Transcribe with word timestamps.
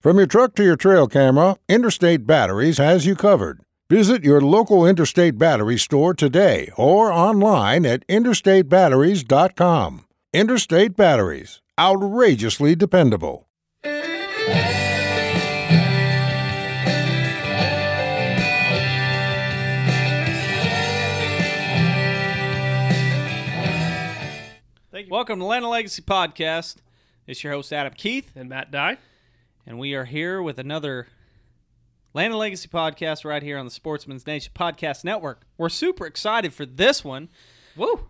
From 0.00 0.16
your 0.16 0.26
truck 0.26 0.54
to 0.54 0.64
your 0.64 0.76
trail 0.76 1.06
camera, 1.06 1.56
Interstate 1.68 2.26
Batteries 2.26 2.78
has 2.78 3.04
you 3.04 3.14
covered. 3.14 3.60
Visit 3.90 4.24
your 4.24 4.40
local 4.40 4.86
Interstate 4.86 5.36
Battery 5.36 5.76
store 5.76 6.14
today 6.14 6.70
or 6.78 7.12
online 7.12 7.84
at 7.84 8.06
interstatebatteries.com. 8.06 10.06
Interstate 10.32 10.96
Batteries, 10.96 11.60
outrageously 11.78 12.74
dependable. 12.74 13.46
Welcome 25.10 25.40
to 25.40 25.44
Land 25.44 25.64
and 25.64 25.72
Legacy 25.72 26.02
Podcast. 26.02 26.76
It's 27.26 27.42
your 27.42 27.52
host 27.52 27.72
Adam 27.72 27.92
Keith, 27.94 28.30
and 28.36 28.48
Matt 28.48 28.70
Dye. 28.70 28.96
And 29.70 29.78
we 29.78 29.94
are 29.94 30.04
here 30.04 30.42
with 30.42 30.58
another 30.58 31.06
Land 32.12 32.32
and 32.32 32.40
Legacy 32.40 32.66
podcast 32.66 33.24
right 33.24 33.40
here 33.40 33.56
on 33.56 33.64
the 33.66 33.70
Sportsman's 33.70 34.26
Nation 34.26 34.50
Podcast 34.52 35.04
Network. 35.04 35.42
We're 35.56 35.68
super 35.68 36.06
excited 36.06 36.52
for 36.52 36.66
this 36.66 37.04
one. 37.04 37.28
Woo! 37.76 38.08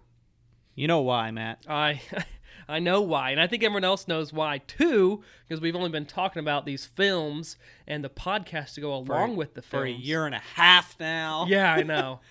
You 0.75 0.89
know 0.89 1.02
why, 1.02 1.30
Matt? 1.30 1.67
I 1.69 2.00
I 2.67 2.78
know 2.78 3.02
why, 3.02 3.33
and 3.33 3.39
I 3.39 3.47
think 3.47 3.62
everyone 3.62 3.84
else 3.84 4.08
knows 4.08 4.33
why 4.33 4.62
too, 4.69 5.22
because 5.47 5.61
we've 5.61 5.77
only 5.77 5.91
been 5.91 6.06
talking 6.06 6.41
about 6.41 6.64
these 6.64 6.86
films 6.86 7.58
and 7.86 8.02
the 8.02 8.08
podcast 8.08 8.72
to 8.77 8.80
go 8.80 8.95
along 8.95 9.36
with 9.36 9.52
the 9.52 9.61
films 9.61 9.83
For 9.83 9.84
a 9.84 9.91
year 9.91 10.24
and 10.24 10.34
a 10.34 10.39
half 10.39 10.98
now. 10.98 11.45
Yeah, 11.47 11.74
I 11.74 11.83
know. 11.83 12.20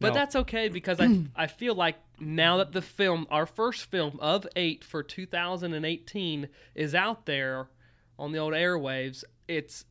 But 0.00 0.08
No. 0.08 0.14
that's 0.14 0.36
okay 0.36 0.68
because 0.70 1.00
I 1.00 1.20
I 1.36 1.48
feel 1.48 1.74
like 1.74 1.96
now 2.18 2.56
that 2.56 2.72
the 2.72 2.80
film, 2.80 3.26
our 3.30 3.44
first 3.44 3.90
film 3.90 4.18
of 4.22 4.46
eight 4.56 4.82
for 4.84 5.02
2018, 5.02 6.48
is 6.74 6.94
out 6.94 7.26
there 7.26 7.68
on 8.18 8.32
the 8.32 8.38
old 8.38 8.52
airwaves, 8.52 9.24
it's 9.48 9.84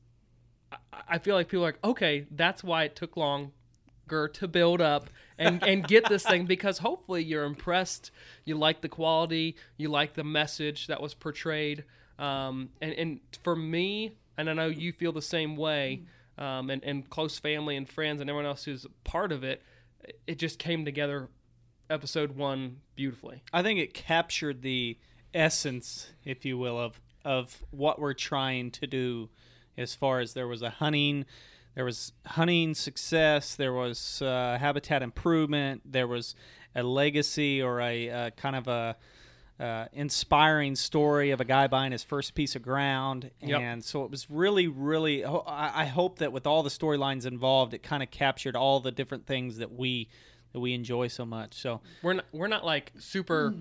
I- 1.07 1.19
feel 1.19 1.35
like 1.35 1.47
people 1.49 1.63
are 1.63 1.67
like, 1.67 1.83
okay, 1.83 2.25
that's 2.31 2.63
why 2.63 2.83
it 2.83 2.95
took 2.95 3.15
longer 3.15 3.51
to 4.33 4.47
build 4.47 4.81
up 4.81 5.09
and 5.37 5.63
and 5.63 5.87
get 5.87 6.07
this 6.09 6.23
thing 6.23 6.45
because 6.45 6.77
hopefully 6.77 7.23
you're 7.23 7.43
impressed, 7.43 8.11
you 8.45 8.55
like 8.55 8.81
the 8.81 8.89
quality, 8.89 9.55
you 9.77 9.89
like 9.89 10.13
the 10.13 10.23
message 10.23 10.87
that 10.87 11.01
was 11.01 11.13
portrayed, 11.13 11.83
um, 12.19 12.69
and 12.81 12.93
and 12.93 13.19
for 13.43 13.55
me, 13.55 14.13
and 14.37 14.49
I 14.49 14.53
know 14.53 14.67
you 14.67 14.91
feel 14.93 15.11
the 15.11 15.21
same 15.21 15.55
way, 15.55 16.03
um, 16.37 16.69
and 16.69 16.83
and 16.83 17.09
close 17.09 17.39
family 17.39 17.75
and 17.75 17.87
friends 17.87 18.21
and 18.21 18.29
everyone 18.29 18.45
else 18.45 18.63
who's 18.63 18.85
part 19.03 19.31
of 19.31 19.43
it, 19.43 19.61
it 20.27 20.37
just 20.39 20.59
came 20.59 20.85
together, 20.85 21.29
episode 21.89 22.35
one 22.35 22.77
beautifully. 22.95 23.41
I 23.51 23.63
think 23.63 23.79
it 23.79 23.93
captured 23.93 24.61
the 24.61 24.97
essence, 25.33 26.11
if 26.23 26.45
you 26.45 26.57
will, 26.57 26.79
of 26.79 26.99
of 27.25 27.63
what 27.71 27.99
we're 27.99 28.13
trying 28.13 28.71
to 28.71 28.87
do 28.87 29.29
as 29.77 29.95
far 29.95 30.19
as 30.19 30.33
there 30.33 30.47
was 30.47 30.61
a 30.61 30.69
hunting 30.69 31.25
there 31.75 31.85
was 31.85 32.13
hunting 32.25 32.73
success 32.73 33.55
there 33.55 33.73
was 33.73 34.21
uh, 34.21 34.57
habitat 34.59 35.01
improvement 35.01 35.81
there 35.85 36.07
was 36.07 36.35
a 36.75 36.83
legacy 36.83 37.61
or 37.61 37.81
a 37.81 38.09
uh, 38.09 38.29
kind 38.31 38.55
of 38.55 38.67
a 38.67 38.95
uh, 39.59 39.85
inspiring 39.93 40.75
story 40.75 41.31
of 41.31 41.39
a 41.39 41.45
guy 41.45 41.67
buying 41.67 41.91
his 41.91 42.03
first 42.03 42.33
piece 42.33 42.55
of 42.55 42.61
ground. 42.61 43.29
Yep. 43.39 43.61
and 43.61 43.83
so 43.83 44.03
it 44.03 44.11
was 44.11 44.29
really 44.29 44.67
really 44.67 45.23
I, 45.23 45.81
I 45.81 45.85
hope 45.85 46.19
that 46.19 46.31
with 46.31 46.47
all 46.47 46.63
the 46.63 46.69
storylines 46.69 47.25
involved 47.25 47.73
it 47.73 47.83
kind 47.83 48.01
of 48.03 48.11
captured 48.11 48.55
all 48.55 48.79
the 48.79 48.91
different 48.91 49.25
things 49.25 49.57
that 49.57 49.71
we 49.71 50.09
that 50.53 50.59
we 50.59 50.73
enjoy 50.73 51.07
so 51.07 51.25
much. 51.25 51.53
So 51.53 51.81
We're 52.01 52.13
not 52.13 52.25
we're 52.31 52.47
not 52.47 52.65
like 52.65 52.91
super 52.97 53.53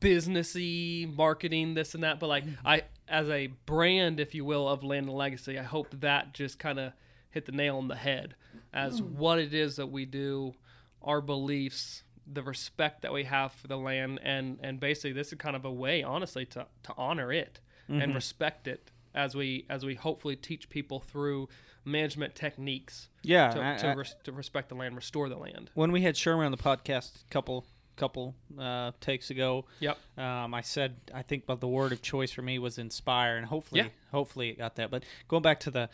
businessy 0.00 1.14
marketing 1.14 1.74
this 1.74 1.94
and 1.94 2.04
that, 2.04 2.20
but 2.20 2.28
like 2.28 2.44
mm-hmm. 2.44 2.66
I 2.66 2.82
as 3.08 3.28
a 3.28 3.48
brand, 3.66 4.20
if 4.20 4.34
you 4.34 4.44
will, 4.44 4.68
of 4.68 4.82
Land 4.82 5.08
and 5.08 5.16
Legacy, 5.16 5.58
I 5.58 5.62
hope 5.62 5.88
that 6.00 6.32
just 6.32 6.58
kind 6.58 6.78
of 6.78 6.92
hit 7.30 7.46
the 7.46 7.52
nail 7.52 7.78
on 7.78 7.88
the 7.88 7.96
head 7.96 8.34
as 8.72 9.00
mm. 9.00 9.10
what 9.12 9.38
it 9.38 9.52
is 9.52 9.76
that 9.76 9.88
we 9.88 10.04
do, 10.04 10.54
our 11.02 11.20
beliefs, 11.20 12.04
the 12.30 12.42
respect 12.42 13.02
that 13.02 13.12
we 13.12 13.24
have 13.24 13.52
for 13.52 13.68
the 13.68 13.76
land, 13.76 14.20
and 14.22 14.58
and 14.62 14.80
basically 14.80 15.12
this 15.12 15.28
is 15.28 15.34
kind 15.38 15.56
of 15.56 15.64
a 15.64 15.72
way, 15.72 16.02
honestly, 16.02 16.44
to 16.46 16.66
to 16.84 16.94
honor 16.96 17.32
it 17.32 17.60
and 17.88 18.00
mm-hmm. 18.00 18.14
respect 18.14 18.68
it 18.68 18.90
as 19.14 19.34
we 19.34 19.66
as 19.68 19.84
we 19.84 19.94
hopefully 19.94 20.36
teach 20.36 20.68
people 20.70 21.00
through 21.00 21.48
management 21.84 22.34
techniques 22.34 23.08
yeah 23.22 23.50
to, 23.50 23.64
I- 23.64 23.76
to, 23.76 23.88
I- 23.88 23.94
res- 23.94 24.16
to 24.24 24.32
respect 24.32 24.68
the 24.68 24.74
land, 24.74 24.94
restore 24.94 25.28
the 25.28 25.36
land. 25.36 25.70
when 25.74 25.92
we 25.92 26.02
had 26.02 26.16
Sherman 26.16 26.46
on 26.46 26.52
the 26.52 26.58
podcast 26.58 27.22
a 27.22 27.28
couple 27.30 27.66
couple 28.02 28.34
uh, 28.58 28.90
takes 29.00 29.30
ago, 29.30 29.64
Yep. 29.80 29.96
um, 30.18 30.54
I 30.54 30.60
said 30.62 30.96
I 31.14 31.22
think 31.22 31.44
about 31.44 31.60
the 31.60 31.68
word 31.68 31.92
of 31.92 32.02
choice 32.02 32.32
for 32.32 32.42
me 32.42 32.58
was 32.58 32.78
inspire, 32.78 33.36
and 33.36 33.46
hopefully 33.46 33.82
Yeah. 33.82 33.88
hopefully 34.10 34.48
it 34.50 34.58
got 34.58 34.74
that. 34.76 34.90
But 34.90 35.04
going 35.28 35.42
back 35.42 35.60
to 35.60 35.70
the, 35.70 35.88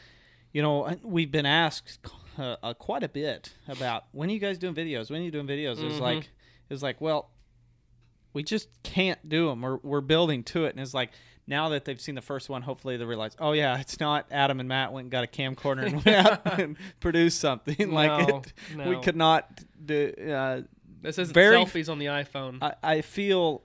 you 0.53 0.63
know, 0.63 0.97
we've 1.03 1.31
been 1.31 1.47
asked 1.47 1.99
uh, 2.39 2.57
uh, 2.63 2.73
quite 2.75 3.03
a 3.03 3.09
bit 3.09 3.53
about 3.69 4.05
when 4.13 4.31
are 4.31 4.33
you 4.33 4.39
guys 4.39 4.57
doing 4.59 4.75
videos? 4.75 5.11
When 5.11 5.21
are 5.21 5.25
you 5.25 5.31
doing 5.31 5.47
videos? 5.47 5.83
It's 5.85 6.01
like 6.01 6.31
it's 6.71 6.83
like 6.83 7.01
well, 7.01 7.31
we 8.33 8.43
just 8.43 8.69
can't 8.83 9.29
do 9.29 9.49
them. 9.49 9.61
We're 9.63 9.77
we're 9.83 10.01
building 10.01 10.43
to 10.45 10.65
it, 10.65 10.71
and 10.71 10.81
it's 10.81 10.95
like. 10.95 11.11
Now 11.51 11.71
that 11.71 11.87
they've 11.87 11.99
seen 11.99 12.15
the 12.15 12.21
first 12.21 12.51
one, 12.51 12.61
hopefully 12.61 12.99
they 12.99 13.07
realize, 13.07 13.35
oh 13.39 13.53
yeah, 13.53 13.81
it's 13.81 13.99
not 14.01 14.27
Adam 14.31 14.61
and 14.61 14.69
Matt 14.69 14.93
went 14.93 15.07
and 15.07 15.11
got 15.11 15.25
a 15.25 15.27
camcorder 15.27 15.87
and 15.87 16.05
went 16.05 16.27
out 16.27 16.59
and 16.61 16.77
produced 17.01 17.41
something 17.41 17.91
like 18.01 18.11
No, 18.29 18.43
it. 18.77 18.87
We 18.87 19.01
could 19.01 19.17
not 19.17 19.49
do. 19.83 20.13
Uh, 20.31 20.61
This 21.03 21.19
isn't 21.19 21.35
Very- 21.35 21.57
selfies 21.57 21.89
on 21.91 21.99
the 21.99 22.07
iPhone. 22.07 22.59
I, 22.63 22.75
I 22.83 23.01
feel 23.03 23.63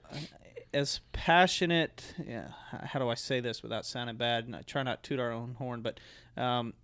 as 0.72 1.00
passionate. 1.12 2.14
Yeah, 2.26 2.48
how 2.70 2.98
do 2.98 3.08
I 3.08 3.14
say 3.14 3.40
this 3.40 3.62
without 3.62 3.86
sounding 3.86 4.16
bad? 4.16 4.44
And 4.46 4.54
I 4.56 4.62
try 4.62 4.82
not 4.82 5.02
to 5.02 5.08
toot 5.10 5.20
our 5.20 5.32
own 5.32 5.54
horn, 5.58 5.82
but 5.82 6.00
um, 6.36 6.74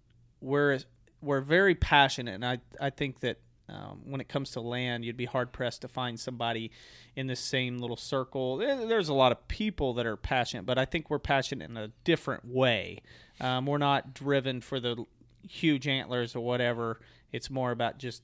we're 0.40 0.80
we're 1.20 1.40
very 1.40 1.74
passionate, 1.74 2.34
and 2.34 2.44
I 2.44 2.58
I 2.80 2.90
think 2.90 3.20
that 3.20 3.38
um, 3.68 4.00
when 4.04 4.20
it 4.20 4.28
comes 4.28 4.50
to 4.52 4.60
land, 4.60 5.04
you'd 5.04 5.16
be 5.16 5.26
hard 5.26 5.52
pressed 5.52 5.82
to 5.82 5.88
find 5.88 6.18
somebody 6.18 6.72
in 7.14 7.28
the 7.28 7.36
same 7.36 7.78
little 7.78 7.96
circle. 7.96 8.56
There's 8.56 9.08
a 9.08 9.14
lot 9.14 9.30
of 9.30 9.46
people 9.46 9.94
that 9.94 10.06
are 10.06 10.16
passionate, 10.16 10.66
but 10.66 10.76
I 10.78 10.84
think 10.84 11.08
we're 11.08 11.20
passionate 11.20 11.70
in 11.70 11.76
a 11.76 11.88
different 12.02 12.44
way. 12.44 13.02
Um, 13.40 13.66
we're 13.66 13.78
not 13.78 14.12
driven 14.12 14.60
for 14.60 14.80
the 14.80 15.04
huge 15.48 15.86
antlers 15.86 16.34
or 16.34 16.40
whatever. 16.40 17.00
It's 17.32 17.48
more 17.48 17.70
about 17.70 17.98
just 17.98 18.22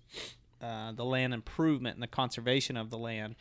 uh, 0.63 0.93
the 0.93 1.05
land 1.05 1.35
improvement 1.35 1.95
and 1.97 2.03
the 2.03 2.07
conservation 2.09 2.77
of 2.77 2.91
the 2.91 2.99
land, 2.99 3.37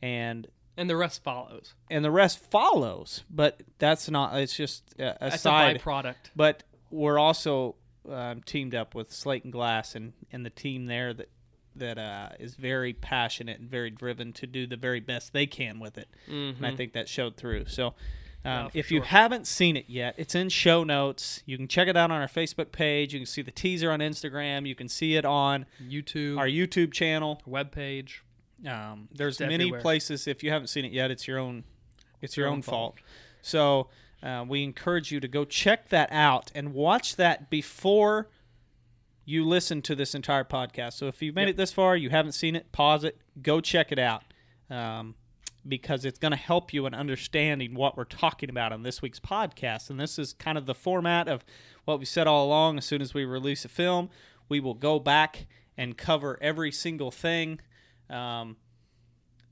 and 0.00 0.46
and 0.76 0.88
the 0.88 0.96
rest 0.96 1.22
follows. 1.22 1.74
and 1.90 2.04
the 2.04 2.10
rest 2.10 2.38
follows. 2.50 3.24
But 3.30 3.62
that's 3.78 4.08
not. 4.10 4.34
It's 4.38 4.56
just 4.56 4.94
a 4.98 5.16
That's 5.20 5.42
side. 5.42 5.76
a 5.76 5.78
byproduct. 5.78 6.14
But 6.34 6.62
we're 6.90 7.18
also 7.18 7.76
um, 8.08 8.42
teamed 8.42 8.74
up 8.74 8.94
with 8.94 9.12
Slate 9.12 9.44
and 9.44 9.52
Glass 9.52 9.94
and, 9.94 10.12
and 10.32 10.44
the 10.46 10.50
team 10.50 10.86
there 10.86 11.12
that 11.14 11.28
that 11.76 11.98
uh, 11.98 12.30
is 12.40 12.54
very 12.56 12.92
passionate 12.92 13.60
and 13.60 13.68
very 13.70 13.90
driven 13.90 14.32
to 14.34 14.46
do 14.46 14.66
the 14.66 14.76
very 14.76 15.00
best 15.00 15.32
they 15.32 15.46
can 15.46 15.78
with 15.80 15.98
it. 15.98 16.08
And 16.28 16.66
I 16.66 16.74
think 16.74 16.94
that 16.94 17.08
showed 17.08 17.36
through. 17.36 17.66
So. 17.66 17.94
Um, 18.44 18.70
for 18.70 18.78
if 18.78 18.90
you 18.90 19.02
haven't 19.02 19.46
seen 19.46 19.76
it 19.76 19.84
yet, 19.88 20.14
it's 20.16 20.34
in 20.34 20.48
show 20.48 20.82
notes. 20.82 21.42
You 21.44 21.56
can 21.58 21.68
check 21.68 21.88
it 21.88 21.96
out 21.96 22.10
on 22.10 22.20
our 22.20 22.26
Facebook 22.26 22.72
page. 22.72 23.12
You 23.12 23.20
can 23.20 23.26
see 23.26 23.42
the 23.42 23.50
teaser 23.50 23.90
on 23.90 24.00
Instagram. 24.00 24.66
You 24.66 24.74
can 24.74 24.88
see 24.88 25.16
it 25.16 25.24
on 25.24 25.66
YouTube, 25.82 26.38
our 26.38 26.46
YouTube 26.46 26.92
channel. 26.92 27.42
webpage. 27.46 28.20
Um, 28.66 29.08
there's 29.12 29.34
It's 29.34 29.40
many 29.40 29.54
everywhere. 29.64 29.80
places. 29.80 30.26
If 30.26 30.42
you 30.42 30.50
haven't 30.50 30.68
seen 30.68 30.84
it 30.84 30.92
yet, 30.92 31.10
it's 31.10 31.26
your 31.28 31.38
own. 31.38 31.64
It's 32.22 32.36
your, 32.36 32.44
your 32.46 32.50
own, 32.52 32.58
own 32.58 32.62
fault. 32.62 32.98
fault. 32.98 33.08
So 33.42 33.88
uh, 34.22 34.44
we 34.48 34.62
encourage 34.62 35.10
you 35.12 35.20
to 35.20 35.28
go 35.28 35.44
check 35.44 35.88
that 35.90 36.10
out 36.12 36.50
and 36.54 36.72
watch 36.74 37.16
that 37.16 37.50
before 37.50 38.28
you 39.24 39.44
listen 39.44 39.80
to 39.82 39.94
this 39.94 40.14
entire 40.14 40.44
podcast. 40.44 40.94
So 40.94 41.06
if 41.06 41.22
you've 41.22 41.34
made 41.34 41.48
it 41.48 41.56
this 41.56 41.72
far, 41.72 41.96
you 41.96 42.10
haven't 42.10 42.32
seen 42.32 42.56
it, 42.56 42.72
pause 42.72 43.04
it, 43.04 43.18
go 43.42 43.60
check 43.60 43.92
it 43.92 43.98
out. 43.98 44.22
Um, 44.68 45.14
because 45.66 46.04
it's 46.04 46.18
going 46.18 46.32
to 46.32 46.38
help 46.38 46.72
you 46.72 46.86
in 46.86 46.94
understanding 46.94 47.74
what 47.74 47.96
we're 47.96 48.04
talking 48.04 48.48
about 48.48 48.72
on 48.72 48.82
this 48.82 49.02
week's 49.02 49.20
podcast. 49.20 49.90
And 49.90 50.00
this 50.00 50.18
is 50.18 50.32
kind 50.32 50.56
of 50.56 50.66
the 50.66 50.74
format 50.74 51.28
of 51.28 51.44
what 51.84 51.98
we 51.98 52.04
said 52.04 52.26
all 52.26 52.46
along. 52.46 52.78
As 52.78 52.84
soon 52.84 53.02
as 53.02 53.14
we 53.14 53.24
release 53.24 53.64
a 53.64 53.68
film, 53.68 54.10
we 54.48 54.60
will 54.60 54.74
go 54.74 54.98
back 54.98 55.46
and 55.76 55.96
cover 55.96 56.38
every 56.40 56.72
single 56.72 57.10
thing 57.10 57.60
um, 58.08 58.56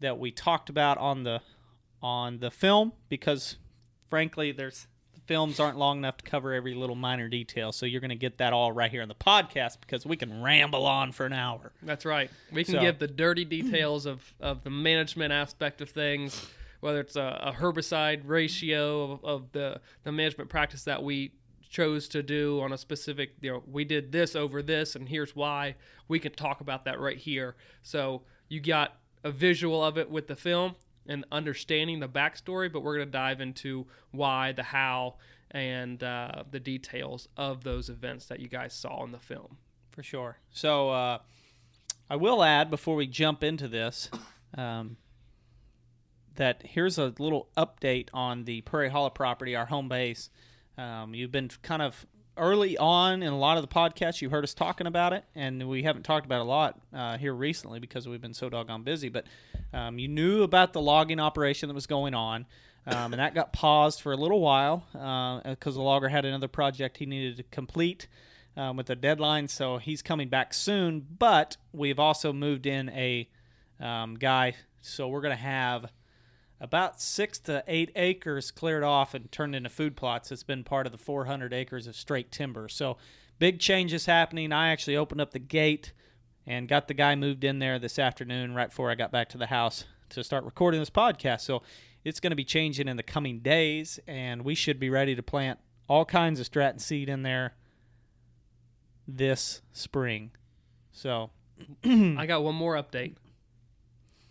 that 0.00 0.18
we 0.18 0.30
talked 0.30 0.68
about 0.68 0.98
on 0.98 1.24
the 1.24 1.40
on 2.00 2.38
the 2.38 2.50
film 2.50 2.92
because 3.08 3.56
frankly 4.08 4.52
there's 4.52 4.82
the 4.82 4.97
films 5.28 5.60
aren't 5.60 5.78
long 5.78 5.98
enough 5.98 6.16
to 6.16 6.24
cover 6.24 6.52
every 6.52 6.74
little 6.74 6.96
minor 6.96 7.28
detail 7.28 7.70
so 7.70 7.86
you're 7.86 8.00
going 8.00 8.08
to 8.08 8.16
get 8.16 8.38
that 8.38 8.52
all 8.52 8.72
right 8.72 8.90
here 8.90 9.02
in 9.02 9.08
the 9.08 9.14
podcast 9.14 9.80
because 9.80 10.04
we 10.04 10.16
can 10.16 10.42
ramble 10.42 10.84
on 10.86 11.12
for 11.12 11.26
an 11.26 11.32
hour 11.32 11.70
That's 11.82 12.04
right. 12.04 12.30
We 12.50 12.64
can 12.64 12.74
So- 12.74 12.80
give 12.80 12.98
the 12.98 13.06
dirty 13.06 13.44
details 13.44 14.06
of, 14.06 14.32
of 14.40 14.64
the 14.64 14.70
management 14.70 15.32
aspect 15.32 15.80
of 15.80 15.90
things, 15.90 16.44
whether 16.80 17.00
it's 17.00 17.14
a, 17.16 17.40
a 17.42 17.52
herbicide 17.52 18.22
ratio 18.24 19.12
of, 19.12 19.24
of 19.24 19.52
the, 19.52 19.80
the 20.02 20.10
management 20.12 20.50
practice 20.50 20.82
that 20.84 21.02
we 21.04 21.32
chose 21.68 22.08
to 22.08 22.22
do 22.22 22.60
on 22.62 22.72
a 22.72 22.78
specific, 22.78 23.32
you 23.42 23.52
know, 23.52 23.62
we 23.70 23.84
did 23.84 24.10
this 24.10 24.34
over 24.34 24.62
this, 24.62 24.96
and 24.96 25.06
here's 25.08 25.36
why. 25.36 25.74
We 26.08 26.18
can 26.18 26.32
talk 26.32 26.62
about 26.62 26.86
that 26.86 26.98
right 26.98 27.18
here. 27.18 27.56
So 27.82 28.22
you 28.48 28.60
got 28.60 28.94
a 29.22 29.30
visual 29.30 29.84
of 29.84 29.98
it 29.98 30.10
with 30.10 30.26
the 30.28 30.36
film 30.36 30.74
and 31.08 31.24
understanding 31.32 32.00
the 32.00 32.08
backstory, 32.08 32.70
but 32.70 32.82
we're 32.82 32.96
going 32.96 33.08
to 33.08 33.12
dive 33.12 33.40
into 33.40 33.86
why, 34.10 34.52
the 34.52 34.62
how, 34.62 35.14
and 35.50 36.02
uh, 36.02 36.44
the 36.50 36.60
details 36.60 37.28
of 37.36 37.64
those 37.64 37.88
events 37.88 38.26
that 38.26 38.40
you 38.40 38.48
guys 38.48 38.74
saw 38.74 39.02
in 39.04 39.12
the 39.12 39.18
film. 39.18 39.56
for 39.90 40.02
sure. 40.02 40.38
So 40.50 40.90
uh, 40.90 41.18
i 42.10 42.16
will 42.16 42.42
add 42.42 42.70
before 42.70 42.94
we 42.94 43.06
jump 43.06 43.42
into 43.42 43.68
this 43.68 44.10
um, 44.56 44.96
that 46.36 46.62
here's 46.64 46.98
a 46.98 47.14
little 47.18 47.48
update 47.56 48.08
on 48.14 48.44
the 48.44 48.60
prairie 48.62 48.90
hollow 48.90 49.10
property 49.10 49.56
our 49.56 49.66
home 49.66 49.88
base. 49.88 50.30
Um, 50.76 51.14
you've 51.14 51.32
been 51.32 51.50
kind 51.62 51.82
of 51.82 52.06
early 52.36 52.78
on 52.78 53.22
in 53.22 53.32
a 53.32 53.38
lot 53.38 53.56
of 53.58 53.62
the 53.62 53.68
podcasts. 53.68 54.22
You 54.22 54.30
heard 54.30 54.44
us 54.44 54.54
talking 54.54 54.86
about 54.86 55.12
it 55.12 55.24
and 55.34 55.68
we 55.68 55.82
haven't 55.82 56.04
talked 56.04 56.24
about 56.24 56.40
a 56.40 56.44
lot 56.44 56.80
uh, 56.94 57.18
here 57.18 57.34
recently 57.34 57.80
because 57.80 58.06
we've 58.06 58.20
been 58.20 58.34
so 58.34 58.48
doggone 58.48 58.84
busy 58.84 59.08
but 59.08 59.26
um, 59.72 59.98
you 59.98 60.08
knew 60.08 60.42
about 60.42 60.72
the 60.72 60.80
logging 60.80 61.20
operation 61.20 61.68
that 61.68 61.74
was 61.74 61.86
going 61.86 62.14
on 62.14 62.46
um, 62.86 63.12
and 63.12 63.20
that 63.20 63.34
got 63.34 63.52
paused 63.52 64.00
for 64.00 64.12
a 64.12 64.16
little 64.16 64.40
while 64.40 64.84
because 65.44 65.74
the 65.74 65.82
logger 65.82 66.08
had 66.08 66.24
another 66.24 66.48
project 66.48 66.98
he 66.98 67.06
needed 67.06 67.36
to 67.36 67.42
complete 67.44 68.08
um, 68.56 68.76
with 68.76 68.88
a 68.90 68.96
deadline 68.96 69.48
so 69.48 69.78
he's 69.78 70.02
coming 70.02 70.28
back 70.28 70.54
soon 70.54 71.06
but 71.18 71.56
we've 71.72 71.98
also 71.98 72.32
moved 72.32 72.66
in 72.66 72.88
a 72.90 73.28
um, 73.80 74.14
guy 74.14 74.54
so 74.80 75.08
we're 75.08 75.20
going 75.20 75.36
to 75.36 75.42
have 75.42 75.90
about 76.60 77.00
six 77.00 77.38
to 77.38 77.62
eight 77.66 77.90
acres 77.94 78.50
cleared 78.50 78.82
off 78.82 79.14
and 79.14 79.30
turned 79.30 79.54
into 79.54 79.68
food 79.68 79.96
plots. 79.96 80.32
It's 80.32 80.42
been 80.42 80.64
part 80.64 80.86
of 80.86 80.92
the 80.92 80.98
400 80.98 81.52
acres 81.52 81.86
of 81.86 81.94
straight 81.94 82.32
timber. 82.32 82.68
So 82.68 82.96
big 83.38 83.60
changes 83.60 84.06
happening. 84.06 84.52
I 84.52 84.70
actually 84.70 84.96
opened 84.96 85.20
up 85.20 85.30
the 85.32 85.38
gate 85.38 85.92
and 86.48 86.66
got 86.66 86.88
the 86.88 86.94
guy 86.94 87.14
moved 87.14 87.44
in 87.44 87.58
there 87.58 87.78
this 87.78 87.98
afternoon 87.98 88.54
right 88.54 88.70
before 88.70 88.90
I 88.90 88.94
got 88.94 89.12
back 89.12 89.28
to 89.28 89.38
the 89.38 89.46
house 89.46 89.84
to 90.08 90.24
start 90.24 90.44
recording 90.44 90.80
this 90.80 90.88
podcast. 90.88 91.42
So 91.42 91.62
it's 92.04 92.20
going 92.20 92.30
to 92.30 92.36
be 92.36 92.44
changing 92.44 92.88
in 92.88 92.96
the 92.96 93.02
coming 93.02 93.40
days, 93.40 94.00
and 94.08 94.42
we 94.42 94.54
should 94.54 94.80
be 94.80 94.88
ready 94.88 95.14
to 95.14 95.22
plant 95.22 95.58
all 95.88 96.06
kinds 96.06 96.40
of 96.40 96.46
Stratton 96.46 96.78
seed 96.78 97.10
in 97.10 97.22
there 97.22 97.54
this 99.06 99.60
spring. 99.72 100.30
So 100.90 101.30
I 101.84 102.24
got 102.24 102.42
one 102.42 102.54
more 102.54 102.76
update. 102.76 103.16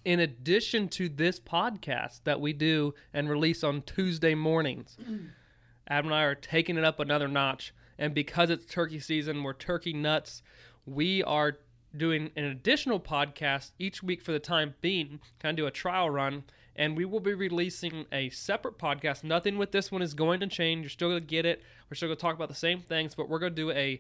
In 0.04 0.20
addition 0.20 0.88
to 0.90 1.10
this 1.10 1.40
podcast 1.40 2.22
that 2.24 2.42
we 2.42 2.52
do 2.52 2.96
and 3.14 3.30
release 3.30 3.64
on 3.64 3.84
Tuesday 3.84 4.34
mornings, 4.34 4.98
Adam 5.88 6.08
and 6.08 6.16
I 6.16 6.24
are 6.24 6.36
taking 6.36 6.78
it 6.78 6.84
up 6.84 7.00
another 7.00 7.28
notch. 7.28 7.76
And 8.00 8.16
because 8.16 8.50
it's 8.50 8.66
turkey 8.66 9.00
season, 9.00 9.44
we're 9.44 9.54
turkey 9.54 9.94
nuts. 9.94 10.42
We 10.86 11.22
are 11.24 11.58
doing 11.96 12.32
an 12.36 12.44
additional 12.44 13.00
podcast 13.00 13.72
each 13.80 14.04
week 14.04 14.22
for 14.22 14.32
the 14.32 14.40
time 14.40 14.76
being, 14.82 15.20
kind 15.40 15.58
of 15.58 15.64
do 15.64 15.68
a 15.68 15.72
trial 15.72 16.10
run. 16.10 16.44
And 16.76 16.96
we 16.96 17.06
will 17.06 17.20
be 17.20 17.34
releasing 17.34 18.06
a 18.12 18.30
separate 18.30 18.78
podcast. 18.78 19.24
Nothing 19.24 19.58
with 19.58 19.72
this 19.72 19.92
one 19.92 20.04
is 20.04 20.14
going 20.14 20.40
to 20.42 20.48
change. 20.48 20.84
You're 20.84 20.90
still 20.90 21.10
going 21.10 21.22
to 21.22 21.28
get 21.28 21.46
it. 21.46 21.64
We're 21.90 21.96
still 21.96 22.10
going 22.10 22.18
to 22.18 22.22
talk 22.22 22.36
about 22.36 22.50
the 22.50 22.56
same 22.56 22.82
things, 22.82 23.16
but 23.16 23.28
we're 23.30 23.40
going 23.40 23.56
to 23.56 23.62
do 23.62 23.72
a 23.72 24.00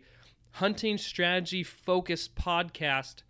hunting 0.51 0.97
strategy 0.97 1.63
focused 1.63 2.35
podcast 2.35 3.23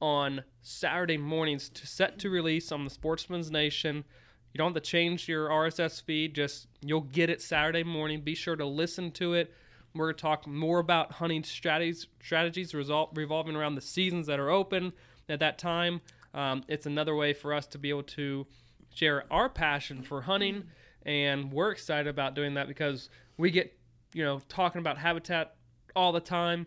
on 0.00 0.44
Saturday 0.62 1.16
mornings 1.16 1.68
to 1.70 1.86
set 1.86 2.18
to 2.20 2.30
release 2.30 2.70
on 2.70 2.84
the 2.84 2.90
Sportsman's 2.90 3.50
Nation. 3.50 4.04
You 4.52 4.58
don't 4.58 4.74
have 4.74 4.82
to 4.82 4.88
change 4.88 5.28
your 5.28 5.48
RSS 5.48 6.02
feed, 6.02 6.34
just 6.34 6.68
you'll 6.80 7.00
get 7.00 7.30
it 7.30 7.42
Saturday 7.42 7.82
morning. 7.82 8.20
Be 8.20 8.34
sure 8.34 8.54
to 8.54 8.66
listen 8.66 9.10
to 9.12 9.34
it. 9.34 9.52
We're 9.94 10.06
going 10.06 10.16
to 10.16 10.22
talk 10.22 10.46
more 10.48 10.80
about 10.80 11.12
hunting 11.12 11.44
strategies, 11.44 12.08
strategies 12.20 12.74
result, 12.74 13.10
revolving 13.14 13.54
around 13.54 13.76
the 13.76 13.80
seasons 13.80 14.26
that 14.26 14.40
are 14.40 14.50
open 14.50 14.92
at 15.28 15.38
that 15.38 15.56
time. 15.56 16.00
Um, 16.34 16.64
it's 16.68 16.86
another 16.86 17.14
way 17.14 17.32
for 17.32 17.54
us 17.54 17.68
to 17.68 17.78
be 17.78 17.90
able 17.90 18.02
to 18.02 18.44
share 18.92 19.24
our 19.32 19.48
passion 19.48 20.02
for 20.02 20.22
hunting, 20.22 20.64
and 21.06 21.52
we're 21.52 21.70
excited 21.70 22.08
about 22.08 22.34
doing 22.34 22.54
that 22.54 22.66
because 22.66 23.08
we 23.36 23.52
get, 23.52 23.78
you 24.12 24.24
know, 24.24 24.40
talking 24.48 24.80
about 24.80 24.98
habitat 24.98 25.54
all 25.94 26.10
the 26.10 26.20
time, 26.20 26.66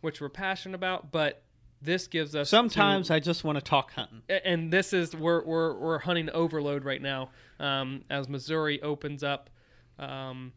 which 0.00 0.20
we're 0.20 0.28
passionate 0.28 0.74
about, 0.74 1.12
but 1.12 1.44
this 1.80 2.08
gives 2.08 2.34
us 2.34 2.48
to- 2.48 2.56
sometimes 2.56 3.08
I 3.08 3.20
just 3.20 3.44
want 3.44 3.56
to 3.56 3.62
talk 3.62 3.92
hunting. 3.92 4.22
and 4.28 4.72
this 4.72 4.92
is 4.92 5.14
we're 5.14 5.44
we're, 5.44 5.74
we're 5.74 5.98
hunting 6.00 6.28
overload 6.30 6.84
right 6.84 7.00
now 7.00 7.30
um, 7.60 8.02
as 8.10 8.28
Missouri 8.28 8.82
opens 8.82 9.22
up. 9.22 9.48
Um, 9.96 10.52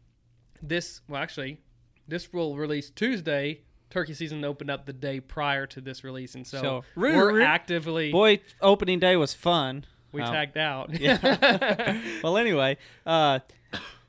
this 0.60 1.00
well, 1.08 1.22
actually, 1.22 1.60
this 2.08 2.32
will 2.32 2.56
release 2.56 2.90
Tuesday. 2.90 3.60
Turkey 3.90 4.12
season 4.14 4.44
opened 4.44 4.70
up 4.70 4.84
the 4.86 4.92
day 4.92 5.20
prior 5.20 5.66
to 5.68 5.80
this 5.80 6.04
release, 6.04 6.34
and 6.34 6.46
so, 6.46 6.60
So, 6.60 6.84
we're 6.94 7.36
re- 7.38 7.44
actively 7.44 8.10
Boy, 8.12 8.40
opening 8.60 8.98
day 8.98 9.16
was 9.16 9.32
fun. 9.32 9.84
we 10.12 10.20
Um, 10.20 10.32
tagged 10.32 10.58
out. 10.58 10.90
well, 12.22 12.36
anyway, 12.36 12.76
uh, 13.06 13.38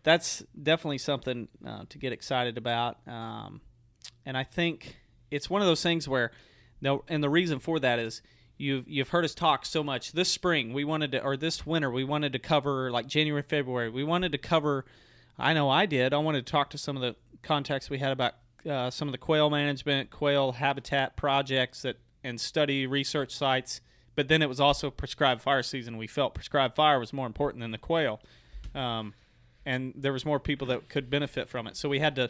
that's 0.04 0.44
definitely 0.62 0.98
something 0.98 1.48
uh, 1.66 1.84
to 1.90 1.98
get 1.98 2.12
excited 2.12 2.57
about. 2.57 2.98
Um, 3.07 3.62
and 4.25 4.36
I 4.38 4.44
think 4.44 4.98
it's 5.31 5.50
one 5.50 5.62
of 5.62 5.68
those 5.68 5.81
things 5.84 6.07
where, 6.10 6.31
no, 6.81 7.03
and 7.08 7.24
the 7.24 7.29
reason 7.29 7.60
for 7.60 7.79
that 7.79 8.00
is 8.00 8.22
you've 8.58 8.86
you've 8.88 9.10
heard 9.10 9.24
us 9.24 9.34
talk 9.34 9.65
so 9.65 9.82
much 9.82 10.12
this 10.12 10.29
spring. 10.29 10.74
We 10.74 10.84
wanted 10.84 11.12
to, 11.13 11.24
or 11.24 11.38
this 11.38 11.65
winter, 11.65 11.89
we 11.89 12.03
wanted 12.03 12.34
to 12.34 12.39
cover 12.39 12.91
like 12.91 13.08
January, 13.08 13.44
February. 13.44 13.89
We 13.89 14.03
wanted 14.03 14.32
to 14.34 14.38
cover. 14.38 14.86
I 15.38 15.53
know 15.53 15.70
I 15.70 15.86
did. 15.86 16.13
I 16.13 16.18
wanted 16.18 16.46
to 16.46 16.51
talk 16.51 16.70
to 16.72 16.77
some 16.77 16.98
of 16.98 17.01
the 17.01 17.15
contacts 17.41 17.89
we 17.89 18.00
had 18.00 18.12
about 18.12 18.36
uh, 18.69 18.89
some 18.89 19.08
of 19.08 19.12
the 19.12 19.17
quail 19.17 19.50
management, 19.50 20.10
quail 20.12 20.53
habitat 20.53 21.15
projects 21.15 21.81
that 21.84 21.98
and 22.24 22.39
study 22.39 22.86
research 22.86 23.34
sites. 23.34 23.81
But 24.15 24.27
then 24.27 24.41
it 24.41 24.50
was 24.50 24.60
also 24.60 24.91
prescribed 24.91 25.41
fire 25.41 25.63
season. 25.63 25.98
We 25.98 26.08
felt 26.08 26.34
prescribed 26.34 26.75
fire 26.75 27.00
was 27.00 27.13
more 27.13 27.25
important 27.25 27.62
than 27.62 27.72
the 27.72 27.77
quail, 27.77 28.19
um, 28.75 29.13
and 29.65 29.93
there 29.96 30.12
was 30.12 30.25
more 30.25 30.39
people 30.39 30.67
that 30.67 30.89
could 30.89 31.10
benefit 31.10 31.48
from 31.48 31.67
it. 31.67 31.77
So 31.77 31.88
we 31.88 32.00
had 32.00 32.15
to. 32.15 32.29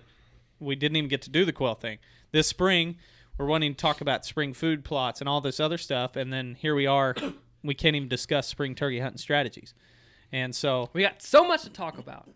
We 0.59 0.75
didn't 0.75 0.97
even 0.97 1.09
get 1.09 1.21
to 1.23 1.29
do 1.29 1.45
the 1.45 1.53
quail 1.53 1.73
thing 1.73 1.97
this 2.31 2.47
spring. 2.47 2.97
We're 3.37 3.45
wanting 3.45 3.73
to 3.73 3.77
talk 3.77 4.01
about 4.01 4.25
spring 4.25 4.53
food 4.53 4.83
plots 4.83 5.21
and 5.21 5.29
all 5.29 5.41
this 5.41 5.59
other 5.59 5.77
stuff, 5.77 6.15
and 6.15 6.31
then 6.31 6.55
here 6.55 6.75
we 6.75 6.85
are. 6.85 7.15
We 7.61 7.73
can't 7.73 7.93
even 7.93 8.07
discuss 8.07 8.47
spring 8.47 8.73
turkey 8.73 9.01
hunting 9.01 9.17
strategies, 9.17 9.73
and 10.31 10.55
so 10.55 10.89
we 10.93 11.01
got 11.01 11.21
so 11.21 11.45
much 11.45 11.63
to 11.63 11.69
talk 11.69 11.97
about, 11.97 12.29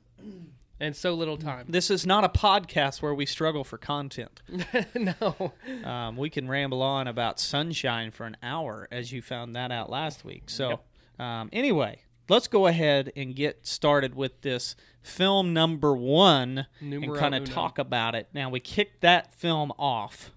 and 0.83 0.95
so 0.95 1.13
little 1.13 1.37
time. 1.37 1.65
this 1.69 1.89
is 1.89 2.05
not 2.05 2.23
a 2.23 2.29
podcast 2.29 3.01
where 3.01 3.13
we 3.13 3.25
struggle 3.25 3.63
for 3.63 3.77
content. 3.77 4.41
no, 4.95 5.53
Um, 5.83 6.17
we 6.17 6.29
can 6.29 6.47
ramble 6.47 6.81
on 6.81 7.07
about 7.07 7.39
sunshine 7.39 8.11
for 8.11 8.25
an 8.25 8.37
hour, 8.43 8.87
as 8.91 9.11
you 9.11 9.21
found 9.21 9.55
that 9.55 9.71
out 9.71 9.89
last 9.89 10.23
week. 10.25 10.49
So, 10.49 10.79
um, 11.19 11.49
anyway, 11.53 12.01
let's 12.29 12.47
go 12.47 12.67
ahead 12.67 13.11
and 13.15 13.35
get 13.35 13.65
started 13.65 14.15
with 14.15 14.41
this 14.41 14.75
film 15.01 15.53
number 15.53 15.95
one 15.95 16.67
Numero 16.81 17.11
and 17.13 17.19
kind 17.19 17.35
of 17.35 17.45
talk 17.45 17.77
about 17.79 18.15
it. 18.15 18.27
Now, 18.33 18.49
we 18.49 18.59
kicked 18.59 19.01
that 19.01 19.33
film 19.33 19.71
off 19.77 20.31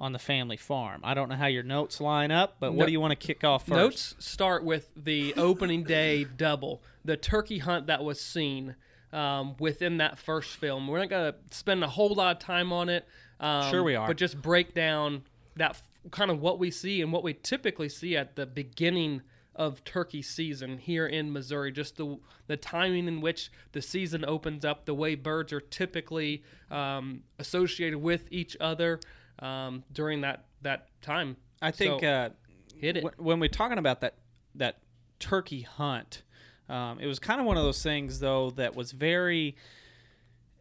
on 0.00 0.12
the 0.12 0.18
family 0.18 0.56
farm. 0.56 1.00
I 1.02 1.14
don't 1.14 1.28
know 1.28 1.34
how 1.34 1.46
your 1.46 1.64
notes 1.64 2.00
line 2.00 2.30
up, 2.30 2.56
but 2.60 2.72
what 2.72 2.82
No- 2.82 2.86
do 2.86 2.92
you 2.92 3.00
want 3.00 3.18
to 3.18 3.26
kick 3.26 3.42
off 3.42 3.62
first? 3.66 3.70
Notes 3.76 4.14
start 4.20 4.62
with 4.64 4.90
the 4.96 5.34
opening 5.34 5.82
day 5.82 6.22
double, 6.24 6.82
the 7.04 7.16
turkey 7.16 7.58
hunt 7.58 7.88
that 7.88 8.04
was 8.04 8.20
seen 8.20 8.76
um, 9.12 9.56
within 9.58 9.98
that 9.98 10.18
first 10.18 10.56
film. 10.56 10.86
We're 10.88 10.98
not 11.00 11.10
going 11.10 11.32
to 11.32 11.56
spend 11.56 11.82
a 11.84 11.88
whole 11.88 12.14
lot 12.14 12.36
of 12.36 12.42
time 12.42 12.72
on 12.72 12.88
it. 12.88 13.06
Um, 13.40 13.70
Sure 13.70 13.82
we 13.82 13.94
are. 13.94 14.06
But 14.06 14.16
just 14.16 14.40
break 14.42 14.74
down 14.74 15.22
that 15.56 15.70
f- 15.70 15.82
kind 16.10 16.30
of 16.30 16.40
what 16.40 16.58
we 16.58 16.70
see 16.70 17.00
and 17.02 17.12
what 17.12 17.22
we 17.22 17.34
typically 17.34 17.88
see 17.88 18.16
at 18.16 18.36
the 18.36 18.46
beginning 18.46 19.22
of 19.54 19.82
turkey 19.84 20.22
season 20.22 20.78
here 20.78 21.06
in 21.06 21.32
Missouri. 21.32 21.72
Just 21.72 21.96
the 21.96 22.18
the 22.46 22.56
timing 22.56 23.08
in 23.08 23.20
which 23.20 23.50
the 23.72 23.82
season 23.82 24.24
opens 24.24 24.64
up, 24.64 24.84
the 24.86 24.94
way 24.94 25.14
birds 25.16 25.52
are 25.52 25.60
typically 25.60 26.42
um, 26.70 27.22
associated 27.38 27.98
with 27.98 28.28
each 28.30 28.56
other. 28.60 29.00
um, 29.40 29.84
during 29.92 30.20
that 30.22 30.44
that 30.62 30.88
time. 31.00 31.36
I 31.62 31.70
think 31.70 32.00
So, 32.02 32.06
uh, 32.06 32.28
hit 32.76 32.96
it. 32.98 33.04
wh- 33.04 33.20
when 33.20 33.38
we're 33.40 33.48
talking 33.48 33.78
about 33.78 34.00
that 34.00 34.14
that 34.56 34.78
turkey 35.20 35.62
hunt, 35.62 36.22
um, 36.68 37.00
it 37.00 37.06
was 37.06 37.18
kind 37.18 37.40
of 37.40 37.46
one 37.46 37.56
of 37.56 37.62
those 37.62 37.82
things 37.82 38.20
though 38.20 38.50
that 38.50 38.74
was 38.76 38.92
very. 38.92 39.56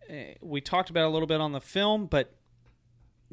Uh, 0.09 0.35
we 0.41 0.61
talked 0.61 0.89
about 0.89 1.03
it 1.03 1.07
a 1.07 1.09
little 1.09 1.27
bit 1.27 1.41
on 1.41 1.51
the 1.51 1.59
film, 1.61 2.05
but 2.05 2.33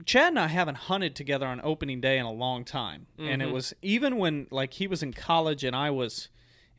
Chad 0.04 0.28
and 0.28 0.40
I 0.40 0.48
haven't 0.48 0.76
hunted 0.76 1.14
together 1.14 1.46
on 1.46 1.60
opening 1.62 2.00
day 2.00 2.18
in 2.18 2.26
a 2.26 2.32
long 2.32 2.64
time, 2.64 3.06
and 3.18 3.40
it 3.40 3.52
was 3.52 3.72
even 3.80 4.16
when 4.18 4.48
like 4.50 4.74
he 4.74 4.86
was 4.88 5.02
in 5.02 5.12
college 5.12 5.62
and 5.62 5.76
I 5.76 5.90
was 5.90 6.28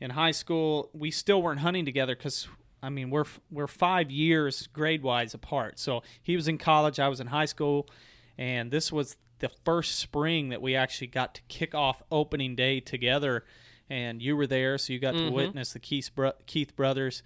in 0.00 0.10
high 0.10 0.32
school, 0.32 0.90
we 0.92 1.10
still 1.10 1.40
weren't 1.40 1.60
hunting 1.60 1.86
together 1.86 2.14
because 2.14 2.46
I 2.82 2.90
mean 2.90 3.08
we're 3.08 3.24
we're 3.50 3.66
five 3.66 4.10
years 4.10 4.66
grade 4.66 5.02
wise 5.02 5.32
apart. 5.32 5.78
So 5.78 6.02
he 6.22 6.36
was 6.36 6.46
in 6.46 6.58
college, 6.58 7.00
I 7.00 7.08
was 7.08 7.20
in 7.20 7.28
high 7.28 7.46
school, 7.46 7.88
and 8.36 8.70
this 8.70 8.92
was 8.92 9.16
the 9.38 9.48
first 9.64 9.98
spring 9.98 10.50
that 10.50 10.60
we 10.60 10.76
actually 10.76 11.06
got 11.06 11.34
to 11.36 11.42
kick 11.48 11.74
off 11.74 12.02
opening 12.10 12.54
day 12.54 12.80
together. 12.80 13.44
And 13.88 14.20
you 14.20 14.36
were 14.36 14.46
there, 14.46 14.78
so 14.78 14.92
you 14.92 14.98
got 14.98 15.12
to 15.12 15.30
witness 15.30 15.72
the 15.72 15.78
Keith, 15.78 16.10
bro- 16.14 16.32
Keith 16.46 16.74
brothers 16.74 17.22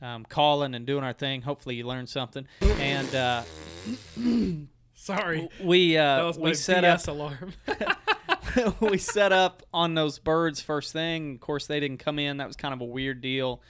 um, 0.00 0.24
calling 0.24 0.74
and 0.74 0.86
doing 0.86 1.04
our 1.04 1.12
thing. 1.12 1.42
Hopefully, 1.42 1.74
you 1.74 1.86
learned 1.86 2.08
something. 2.08 2.46
And 2.62 3.14
uh, 3.14 3.42
Sorry, 4.94 5.48
we 5.62 5.96
uh, 5.96 6.32
we 6.32 6.54
set 6.54 6.84
up 6.84 7.06
alarm. 7.06 7.52
we 8.80 8.98
set 8.98 9.32
up 9.32 9.62
on 9.72 9.94
those 9.94 10.18
birds 10.18 10.60
first 10.60 10.92
thing. 10.92 11.34
Of 11.34 11.40
course, 11.40 11.66
they 11.66 11.80
didn't 11.80 11.98
come 11.98 12.18
in. 12.18 12.38
That 12.38 12.46
was 12.46 12.56
kind 12.56 12.74
of 12.74 12.80
a 12.80 12.84
weird 12.84 13.20
deal. 13.20 13.62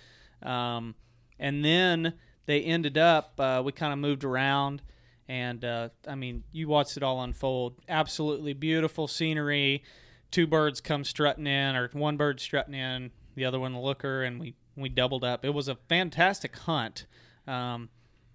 Um, 0.42 0.94
and 1.38 1.64
then 1.64 2.14
they 2.46 2.62
ended 2.62 2.96
up. 2.96 3.38
Uh, 3.38 3.62
we 3.64 3.72
kind 3.72 3.92
of 3.92 3.98
moved 3.98 4.24
around, 4.24 4.82
and 5.28 5.64
uh, 5.64 5.90
I 6.06 6.14
mean, 6.14 6.44
you 6.52 6.68
watched 6.68 6.96
it 6.96 7.02
all 7.02 7.22
unfold. 7.22 7.74
Absolutely 7.88 8.52
beautiful 8.52 9.08
scenery. 9.08 9.82
Two 10.30 10.46
birds 10.46 10.80
come 10.80 11.04
strutting 11.04 11.46
in, 11.46 11.76
or 11.76 11.88
one 11.92 12.16
bird 12.16 12.40
strutting 12.40 12.74
in, 12.74 13.10
the 13.34 13.44
other 13.44 13.58
one 13.58 13.72
the 13.72 13.80
looker, 13.80 14.22
and 14.22 14.40
we 14.40 14.54
we 14.76 14.88
doubled 14.88 15.24
up. 15.24 15.44
It 15.44 15.54
was 15.54 15.68
a 15.68 15.76
fantastic 15.88 16.56
hunt. 16.56 17.06
Um, 17.46 17.88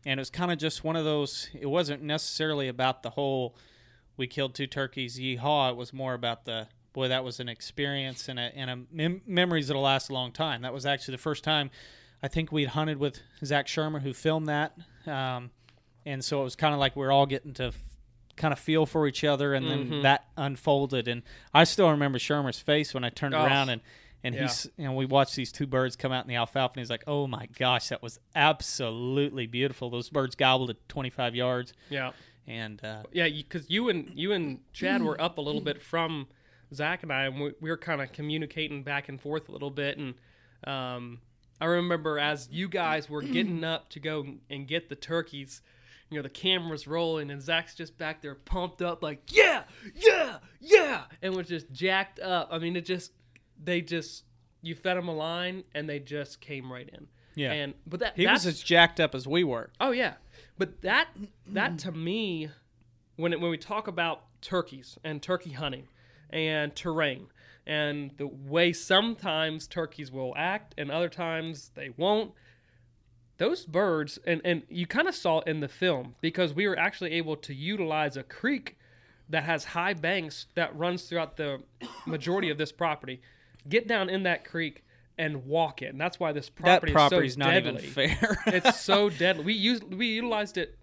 and 0.06 0.20
it 0.20 0.22
was 0.22 0.30
kind 0.30 0.52
of 0.52 0.58
just 0.58 0.84
one 0.84 0.96
of 0.96 1.06
those. 1.06 1.50
It 1.54 1.68
wasn't 1.68 2.04
necessarily 2.04 2.68
about 2.68 3.04
the 3.04 3.12
whole 3.12 3.56
we 4.18 4.28
killed 4.28 4.54
two 4.54 4.68
turkeys, 4.68 5.20
yeehaw. 5.20 5.72
It 5.72 5.78
was 5.78 5.94
more 5.94 6.14
about 6.14 6.46
the 6.46 6.68
boy. 6.92 7.08
That 7.08 7.24
was 7.24 7.40
an 7.40 7.50
experience 7.50 8.28
and 8.28 8.38
a, 8.38 8.52
and 8.56 8.70
a 8.70 8.80
mem- 8.92 9.22
memories 9.26 9.68
that'll 9.68 9.82
last 9.82 10.10
a 10.10 10.14
long 10.14 10.32
time. 10.32 10.62
That 10.62 10.74
was 10.74 10.86
actually 10.86 11.14
the 11.14 11.22
first 11.22 11.44
time 11.44 11.72
I 12.22 12.28
think 12.28 12.52
we'd 12.52 12.70
hunted 12.70 12.98
with 12.98 13.20
Zach 13.44 13.68
Shermer, 13.68 14.02
who 14.02 14.14
filmed 14.14 14.48
that, 14.48 14.78
um, 15.08 15.52
and 16.06 16.24
so 16.24 16.42
it 16.42 16.44
was 16.44 16.56
kind 16.56 16.74
of 16.74 16.80
like 16.80 16.96
we 16.96 17.06
are 17.06 17.12
all 17.12 17.26
getting 17.26 17.54
to 17.56 17.74
kind 18.36 18.52
of 18.52 18.60
feel 18.60 18.86
for 18.86 19.08
each 19.08 19.24
other, 19.24 19.54
and 19.54 19.70
then 19.70 20.02
that 20.02 20.26
unfolded. 20.38 21.08
And 21.08 21.24
I 21.54 21.64
still 21.66 21.90
remember 21.92 22.18
Shermer's 22.20 22.60
face 22.60 22.94
when 22.94 23.04
I 23.04 23.10
turned 23.10 23.36
Oh. 23.36 23.44
around 23.46 23.70
and. 23.70 23.82
And 24.26 24.36
Yeah. 24.36 24.44
he's, 24.44 24.68
know, 24.78 24.94
we 24.94 25.06
watched 25.06 25.36
these 25.36 25.52
two 25.52 25.68
birds 25.68 25.98
come 25.98 26.14
out 26.14 26.24
in 26.24 26.30
the 26.30 26.36
alfalfa, 26.38 26.76
and 26.76 26.80
he's 26.80 26.90
like, 26.90 27.04
"Oh 27.08 27.28
my 27.28 27.46
gosh, 27.60 27.90
that 27.90 28.02
was 28.02 28.20
absolutely 28.34 29.48
beautiful. 29.48 29.90
Those 29.90 30.10
birds 30.10 30.36
gobbled 30.36 30.70
at 30.70 30.78
25 30.88 31.36
yards, 31.36 31.74
yeah, 31.90 32.12
and 32.48 32.82
uh, 32.86 33.04
yeah, 33.12 33.28
because 33.28 33.70
you 33.70 33.90
and 33.90 34.10
you 34.16 34.32
and 34.32 34.60
Chad 34.72 35.02
were 35.04 35.20
up 35.20 35.38
a 35.38 35.42
little 35.42 35.60
bit 35.60 35.82
from 35.82 36.28
Zach 36.74 37.04
and 37.04 37.12
I, 37.12 37.26
and 37.26 37.40
we, 37.40 37.52
we 37.60 37.70
were 37.70 37.78
kind 37.78 38.02
of 38.02 38.14
communicating 38.14 38.84
back 38.84 39.10
and 39.10 39.20
forth 39.20 39.50
a 39.50 39.52
little 39.52 39.72
bit. 39.72 39.98
And 39.98 40.14
um, 40.66 41.20
I 41.60 41.66
remember 41.66 42.18
as 42.18 42.48
you 42.50 42.70
guys 42.70 43.10
were 43.10 43.22
getting 43.22 43.64
up 43.66 43.90
to 43.90 44.00
go 44.00 44.26
and 44.50 44.68
get 44.68 44.88
the 44.88 44.96
turkeys, 44.96 45.62
you 46.14 46.20
know, 46.20 46.24
the 46.24 46.30
camera's 46.30 46.88
rolling, 46.88 47.32
and 47.32 47.42
Zach's 47.42 47.76
just 47.76 47.98
back 47.98 48.22
there 48.22 48.36
pumped 48.36 48.82
up, 48.82 49.02
like, 49.04 49.22
yeah, 49.28 49.64
yeah, 49.96 50.38
yeah, 50.60 51.04
and 51.22 51.36
was 51.36 51.48
just 51.48 51.72
jacked 51.72 52.20
up. 52.20 52.50
I 52.52 52.60
mean, 52.60 52.76
it 52.76 52.86
just, 52.86 53.12
they 53.62 53.82
just, 53.82 54.24
you 54.62 54.76
fed 54.76 54.98
them 54.98 55.08
a 55.08 55.14
line, 55.14 55.64
and 55.74 55.90
they 55.90 56.00
just 56.00 56.40
came 56.40 56.72
right 56.72 56.90
in. 56.90 57.08
Yeah. 57.36 57.52
And, 57.52 57.74
but 57.88 58.00
that, 58.02 58.16
he 58.16 58.28
was 58.28 58.46
as 58.46 58.62
jacked 58.62 59.00
up 59.00 59.16
as 59.16 59.28
we 59.28 59.44
were. 59.44 59.72
Oh 59.82 59.92
yeah, 59.92 60.14
but 60.58 60.82
that 60.82 61.08
that 61.48 61.80
to 61.80 61.92
me, 61.92 62.50
when 63.16 63.34
it, 63.34 63.42
when 63.42 63.50
we 63.50 63.58
talk 63.58 63.88
about 63.88 64.24
turkeys 64.42 64.98
and 65.04 65.22
turkey 65.22 65.52
hunting 65.52 65.88
and 66.30 66.76
terrain 66.76 67.28
and 67.66 68.12
the 68.18 68.28
way 68.28 68.74
sometimes 68.74 69.68
turkeys 69.68 70.12
will 70.12 70.34
act 70.36 70.76
and 70.78 70.92
other 70.92 71.10
times 71.10 71.72
they 71.76 71.90
won't, 71.98 72.34
those 73.38 73.66
birds 73.66 74.20
and 74.26 74.42
and 74.46 74.64
you 74.70 74.86
kind 74.88 75.08
of 75.08 75.16
saw 75.16 75.40
in 75.42 75.60
the 75.60 75.68
film 75.68 76.16
because 76.22 76.54
we 76.54 76.68
were 76.68 76.78
actually 76.78 77.12
able 77.14 77.36
to 77.38 77.54
utilize 77.54 78.16
a 78.18 78.24
creek 78.24 78.78
that 79.30 79.44
has 79.44 79.64
high 79.66 79.94
banks 79.94 80.48
that 80.56 80.76
runs 80.78 81.04
throughout 81.04 81.38
the 81.38 81.60
majority 82.06 82.50
of 82.50 82.58
this 82.58 82.72
property. 82.72 83.22
Get 83.68 83.88
down 83.88 84.10
in 84.10 84.24
that 84.24 84.46
creek 84.46 84.84
and 85.18 85.46
walk 85.46 85.82
it, 85.82 85.88
and 85.88 86.02
that's 86.02 86.20
why 86.20 86.32
this 86.32 86.50
property 86.50 86.92
that 86.92 86.96
property's 86.96 87.32
is 87.32 87.36
so 87.36 87.40
not 87.40 87.52
deadly. 87.52 87.70
even 87.86 87.90
fair. 87.90 88.38
it's 88.48 88.80
so 88.82 89.10
deadly. 89.24 89.46
We 89.46 89.54
used 89.54 89.84
we 89.94 90.08
utilized 90.08 90.58
it. 90.58 90.78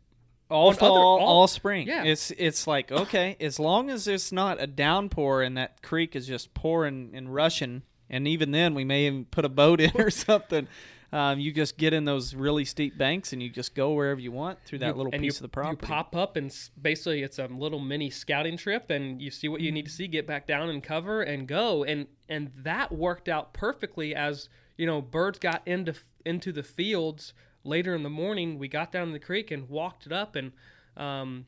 all 0.49 0.73
fall, 0.73 0.93
other- 0.97 1.05
all, 1.05 1.19
all- 1.21 1.47
spring. 1.49 1.87
yeah. 1.87 2.05
It's 2.05 2.31
it's 2.33 2.67
like 2.67 2.91
okay, 2.91 3.37
as 3.41 3.59
long 3.59 3.91
as 3.91 4.09
it's 4.09 4.33
not 4.33 4.61
a 4.61 4.67
downpour 4.67 5.43
and 5.43 5.57
that 5.57 5.83
creek 5.83 6.17
is 6.17 6.27
just 6.27 6.55
pouring 6.55 7.11
and 7.15 7.33
rushing, 7.35 7.83
and 8.09 8.27
even 8.27 8.51
then 8.51 8.75
we 8.75 8.85
may 8.85 9.07
even 9.07 9.27
put 9.27 9.45
a 9.45 9.49
boat 9.51 9.81
in 9.81 9.93
or 10.01 10.11
something. 10.11 10.67
Um, 11.13 11.41
you 11.41 11.53
just 11.53 11.77
get 11.77 11.93
in 11.93 12.05
those 12.05 12.35
really 12.35 12.65
steep 12.65 12.97
banks 12.97 13.33
and 13.33 13.43
you 13.43 13.51
just 13.51 13.75
go 13.75 13.93
wherever 13.95 14.21
you 14.21 14.31
want 14.31 14.59
through 14.65 14.79
that 14.79 14.89
You- 14.89 14.95
little 14.95 15.11
piece 15.13 15.23
you, 15.23 15.39
of 15.39 15.43
the 15.43 15.49
property. 15.49 15.79
You 15.83 15.89
pop 15.89 16.15
up 16.15 16.37
and 16.37 16.57
basically 16.81 17.23
it's 17.23 17.39
a 17.41 17.47
little 17.47 17.81
mini 17.81 18.11
scouting 18.11 18.57
trip, 18.57 18.91
and 18.91 19.21
you 19.21 19.31
see 19.31 19.49
what 19.49 19.61
you 19.61 19.73
need 19.73 19.87
to 19.87 19.91
see, 19.91 20.07
get 20.07 20.27
back 20.27 20.47
down 20.47 20.71
and 20.71 20.83
cover 20.83 21.23
and 21.23 21.49
go, 21.49 21.83
and 21.85 22.07
and 22.29 22.53
that 22.57 22.93
worked 22.93 23.29
out 23.29 23.53
perfectly. 23.53 24.15
As 24.15 24.49
you 24.77 24.87
know, 24.87 25.03
birds 25.03 25.39
got 25.41 25.63
into 25.67 25.95
into 26.25 26.53
the 26.53 26.63
fields 26.63 27.35
later 27.65 27.95
in 27.95 28.03
the 28.05 28.11
morning. 28.11 28.59
We 28.59 28.69
got 28.69 28.93
down 28.93 29.09
to 29.09 29.13
the 29.13 29.19
creek 29.19 29.51
and 29.51 29.69
walked 29.69 30.07
it 30.07 30.13
up, 30.13 30.37
and 30.37 30.53
um, 30.97 31.47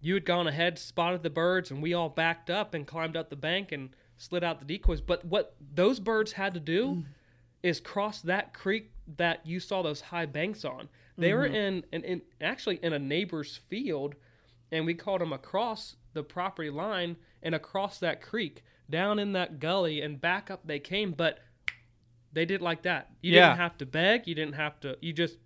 you 0.00 0.14
had 0.14 0.24
gone 0.24 0.48
ahead, 0.48 0.78
spotted 0.80 1.22
the 1.22 1.30
birds, 1.30 1.70
and 1.70 1.80
we 1.80 1.94
all 1.94 2.08
backed 2.08 2.50
up 2.50 2.74
and 2.74 2.86
climbed 2.86 3.16
up 3.16 3.30
the 3.30 3.36
bank 3.36 3.70
and 3.70 3.90
slid 4.16 4.42
out 4.42 4.58
the 4.58 4.64
decoys. 4.64 5.00
But 5.00 5.24
what 5.24 5.54
those 5.60 6.00
birds 6.00 6.32
had 6.32 6.54
to 6.54 6.60
do 6.60 7.04
is 7.62 7.80
cross 7.80 8.22
that 8.22 8.54
creek 8.54 8.90
that 9.16 9.44
you 9.44 9.60
saw 9.60 9.82
those 9.82 10.00
high 10.00 10.26
banks 10.26 10.64
on. 10.64 10.88
They 11.18 11.34
were 11.34 11.46
mm-hmm. 11.46 11.54
in, 11.54 11.84
in, 11.92 12.04
in 12.04 12.22
actually 12.40 12.80
in 12.82 12.92
a 12.92 12.98
neighbor's 12.98 13.56
field, 13.68 14.14
and 14.72 14.86
we 14.86 14.94
called 14.94 15.20
them 15.20 15.32
across 15.32 15.96
the 16.14 16.22
property 16.22 16.70
line 16.70 17.16
and 17.42 17.54
across 17.54 17.98
that 17.98 18.22
creek, 18.22 18.62
down 18.88 19.18
in 19.18 19.32
that 19.32 19.60
gully, 19.60 20.00
and 20.00 20.20
back 20.20 20.50
up 20.50 20.66
they 20.66 20.78
came. 20.78 21.12
But 21.12 21.40
they 22.32 22.44
did 22.44 22.62
like 22.62 22.82
that. 22.82 23.10
You 23.20 23.34
Yeah. 23.34 23.48
didn't 23.48 23.60
have 23.60 23.78
to 23.78 23.86
beg. 23.86 24.26
You 24.26 24.34
didn't 24.34 24.54
have 24.54 24.80
to. 24.80 24.96
You 25.00 25.12
just 25.12 25.36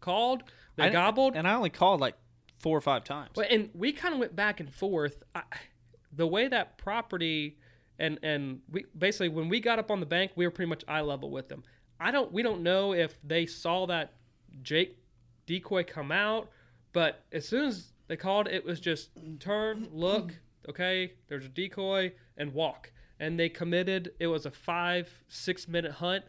called. 0.00 0.42
They 0.76 0.84
I- 0.84 0.90
gobbled. 0.90 1.36
and 1.36 1.46
I 1.46 1.54
only 1.54 1.70
called 1.70 2.00
like 2.00 2.14
four 2.60 2.76
or 2.76 2.80
five 2.80 3.04
times. 3.04 3.30
Well, 3.36 3.46
and 3.50 3.70
we 3.74 3.92
kind 3.92 4.14
of 4.14 4.20
went 4.20 4.36
back 4.36 4.60
and 4.60 4.72
forth. 4.72 5.22
I, 5.34 5.42
the 6.12 6.26
way 6.26 6.48
that 6.48 6.78
property 6.78 7.58
and 8.00 8.18
and 8.22 8.60
we 8.70 8.84
basically 8.96 9.28
when 9.28 9.48
we 9.48 9.60
got 9.60 9.78
up 9.78 9.90
on 9.90 10.00
the 10.00 10.06
bank, 10.06 10.32
we 10.34 10.46
were 10.46 10.50
pretty 10.50 10.68
much 10.68 10.82
eye 10.88 11.02
level 11.02 11.30
with 11.30 11.48
them. 11.48 11.62
I 12.00 12.10
don't 12.10 12.32
we 12.32 12.42
don't 12.42 12.62
know 12.62 12.94
if 12.94 13.18
they 13.22 13.46
saw 13.46 13.86
that 13.86 14.14
Jake 14.62 14.96
decoy 15.46 15.84
come 15.84 16.10
out, 16.10 16.48
but 16.92 17.24
as 17.30 17.46
soon 17.46 17.66
as 17.66 17.92
they 18.08 18.16
called, 18.16 18.48
it 18.48 18.64
was 18.64 18.80
just 18.80 19.10
turn, 19.38 19.88
look, 19.92 20.34
okay, 20.68 21.12
there's 21.28 21.44
a 21.44 21.48
decoy, 21.48 22.12
and 22.36 22.52
walk. 22.52 22.90
And 23.20 23.38
they 23.38 23.48
committed. 23.48 24.12
It 24.18 24.28
was 24.28 24.46
a 24.46 24.50
five 24.50 25.08
six 25.28 25.68
minute 25.68 25.92
hunt. 25.92 26.24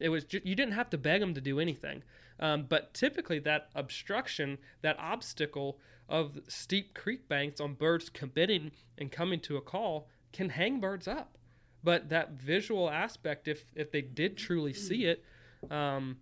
It 0.00 0.08
was 0.08 0.24
ju- 0.24 0.40
you 0.42 0.54
didn't 0.54 0.74
have 0.74 0.90
to 0.90 0.98
beg 0.98 1.20
them 1.20 1.34
to 1.34 1.40
do 1.40 1.60
anything. 1.60 2.02
Um, 2.40 2.66
but 2.68 2.94
typically, 2.94 3.38
that 3.40 3.68
obstruction, 3.74 4.58
that 4.82 4.98
obstacle 4.98 5.78
of 6.08 6.38
steep 6.48 6.94
creek 6.94 7.28
banks 7.28 7.60
on 7.60 7.74
birds 7.74 8.08
committing 8.08 8.70
and 8.96 9.12
coming 9.12 9.40
to 9.40 9.56
a 9.56 9.60
call 9.60 10.08
can 10.32 10.50
hang 10.50 10.80
birds 10.80 11.08
up. 11.08 11.36
But 11.82 12.08
that 12.08 12.32
visual 12.32 12.90
aspect, 12.90 13.48
if 13.48 13.66
if 13.74 13.90
they 13.92 14.02
did 14.02 14.36
truly 14.36 14.72
see 14.72 15.04
it, 15.06 15.24
um, 15.70 16.16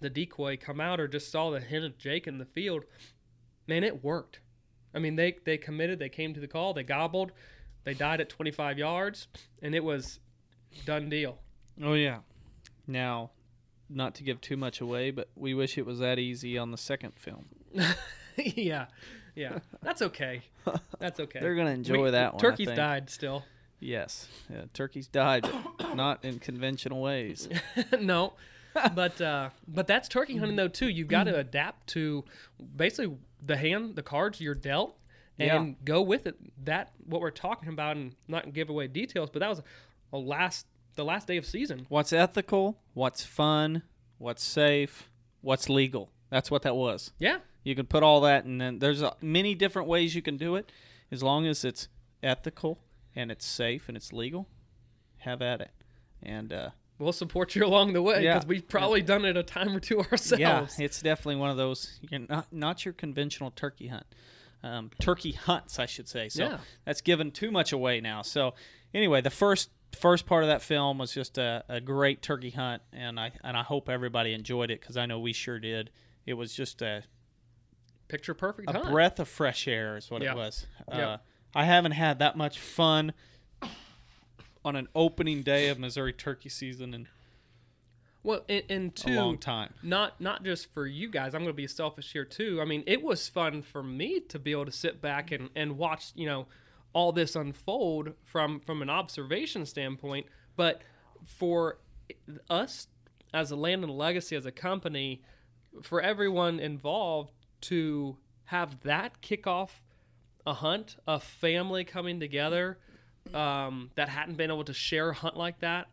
the 0.00 0.10
decoy 0.10 0.56
come 0.56 0.80
out 0.80 1.00
or 1.00 1.08
just 1.08 1.30
saw 1.32 1.50
the 1.50 1.60
hint 1.60 1.84
of 1.84 1.98
Jake 1.98 2.26
in 2.26 2.38
the 2.38 2.44
field, 2.44 2.84
man, 3.66 3.82
it 3.82 4.04
worked. 4.04 4.40
I 4.94 4.98
mean, 4.98 5.16
they 5.16 5.36
they 5.44 5.56
committed, 5.56 5.98
they 5.98 6.08
came 6.08 6.34
to 6.34 6.40
the 6.40 6.48
call, 6.48 6.74
they 6.74 6.82
gobbled, 6.82 7.32
they 7.84 7.94
died 7.94 8.20
at 8.20 8.28
25 8.28 8.78
yards, 8.78 9.28
and 9.62 9.74
it 9.74 9.82
was 9.82 10.20
done 10.84 11.08
deal. 11.08 11.38
oh 11.82 11.94
yeah. 11.94 12.18
Now, 12.86 13.30
not 13.88 14.14
to 14.16 14.22
give 14.24 14.40
too 14.40 14.56
much 14.56 14.80
away, 14.80 15.10
but 15.10 15.30
we 15.34 15.54
wish 15.54 15.78
it 15.78 15.86
was 15.86 16.00
that 16.00 16.18
easy 16.18 16.58
on 16.58 16.70
the 16.70 16.76
second 16.76 17.14
film. 17.14 17.46
yeah, 18.36 18.86
yeah, 19.34 19.58
that's 19.82 20.02
okay. 20.02 20.42
That's 20.98 21.20
okay. 21.20 21.38
They're 21.42 21.54
gonna 21.54 21.70
enjoy 21.70 22.10
that 22.12 22.34
one, 22.34 22.40
Turkeys 22.40 22.68
died 22.68 23.10
still. 23.10 23.44
Yes, 23.82 24.28
yeah, 24.52 24.64
turkeys 24.74 25.06
died, 25.08 25.48
but 25.78 25.94
not 25.96 26.22
in 26.24 26.38
conventional 26.38 27.00
ways. 27.00 27.48
no, 28.00 28.34
but 28.94 29.18
uh, 29.20 29.48
but 29.66 29.86
that's 29.86 30.06
turkey 30.08 30.36
hunting 30.36 30.56
though 30.56 30.68
too. 30.68 30.88
You've 30.88 31.08
got 31.08 31.24
to 31.24 31.36
adapt 31.38 31.86
to 31.88 32.24
basically 32.76 33.16
the 33.44 33.56
hand, 33.56 33.96
the 33.96 34.02
cards 34.02 34.38
you're 34.38 34.54
dealt, 34.54 34.98
and 35.38 35.68
Yeah. 35.68 35.74
go 35.84 36.02
with 36.02 36.26
it. 36.26 36.36
That 36.66 36.92
what 37.06 37.22
we're 37.22 37.30
talking 37.30 37.70
about, 37.70 37.96
and 37.96 38.14
not 38.28 38.52
give 38.52 38.68
away 38.68 38.86
details, 38.86 39.30
but 39.30 39.38
that 39.40 39.48
was 39.48 39.62
a 40.12 40.18
last 40.18 40.66
the 40.96 41.04
last 41.04 41.26
day 41.26 41.38
of 41.38 41.46
season. 41.46 41.86
What's 41.88 42.12
ethical? 42.12 42.78
What's 42.92 43.24
fun? 43.24 43.82
What's 44.18 44.44
safe? 44.44 45.08
What's 45.40 45.70
legal? 45.70 46.10
That's 46.28 46.50
what 46.50 46.60
that 46.62 46.76
was. 46.76 47.12
Yeah, 47.18 47.38
You 47.62 47.74
can 47.74 47.86
put 47.86 48.02
all 48.02 48.20
that, 48.22 48.44
and 48.44 48.60
then 48.60 48.78
there's 48.78 49.02
uh, 49.02 49.12
many 49.20 49.54
different 49.54 49.86
ways 49.88 50.14
you 50.14 50.22
can 50.22 50.36
do 50.36 50.56
it, 50.56 50.70
as 51.10 51.22
long 51.22 51.46
as 51.46 51.64
it's 51.64 51.88
ethical 52.22 52.78
and 53.14 53.30
it's 53.30 53.44
safe 53.46 53.88
and 53.88 53.96
it's 53.96 54.12
legal. 54.12 54.46
Have 55.18 55.42
at 55.42 55.60
it, 55.60 55.70
and 56.22 56.50
uh, 56.52 56.70
we'll 56.98 57.12
support 57.12 57.54
you 57.54 57.66
along 57.66 57.92
the 57.92 58.00
way 58.00 58.24
Yeah. 58.24 58.34
because 58.34 58.48
we've 58.48 58.66
probably 58.66 59.02
done 59.02 59.26
it 59.26 59.36
a 59.36 59.42
time 59.42 59.76
or 59.76 59.80
two 59.80 60.00
ourselves. 60.12 60.40
yeah, 60.40 60.66
it's 60.78 61.02
definitely 61.02 61.36
one 61.36 61.50
of 61.50 61.58
those. 61.58 61.98
You're 62.08 62.20
not 62.28 62.50
not 62.50 62.84
your 62.86 62.94
conventional 62.94 63.50
turkey 63.50 63.88
hunt, 63.88 64.06
um, 64.62 64.90
turkey 64.98 65.32
hunts, 65.32 65.78
I 65.78 65.84
should 65.84 66.08
say. 66.08 66.30
So 66.30 66.44
Yeah. 66.44 66.58
that's 66.86 67.02
given 67.02 67.30
too 67.32 67.50
much 67.50 67.72
away 67.72 68.00
now. 68.00 68.22
So 68.22 68.54
anyway, 68.94 69.20
the 69.20 69.28
first 69.28 69.68
first 69.98 70.24
part 70.24 70.42
of 70.44 70.48
that 70.48 70.62
film 70.62 70.96
was 70.96 71.12
just 71.12 71.36
a, 71.36 71.64
a 71.68 71.80
great 71.82 72.22
turkey 72.22 72.50
hunt, 72.50 72.80
and 72.94 73.20
I 73.20 73.32
and 73.44 73.58
I 73.58 73.62
hope 73.62 73.90
everybody 73.90 74.32
enjoyed 74.32 74.70
it 74.70 74.80
because 74.80 74.96
I 74.96 75.04
know 75.04 75.18
we 75.20 75.34
sure 75.34 75.58
did. 75.58 75.90
It 76.24 76.34
was 76.34 76.54
just 76.54 76.80
a 76.80 77.02
Picture 78.10 78.34
perfect 78.34 78.68
a 78.68 78.72
hunt. 78.72 78.90
breath 78.90 79.20
of 79.20 79.28
fresh 79.28 79.68
air 79.68 79.96
is 79.96 80.10
what 80.10 80.20
Yeah. 80.22 80.32
it 80.32 80.36
was. 80.36 80.66
Uh, 80.90 80.96
Yeah. 80.96 81.16
I 81.54 81.64
haven't 81.64 81.92
had 81.92 82.18
that 82.18 82.36
much 82.36 82.58
fun 82.58 83.12
on 84.64 84.76
an 84.76 84.88
opening 84.94 85.42
day 85.42 85.68
of 85.68 85.78
Missouri 85.78 86.12
turkey 86.12 86.48
season 86.48 86.92
in 86.94 87.08
Well, 88.22 88.44
and, 88.48 88.64
and 88.68 89.02
a 89.06 89.10
long 89.12 89.38
time. 89.38 89.72
not 89.82 90.20
not 90.20 90.44
just 90.44 90.72
for 90.72 90.86
you 90.86 91.08
guys. 91.08 91.34
I'm 91.34 91.40
going 91.42 91.52
to 91.52 91.56
be 91.56 91.66
selfish 91.66 92.12
here 92.12 92.24
too. 92.26 92.60
I 92.60 92.64
mean, 92.66 92.84
it 92.86 93.02
was 93.02 93.28
fun 93.28 93.62
for 93.62 93.82
me 93.82 94.20
to 94.28 94.38
be 94.38 94.52
able 94.52 94.66
to 94.66 94.72
sit 94.72 95.00
back 95.00 95.32
and 95.32 95.48
and 95.56 95.78
watch, 95.78 96.12
you 96.14 96.26
know, 96.26 96.46
all 96.92 97.12
this 97.12 97.34
unfold 97.36 98.12
from 98.24 98.60
from 98.60 98.82
an 98.82 98.90
observation 98.90 99.64
standpoint. 99.64 100.26
But 100.56 100.82
for 101.24 101.78
us 102.50 102.88
as 103.32 103.50
a 103.50 103.56
land 103.56 103.82
and 103.84 103.92
legacy 103.96 104.36
as 104.36 104.44
a 104.44 104.52
company, 104.52 105.22
for 105.82 106.02
everyone 106.02 106.60
involved 106.60 107.32
to 107.62 108.16
have 108.44 108.80
that 108.82 109.20
kick 109.20 109.46
off 109.46 109.82
a 110.46 110.54
hunt, 110.54 110.96
a 111.06 111.20
family 111.20 111.84
coming 111.84 112.18
together 112.20 112.78
um, 113.34 113.90
that 113.94 114.08
hadn't 114.08 114.36
been 114.36 114.50
able 114.50 114.64
to 114.64 114.74
share 114.74 115.10
a 115.10 115.14
hunt 115.14 115.36
like 115.36 115.60
that 115.60 115.88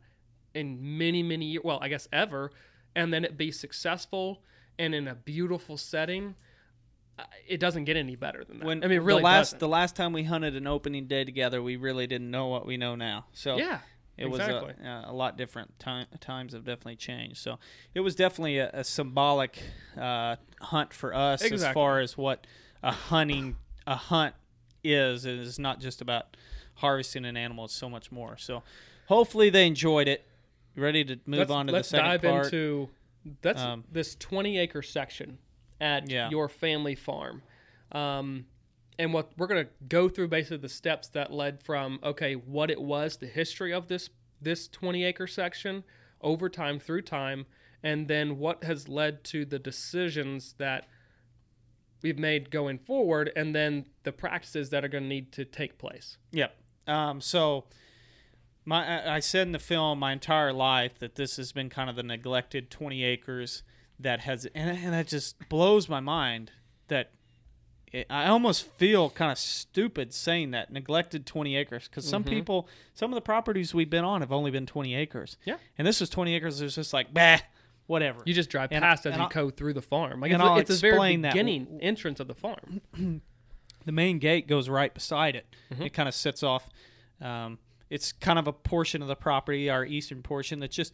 in 0.53 0.97
many, 0.97 1.21
many 1.21 1.45
years. 1.45 1.63
Well, 1.63 1.79
I 1.81 1.89
guess 1.89 2.07
ever, 2.11 2.51
and 2.95 3.13
then 3.13 3.23
it 3.25 3.37
be 3.37 3.51
successful 3.51 4.41
and 4.79 4.95
in 4.95 5.07
a 5.07 5.15
beautiful 5.15 5.77
setting. 5.77 6.35
uh, 7.19 7.23
It 7.47 7.59
doesn't 7.59 7.83
get 7.85 7.97
any 7.97 8.15
better 8.15 8.43
than 8.43 8.59
that. 8.59 8.65
When 8.65 8.83
I 8.83 8.87
mean, 8.87 9.01
really 9.01 9.21
the 9.21 9.25
last 9.25 9.47
doesn't. 9.47 9.59
the 9.59 9.67
last 9.67 9.95
time 9.95 10.13
we 10.13 10.23
hunted 10.23 10.55
an 10.55 10.65
opening 10.67 11.07
day 11.07 11.25
together, 11.25 11.61
we 11.61 11.75
really 11.75 12.07
didn't 12.07 12.31
know 12.31 12.47
what 12.47 12.65
we 12.65 12.77
know 12.77 12.95
now. 12.95 13.25
So 13.33 13.57
yeah, 13.57 13.79
it 14.17 14.25
exactly. 14.27 14.73
was 14.79 14.85
a, 14.85 15.05
a 15.07 15.13
lot 15.13 15.37
different. 15.37 15.77
Time, 15.79 16.07
times 16.19 16.53
have 16.53 16.63
definitely 16.63 16.95
changed. 16.95 17.37
So 17.37 17.59
it 17.93 17.99
was 17.99 18.15
definitely 18.15 18.57
a, 18.57 18.69
a 18.73 18.83
symbolic 18.83 19.57
uh, 19.97 20.37
hunt 20.61 20.93
for 20.93 21.13
us 21.13 21.41
as 21.43 21.67
far 21.69 21.99
as 21.99 22.17
what 22.17 22.47
a 22.83 22.91
hunting 22.91 23.55
a 23.85 23.95
hunt 23.95 24.35
is. 24.83 25.25
It 25.25 25.35
is 25.35 25.59
not 25.59 25.79
just 25.79 26.01
about 26.01 26.35
harvesting 26.75 27.25
an 27.25 27.37
animal; 27.37 27.65
it's 27.65 27.73
so 27.75 27.89
much 27.89 28.11
more. 28.11 28.37
So 28.37 28.63
hopefully 29.07 29.49
they 29.49 29.67
enjoyed 29.67 30.07
it. 30.07 30.25
Ready 30.75 31.03
to 31.05 31.19
move 31.25 31.39
let's, 31.39 31.51
on 31.51 31.67
to 31.67 31.73
let's 31.73 31.89
the 31.89 31.97
second 31.97 32.09
dive 32.09 32.21
part. 32.21 32.45
into 32.45 32.89
that's 33.41 33.61
Um, 33.61 33.83
this 33.91 34.15
20 34.15 34.57
acre 34.57 34.81
section 34.81 35.37
at 35.81 36.09
Yeah. 36.09 36.29
your 36.29 36.47
family 36.49 36.95
farm 36.95 37.41
um, 37.91 38.45
and 38.99 39.13
what 39.13 39.31
we're 39.37 39.47
going 39.47 39.65
to 39.65 39.71
go 39.89 40.09
through 40.09 40.27
basically 40.27 40.57
the 40.57 40.69
steps 40.69 41.07
that 41.09 41.31
led 41.31 41.61
from 41.61 41.99
okay 42.03 42.35
what 42.35 42.71
it 42.71 42.81
was 42.81 43.17
the 43.17 43.27
history 43.27 43.73
of 43.73 43.87
this 43.87 44.09
this 44.41 44.67
20 44.67 45.03
acre 45.03 45.27
section 45.27 45.83
over 46.21 46.49
time 46.49 46.79
through 46.79 47.01
time 47.01 47.45
and 47.83 48.07
then 48.07 48.37
what 48.37 48.63
has 48.63 48.87
led 48.87 49.23
to 49.23 49.45
the 49.45 49.59
decisions 49.59 50.55
that 50.57 50.87
we've 52.01 52.17
made 52.17 52.49
going 52.51 52.77
forward 52.77 53.31
and 53.35 53.55
then 53.55 53.85
the 54.03 54.11
practices 54.11 54.69
that 54.69 54.83
are 54.83 54.87
going 54.87 55.03
to 55.03 55.09
need 55.09 55.31
to 55.31 55.45
take 55.45 55.77
place 55.77 56.17
Yep. 56.31 56.55
Um, 56.87 57.21
so 57.21 57.65
my 58.65 59.15
I- 59.15 59.19
said 59.19 59.47
in 59.47 59.51
the 59.53 59.59
film 59.59 59.99
my 59.99 60.11
entire 60.11 60.53
life 60.53 60.99
that 60.99 61.15
this 61.15 61.37
has 61.37 61.51
been 61.51 61.69
kind 61.69 61.89
of 61.89 61.95
the 61.95 62.03
neglected 62.03 62.69
20 62.69 63.03
acres 63.03 63.63
that 63.99 64.21
has 64.21 64.45
and, 64.53 64.77
and 64.77 64.93
that 64.93 65.07
just 65.07 65.37
blows 65.49 65.89
my 65.89 65.99
mind 65.99 66.51
that 66.87 67.11
I 68.09 68.27
almost 68.27 68.65
feel 68.77 69.09
kind 69.09 69.31
of 69.31 69.37
stupid 69.37 70.13
saying 70.13 70.51
that 70.51 70.71
neglected 70.71 71.25
20 71.25 71.55
acres 71.55 71.87
because 71.87 72.07
some 72.07 72.23
people 72.23 72.67
some 72.93 73.11
of 73.11 73.15
the 73.15 73.21
properties 73.21 73.73
we've 73.73 73.89
been 73.89 74.03
on 74.03 74.21
have 74.21 74.31
only 74.31 74.51
been 74.51 74.65
20 74.65 74.93
acres. 74.95 75.37
Yeah. 75.45 75.55
And 75.77 75.87
this 75.87 75.99
was 76.01 76.09
20 76.09 76.35
acres. 76.35 76.59
It's 76.61 76.75
just 76.75 76.91
like 76.93 77.13
bah, 77.13 77.37
whatever. 77.85 78.19
you 78.25 78.33
just 78.33 78.49
drive 78.49 78.71
And- 78.71 78.81
past 78.83 79.05
as 79.05 79.15
you 79.15 79.21
I'll- 79.21 79.29
go 79.29 79.49
through 79.49 79.73
the 79.73 79.81
farm 79.81 80.19
like 80.19 80.31
and 80.31 80.41
it's, 80.41 80.49
I'll 80.49 80.57
it's 80.57 80.69
the 80.69 80.75
very 80.77 80.93
explain 80.95 81.21
that. 81.21 81.31
beginning 81.33 81.79
entrance 81.81 82.19
of 82.19 82.27
the 82.27 82.35
farm 82.35 82.81
the 83.85 83.91
main 83.93 84.19
gate 84.19 84.47
goes 84.47 84.67
right 84.67 84.93
beside 84.93 85.35
it. 85.37 85.45
Mm-hmm. 85.73 85.83
It 85.83 85.93
kind 85.93 86.09
of 86.09 86.13
sits 86.15 86.43
off. 86.43 86.67
Um, 87.21 87.57
it's 87.89 88.11
kind 88.11 88.37
of 88.37 88.47
a 88.47 88.53
portion 88.53 89.01
of 89.01 89.07
the 89.07 89.15
property, 89.15 89.69
our 89.69 89.85
eastern 89.85 90.21
portion. 90.21 90.59
That's 90.59 90.75
just 90.75 90.93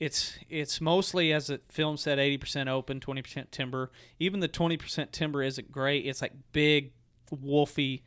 it's 0.00 0.38
it's 0.48 0.80
mostly 0.80 1.32
as 1.32 1.48
the 1.48 1.60
film 1.68 1.96
said, 1.96 2.18
eighty 2.18 2.38
percent 2.38 2.68
open, 2.68 3.00
twenty 3.00 3.22
percent 3.22 3.52
timber. 3.52 3.90
Even 4.18 4.40
the 4.40 4.48
twenty 4.48 4.76
percent 4.76 5.12
timber 5.12 5.42
isn't 5.42 5.70
great. 5.70 6.06
It's 6.06 6.22
like 6.22 6.32
big, 6.52 6.92
wolfy 7.32 8.02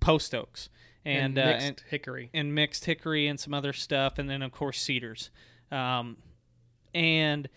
post 0.00 0.34
oaks 0.34 0.68
and 1.04 1.38
and 1.38 1.38
uh, 1.38 1.52
mixed 1.52 1.66
and, 1.66 1.82
hickory 1.88 2.30
and 2.34 2.54
mixed 2.54 2.84
hickory 2.84 3.26
and 3.26 3.38
some 3.38 3.54
other 3.54 3.72
stuff, 3.72 4.18
and 4.18 4.28
then 4.28 4.42
of 4.42 4.52
course 4.52 4.80
cedars. 4.80 5.30
Um, 5.70 6.16
and 6.94 7.48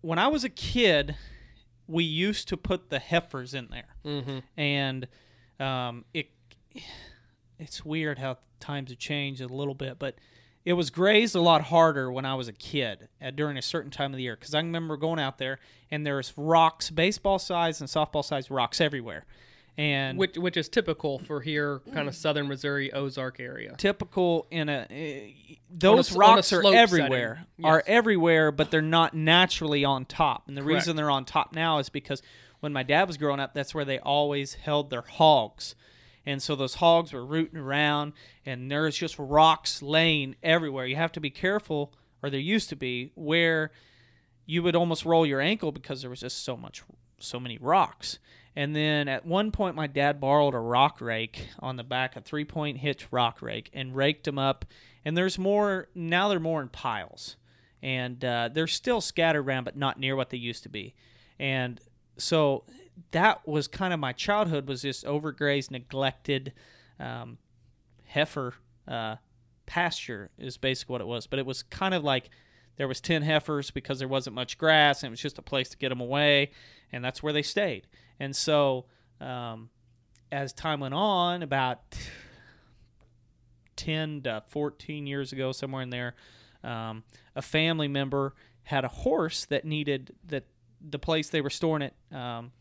when 0.00 0.18
I 0.18 0.28
was 0.28 0.44
a 0.44 0.48
kid, 0.48 1.16
we 1.88 2.04
used 2.04 2.48
to 2.48 2.56
put 2.56 2.90
the 2.90 2.98
heifers 2.98 3.54
in 3.54 3.68
there 3.70 3.96
mm-hmm. 4.04 4.38
and 4.56 5.08
um, 5.58 6.04
it 6.14 6.28
it's 7.58 7.84
weird 7.84 8.18
how 8.18 8.38
times 8.60 8.90
have 8.90 8.98
changed 8.98 9.40
a 9.40 9.48
little 9.48 9.74
bit, 9.74 9.98
but 9.98 10.16
it 10.66 10.72
was 10.72 10.90
grazed 10.90 11.36
a 11.36 11.40
lot 11.40 11.62
harder 11.62 12.10
when 12.10 12.24
I 12.26 12.34
was 12.34 12.48
a 12.48 12.52
kid 12.52 13.06
uh, 13.24 13.30
during 13.30 13.56
a 13.56 13.62
certain 13.62 13.90
time 13.92 14.12
of 14.12 14.16
the 14.16 14.24
year 14.24 14.34
because 14.36 14.52
I 14.52 14.58
remember 14.58 14.96
going 14.96 15.20
out 15.20 15.38
there 15.38 15.60
and 15.92 16.04
there's 16.04 16.32
rocks, 16.36 16.90
baseball 16.90 17.38
size 17.38 17.80
and 17.80 17.88
softball 17.88 18.24
size 18.24 18.50
rocks 18.50 18.80
everywhere, 18.80 19.24
and 19.78 20.18
which 20.18 20.36
which 20.36 20.56
is 20.56 20.68
typical 20.68 21.20
for 21.20 21.40
here, 21.40 21.82
kind 21.94 22.08
of 22.08 22.16
southern 22.16 22.48
Missouri 22.48 22.92
Ozark 22.92 23.38
area. 23.38 23.76
typical 23.78 24.48
in 24.50 24.68
a 24.68 24.80
uh, 25.50 25.54
those 25.70 26.12
a- 26.14 26.18
rocks 26.18 26.52
are 26.52 26.66
everywhere 26.74 27.46
setting. 27.56 27.64
are 27.64 27.84
everywhere 27.86 28.50
but 28.50 28.72
they're 28.72 28.82
not 28.82 29.14
naturally 29.14 29.84
on 29.84 30.04
top 30.04 30.48
and 30.48 30.56
the 30.56 30.62
Correct. 30.62 30.74
reason 30.74 30.96
they're 30.96 31.10
on 31.10 31.24
top 31.24 31.54
now 31.54 31.78
is 31.78 31.88
because 31.88 32.22
when 32.60 32.72
my 32.72 32.82
dad 32.82 33.06
was 33.06 33.16
growing 33.16 33.38
up 33.40 33.54
that's 33.54 33.74
where 33.74 33.84
they 33.84 33.98
always 34.00 34.54
held 34.54 34.90
their 34.90 35.02
hogs 35.02 35.74
and 36.26 36.42
so 36.42 36.56
those 36.56 36.74
hogs 36.74 37.12
were 37.12 37.24
rooting 37.24 37.58
around 37.58 38.12
and 38.44 38.70
there's 38.70 38.96
just 38.96 39.16
rocks 39.18 39.80
laying 39.80 40.34
everywhere. 40.42 40.84
You 40.84 40.96
have 40.96 41.12
to 41.12 41.20
be 41.20 41.30
careful 41.30 41.94
or 42.22 42.28
there 42.28 42.40
used 42.40 42.68
to 42.70 42.76
be 42.76 43.12
where 43.14 43.70
you 44.44 44.62
would 44.62 44.74
almost 44.74 45.04
roll 45.04 45.24
your 45.24 45.40
ankle 45.40 45.70
because 45.70 46.00
there 46.00 46.10
was 46.10 46.20
just 46.20 46.44
so 46.44 46.56
much 46.56 46.82
so 47.18 47.40
many 47.40 47.58
rocks. 47.58 48.18
And 48.56 48.74
then 48.74 49.08
at 49.08 49.24
one 49.24 49.52
point 49.52 49.76
my 49.76 49.86
dad 49.86 50.20
borrowed 50.20 50.54
a 50.54 50.58
rock 50.58 51.00
rake 51.00 51.48
on 51.60 51.76
the 51.76 51.84
back 51.84 52.16
a 52.16 52.20
three 52.20 52.44
point 52.44 52.78
hitch 52.78 53.06
rock 53.10 53.40
rake 53.40 53.70
and 53.72 53.94
raked 53.94 54.24
them 54.24 54.38
up. 54.38 54.64
And 55.04 55.16
there's 55.16 55.38
more 55.38 55.88
now 55.94 56.28
they're 56.28 56.40
more 56.40 56.60
in 56.60 56.68
piles. 56.68 57.36
And 57.82 58.24
uh, 58.24 58.48
they're 58.52 58.66
still 58.66 59.00
scattered 59.00 59.46
around 59.46 59.64
but 59.64 59.76
not 59.76 60.00
near 60.00 60.16
what 60.16 60.30
they 60.30 60.38
used 60.38 60.64
to 60.64 60.68
be. 60.68 60.94
And 61.38 61.80
so 62.18 62.64
that 63.10 63.46
was 63.46 63.68
kind 63.68 63.92
of 63.92 64.00
my 64.00 64.12
childhood 64.12 64.68
was 64.68 64.82
this 64.82 65.04
overgrazed 65.04 65.70
neglected 65.70 66.52
um, 66.98 67.38
heifer 68.04 68.54
uh, 68.88 69.16
pasture 69.66 70.30
is 70.38 70.56
basically 70.56 70.92
what 70.94 71.00
it 71.00 71.06
was. 71.06 71.26
But 71.26 71.38
it 71.38 71.46
was 71.46 71.62
kind 71.62 71.94
of 71.94 72.04
like 72.04 72.30
there 72.76 72.88
was 72.88 73.00
10 73.00 73.22
heifers 73.22 73.70
because 73.70 73.98
there 73.98 74.08
wasn't 74.08 74.34
much 74.34 74.58
grass 74.58 75.02
and 75.02 75.08
it 75.08 75.10
was 75.10 75.20
just 75.20 75.38
a 75.38 75.42
place 75.42 75.68
to 75.70 75.76
get 75.76 75.90
them 75.90 76.00
away 76.00 76.50
and 76.92 77.04
that's 77.04 77.22
where 77.22 77.32
they 77.32 77.42
stayed. 77.42 77.86
And 78.18 78.34
so 78.34 78.86
um, 79.20 79.70
as 80.30 80.52
time 80.52 80.80
went 80.80 80.94
on 80.94 81.42
about 81.42 81.80
10 83.76 84.22
to 84.22 84.42
14 84.48 85.06
years 85.06 85.32
ago 85.32 85.52
somewhere 85.52 85.82
in 85.82 85.90
there 85.90 86.14
um, 86.64 87.04
a 87.34 87.42
family 87.42 87.88
member 87.88 88.34
had 88.64 88.84
a 88.84 88.88
horse 88.88 89.44
that 89.46 89.64
needed 89.64 90.12
that 90.26 90.44
the 90.80 90.98
place 90.98 91.28
they 91.28 91.40
were 91.40 91.50
storing 91.50 91.82
it 91.82 91.94
um, 92.14 92.52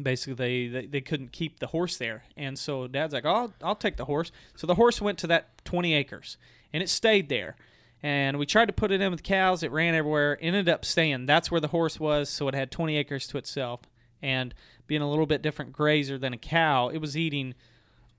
basically 0.00 0.34
they, 0.34 0.68
they 0.68 0.86
they 0.86 1.00
couldn't 1.00 1.32
keep 1.32 1.58
the 1.58 1.68
horse 1.68 1.96
there. 1.96 2.24
And 2.36 2.58
so 2.58 2.86
dad's 2.86 3.14
like 3.14 3.24
oh, 3.24 3.34
I'll, 3.34 3.54
I'll 3.62 3.76
take 3.76 3.96
the 3.96 4.04
horse. 4.04 4.32
So 4.56 4.66
the 4.66 4.74
horse 4.74 5.00
went 5.00 5.18
to 5.18 5.26
that 5.28 5.64
20 5.64 5.94
acres 5.94 6.36
and 6.72 6.82
it 6.82 6.88
stayed 6.88 7.28
there. 7.28 7.56
And 8.02 8.38
we 8.38 8.46
tried 8.46 8.66
to 8.66 8.72
put 8.72 8.92
it 8.92 9.00
in 9.00 9.10
with 9.10 9.24
cows. 9.24 9.62
It 9.62 9.72
ran 9.72 9.94
everywhere. 9.94 10.38
Ended 10.40 10.68
up 10.68 10.84
staying. 10.84 11.26
That's 11.26 11.50
where 11.50 11.60
the 11.60 11.68
horse 11.68 11.98
was 11.98 12.28
so 12.28 12.46
it 12.48 12.54
had 12.54 12.70
20 12.70 12.96
acres 12.96 13.26
to 13.28 13.38
itself. 13.38 13.80
And 14.22 14.54
being 14.86 15.02
a 15.02 15.10
little 15.10 15.26
bit 15.26 15.42
different 15.42 15.72
grazer 15.72 16.18
than 16.18 16.32
a 16.32 16.38
cow, 16.38 16.88
it 16.88 16.98
was 16.98 17.16
eating 17.16 17.54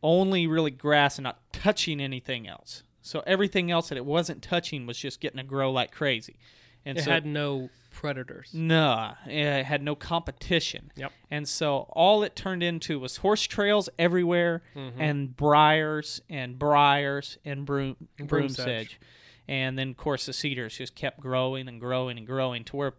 only 0.02 0.48
really 0.48 0.72
grass 0.72 1.18
and 1.18 1.24
not 1.24 1.40
touching 1.52 2.00
anything 2.00 2.48
else. 2.48 2.84
So 3.02 3.24
everything 3.26 3.72
else 3.72 3.90
that 3.90 3.98
it 3.98 4.06
wasn't 4.06 4.42
touching 4.42 4.86
was 4.86 4.98
just 4.98 5.20
getting 5.20 5.38
to 5.38 5.44
grow 5.44 5.72
like 5.72 5.92
crazy. 5.92 6.38
And 6.86 6.98
It 6.98 7.04
so 7.04 7.12
had 7.12 7.26
no 7.26 7.70
predators. 7.92 8.52
no, 8.54 9.14
it 9.28 9.64
had 9.66 9.82
no 9.84 9.94
competition. 9.96 10.92
Yep. 10.96 11.12
And 11.30 11.48
so 11.48 11.88
all 11.92 12.24
it 12.24 12.36
turned 12.36 12.64
into 12.64 13.00
was 13.00 13.18
horse 13.18 13.44
trails 13.44 13.90
everywhere 14.00 14.64
Mm-hmm. 14.76 15.02
and 15.02 15.36
briars 15.36 16.22
and 16.30 16.58
briars 16.58 17.38
and 17.44 17.66
broom 17.66 17.96
broom, 18.18 18.28
broom 18.28 18.50
sedge. 18.50 18.66
sedge. 18.66 19.00
And 19.48 19.78
then 19.78 19.90
of 19.90 19.98
course 19.98 20.26
the 20.26 20.34
cedars 20.34 20.78
just 20.78 20.96
kept 20.96 21.20
growing 21.20 21.68
and 21.68 21.80
growing 21.80 22.18
and 22.18 22.26
growing 22.26 22.64
to 22.66 22.76
where 22.78 22.94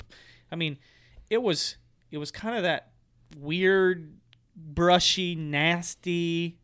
I 0.53 0.57
mean, 0.57 0.79
it 1.31 1.43
was 1.43 1.77
it 2.11 2.19
was 2.19 2.31
kind 2.31 2.57
of 2.57 2.63
that 2.65 2.91
weird 3.39 4.13
brushy 4.57 5.35
nasty 5.35 6.59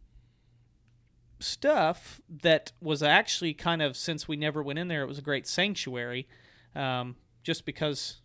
stuff 1.38 2.20
that 2.42 2.72
was 2.80 3.02
actually 3.02 3.52
kind 3.54 3.82
of 3.82 3.96
since 3.96 4.26
we 4.26 4.36
never 4.36 4.62
went 4.62 4.78
in 4.78 4.88
there 4.88 5.02
it 5.02 5.06
was 5.06 5.18
a 5.18 5.22
great 5.22 5.46
sanctuary 5.46 6.26
um, 6.76 7.16
just 7.42 7.64
because 7.64 8.20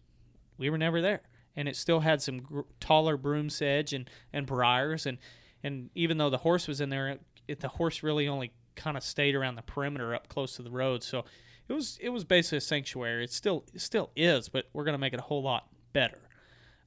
we 0.58 0.70
were 0.70 0.78
never 0.78 1.02
there. 1.02 1.22
And 1.56 1.68
it 1.68 1.76
still 1.76 2.00
had 2.00 2.22
some 2.22 2.40
gr- 2.40 2.62
taller 2.80 3.18
broom 3.18 3.50
sedge 3.50 3.94
and, 3.94 4.10
and 4.32 4.46
briars. 4.46 5.06
And 5.06 5.18
and 5.64 5.90
even 5.96 6.18
though 6.18 6.30
the 6.30 6.38
horse 6.38 6.68
was 6.68 6.82
in 6.82 6.90
there 6.90 7.10
it, 7.10 7.22
it, 7.48 7.60
the 7.60 7.68
horse 7.68 8.02
really 8.04 8.28
only 8.28 8.52
kind 8.76 8.98
of 8.98 9.04
stayed 9.04 9.36
around 9.36 9.56
the 9.56 9.62
perimeter 9.62 10.16
up 10.16 10.28
close 10.28 10.56
to 10.56 10.64
the 10.64 10.72
road. 10.72 11.04
So 11.04 11.26
it 11.68 11.74
was 11.74 11.98
it 12.02 12.10
was 12.10 12.24
basically 12.24 12.60
a 12.60 12.62
sanctuary. 12.62 13.24
It 13.24 13.32
still 13.32 13.66
it 13.74 13.82
still 13.82 14.12
is 14.16 14.50
but 14.50 14.66
we're 14.74 14.86
going 14.86 14.94
to 14.94 15.00
make 15.00 15.14
it 15.14 15.20
a 15.20 15.24
whole 15.24 15.44
lot 15.44 15.68
better. 15.94 16.20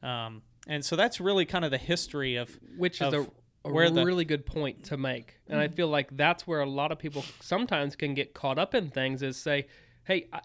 Um, 0.03 0.42
and 0.66 0.85
so 0.85 0.96
that's 0.96 1.20
really 1.20 1.44
kind 1.44 1.64
of 1.64 1.70
the 1.70 1.79
history 1.79 2.37
of 2.37 2.59
which 2.77 3.00
is 3.00 3.12
of 3.12 3.14
a, 3.14 3.68
a 3.68 3.72
where 3.72 3.90
the- 3.90 4.05
really 4.05 4.24
good 4.24 4.46
point 4.46 4.85
to 4.85 4.96
make. 4.96 5.37
And 5.48 5.61
i 5.61 5.68
feel 5.68 5.88
like 5.88 6.16
that's 6.16 6.46
where 6.46 6.61
a 6.61 6.68
lot 6.68 6.90
of 6.90 6.98
people 6.98 7.24
sometimes 7.40 7.96
can 7.96 8.14
get 8.14 8.35
caught 8.35 8.59
up 8.59 8.74
in 8.74 8.90
things 8.90 9.22
is 9.22 9.37
say 9.37 9.66
hey 10.05 10.27
I, 10.33 10.40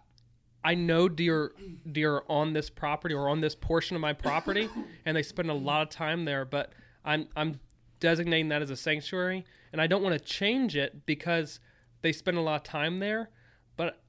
I 0.63 0.75
know 0.75 1.07
deer 1.07 1.53
deer 1.91 2.23
on 2.27 2.53
this 2.53 2.69
property 2.69 3.15
or 3.15 3.29
on 3.29 3.41
this 3.41 3.55
portion 3.55 3.95
of 3.95 4.01
my 4.01 4.13
property 4.13 4.69
and 5.05 5.15
they 5.15 5.23
spend 5.23 5.49
a 5.49 5.53
lot 5.53 5.81
of 5.81 5.89
time 5.89 6.25
there 6.25 6.45
but 6.45 6.71
i'm 7.05 7.27
i'm 7.35 7.59
designating 7.99 8.49
that 8.49 8.61
as 8.61 8.69
a 8.69 8.75
sanctuary 8.75 9.45
and 9.71 9.81
i 9.81 9.87
don't 9.87 10.03
want 10.03 10.17
to 10.17 10.23
change 10.23 10.75
it 10.75 11.05
because 11.05 11.59
they 12.01 12.11
spend 12.11 12.37
a 12.37 12.41
lot 12.41 12.55
of 12.55 12.63
time 12.63 12.99
there 12.99 13.29
but 13.77 14.01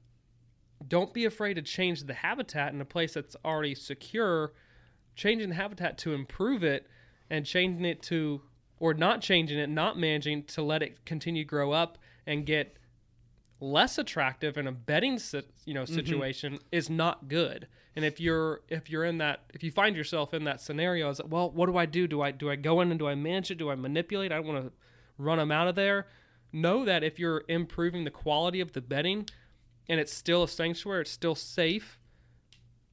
don't 0.87 1.13
be 1.13 1.25
afraid 1.25 1.53
to 1.53 1.61
change 1.61 2.03
the 2.03 2.13
habitat 2.13 2.73
in 2.73 2.81
a 2.81 2.85
place 2.85 3.13
that's 3.13 3.35
already 3.45 3.75
secure 3.75 4.51
changing 5.15 5.49
the 5.49 5.55
habitat 5.55 5.97
to 5.97 6.13
improve 6.13 6.63
it 6.63 6.87
and 7.29 7.45
changing 7.45 7.85
it 7.85 8.01
to 8.01 8.41
or 8.79 8.93
not 8.93 9.21
changing 9.21 9.57
it 9.57 9.69
not 9.69 9.97
managing 9.97 10.43
to 10.43 10.61
let 10.61 10.83
it 10.83 11.05
continue 11.05 11.45
grow 11.45 11.71
up 11.71 11.97
and 12.25 12.45
get 12.45 12.77
less 13.61 13.97
attractive 13.97 14.57
in 14.57 14.67
a 14.67 14.71
bedding 14.71 15.19
si- 15.19 15.43
you 15.65 15.73
know 15.73 15.83
mm-hmm. 15.83 15.95
situation 15.95 16.59
is 16.71 16.89
not 16.89 17.29
good. 17.29 17.67
And 17.95 18.03
if 18.03 18.19
you're 18.19 18.61
if 18.67 18.89
you're 18.89 19.05
in 19.05 19.19
that 19.19 19.43
if 19.53 19.63
you 19.63 19.71
find 19.71 19.95
yourself 19.95 20.33
in 20.33 20.43
that 20.45 20.59
scenario 20.59 21.09
is 21.09 21.21
well 21.23 21.49
what 21.51 21.67
do 21.67 21.77
i 21.77 21.85
do? 21.85 22.07
Do 22.07 22.21
i 22.21 22.31
do 22.31 22.49
i 22.49 22.55
go 22.55 22.81
in 22.81 22.89
and 22.89 22.99
do 22.99 23.07
i 23.07 23.15
manage 23.15 23.51
it? 23.51 23.57
Do 23.57 23.69
i 23.69 23.75
manipulate? 23.75 24.31
I 24.31 24.35
don't 24.35 24.47
want 24.47 24.65
to 24.65 24.71
run 25.17 25.37
them 25.37 25.51
out 25.51 25.67
of 25.67 25.75
there. 25.75 26.07
Know 26.51 26.83
that 26.83 27.03
if 27.03 27.19
you're 27.19 27.43
improving 27.47 28.03
the 28.03 28.11
quality 28.11 28.59
of 28.59 28.73
the 28.73 28.81
bedding 28.81 29.27
and 29.87 29.99
it's 29.99 30.13
still 30.13 30.43
a 30.43 30.47
sanctuary 30.47 31.01
it's 31.01 31.11
still 31.11 31.35
safe 31.35 31.99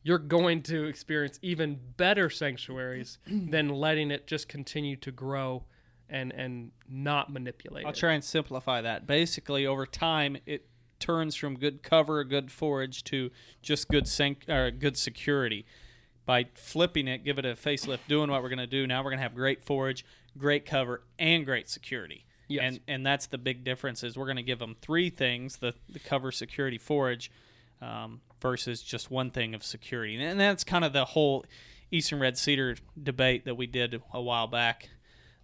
you're 0.03 0.19
going 0.19 0.63
to 0.63 0.85
experience 0.85 1.39
even 1.43 1.79
better 1.97 2.31
sanctuaries 2.31 3.19
than 3.27 3.69
letting 3.69 4.11
it 4.11 4.27
just 4.27 4.49
continue 4.49 4.97
to 4.97 5.11
grow 5.11 5.65
and 6.11 6.33
and 6.33 6.71
not 6.89 7.33
manipulate 7.33 7.87
I'll 7.87 7.93
try 7.93 8.13
and 8.13 8.25
simplify 8.25 8.81
that. 8.81 9.07
Basically, 9.07 9.67
over 9.67 9.87
time, 9.87 10.39
it 10.47 10.67
turns 10.99 11.35
from 11.35 11.57
good 11.57 11.83
cover, 11.83 12.25
good 12.25 12.51
forage 12.51 13.05
to 13.05 13.31
just 13.63 13.89
good 13.89 14.09
sank 14.09 14.45
or 14.49 14.71
good 14.71 14.97
security. 14.97 15.65
By 16.27 16.47
flipping 16.55 17.09
it, 17.09 17.25
give 17.25 17.39
it 17.39 17.47
a 17.47 17.55
facelift, 17.55 18.01
doing 18.07 18.31
what 18.31 18.43
we're 18.43 18.51
going 18.51 18.59
to 18.59 18.67
do. 18.67 18.87
Now 18.87 19.01
we're 19.01 19.11
going 19.11 19.19
to 19.19 19.23
have 19.23 19.35
great 19.35 19.65
forage, 19.65 20.05
great 20.37 20.67
cover, 20.67 21.03
and 21.19 21.47
great 21.47 21.71
security. 21.71 22.27
Yes. 22.49 22.63
And 22.65 22.81
and 22.89 23.07
that's 23.07 23.27
the 23.27 23.39
big 23.39 23.65
difference 23.65 24.03
is 24.03 24.17
we're 24.17 24.27
going 24.27 24.37
to 24.37 24.43
give 24.43 24.59
them 24.59 24.77
three 24.81 25.11
things: 25.11 25.57
the 25.59 25.75
the 25.89 25.99
cover, 25.99 26.33
security, 26.33 26.79
forage, 26.79 27.31
um, 27.81 28.21
versus 28.41 28.83
just 28.83 29.11
one 29.11 29.31
thing 29.31 29.55
of 29.55 29.63
security. 29.63 30.23
And 30.23 30.39
that's 30.41 30.65
kind 30.65 30.85
of 30.85 30.93
the 30.93 31.05
whole 31.05 31.45
eastern 31.91 32.21
red 32.21 32.37
cedar 32.37 32.77
debate 33.03 33.45
that 33.47 33.57
we 33.57 33.67
did 33.67 34.03
a 34.13 34.21
while 34.21 34.47
back 34.47 34.91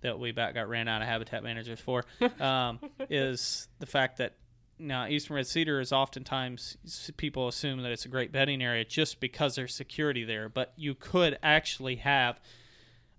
that 0.04 0.18
we 0.18 0.28
about 0.28 0.52
got 0.54 0.68
ran 0.68 0.86
out 0.86 1.00
of 1.00 1.08
habitat 1.08 1.42
managers 1.42 1.80
for 1.80 2.04
um, 2.40 2.78
is 3.08 3.68
the 3.80 3.86
fact 3.86 4.18
that 4.18 4.34
now 4.78 5.06
eastern 5.06 5.34
red 5.34 5.46
cedar 5.46 5.80
is 5.80 5.92
oftentimes 5.92 6.76
people 7.16 7.48
assume 7.48 7.80
that 7.82 7.90
it's 7.90 8.04
a 8.04 8.08
great 8.08 8.30
bedding 8.30 8.62
area 8.62 8.84
just 8.84 9.18
because 9.18 9.54
there's 9.56 9.74
security 9.74 10.22
there 10.22 10.48
but 10.48 10.72
you 10.76 10.94
could 10.94 11.38
actually 11.42 11.96
have 11.96 12.38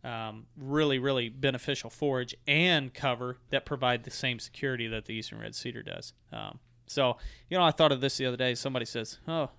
um, 0.03 0.45
really 0.55 0.99
really 0.99 1.27
beneficial 1.27 1.89
forage 1.89 2.35
and 2.47 2.93
cover 2.93 3.39
that 3.49 3.65
provide 3.65 4.03
the 4.03 4.11
same 4.11 4.37
security 4.37 4.87
that 4.87 5.05
the 5.05 5.13
eastern 5.13 5.39
red 5.39 5.55
cedar 5.55 5.81
does 5.81 6.13
um, 6.31 6.59
so 6.85 7.17
you 7.49 7.57
know 7.57 7.63
i 7.63 7.71
thought 7.71 7.91
of 7.91 7.99
this 7.99 8.17
the 8.17 8.25
other 8.25 8.37
day. 8.37 8.53
Somebody 8.53 8.85
says 8.85 9.17
oh 9.27 9.49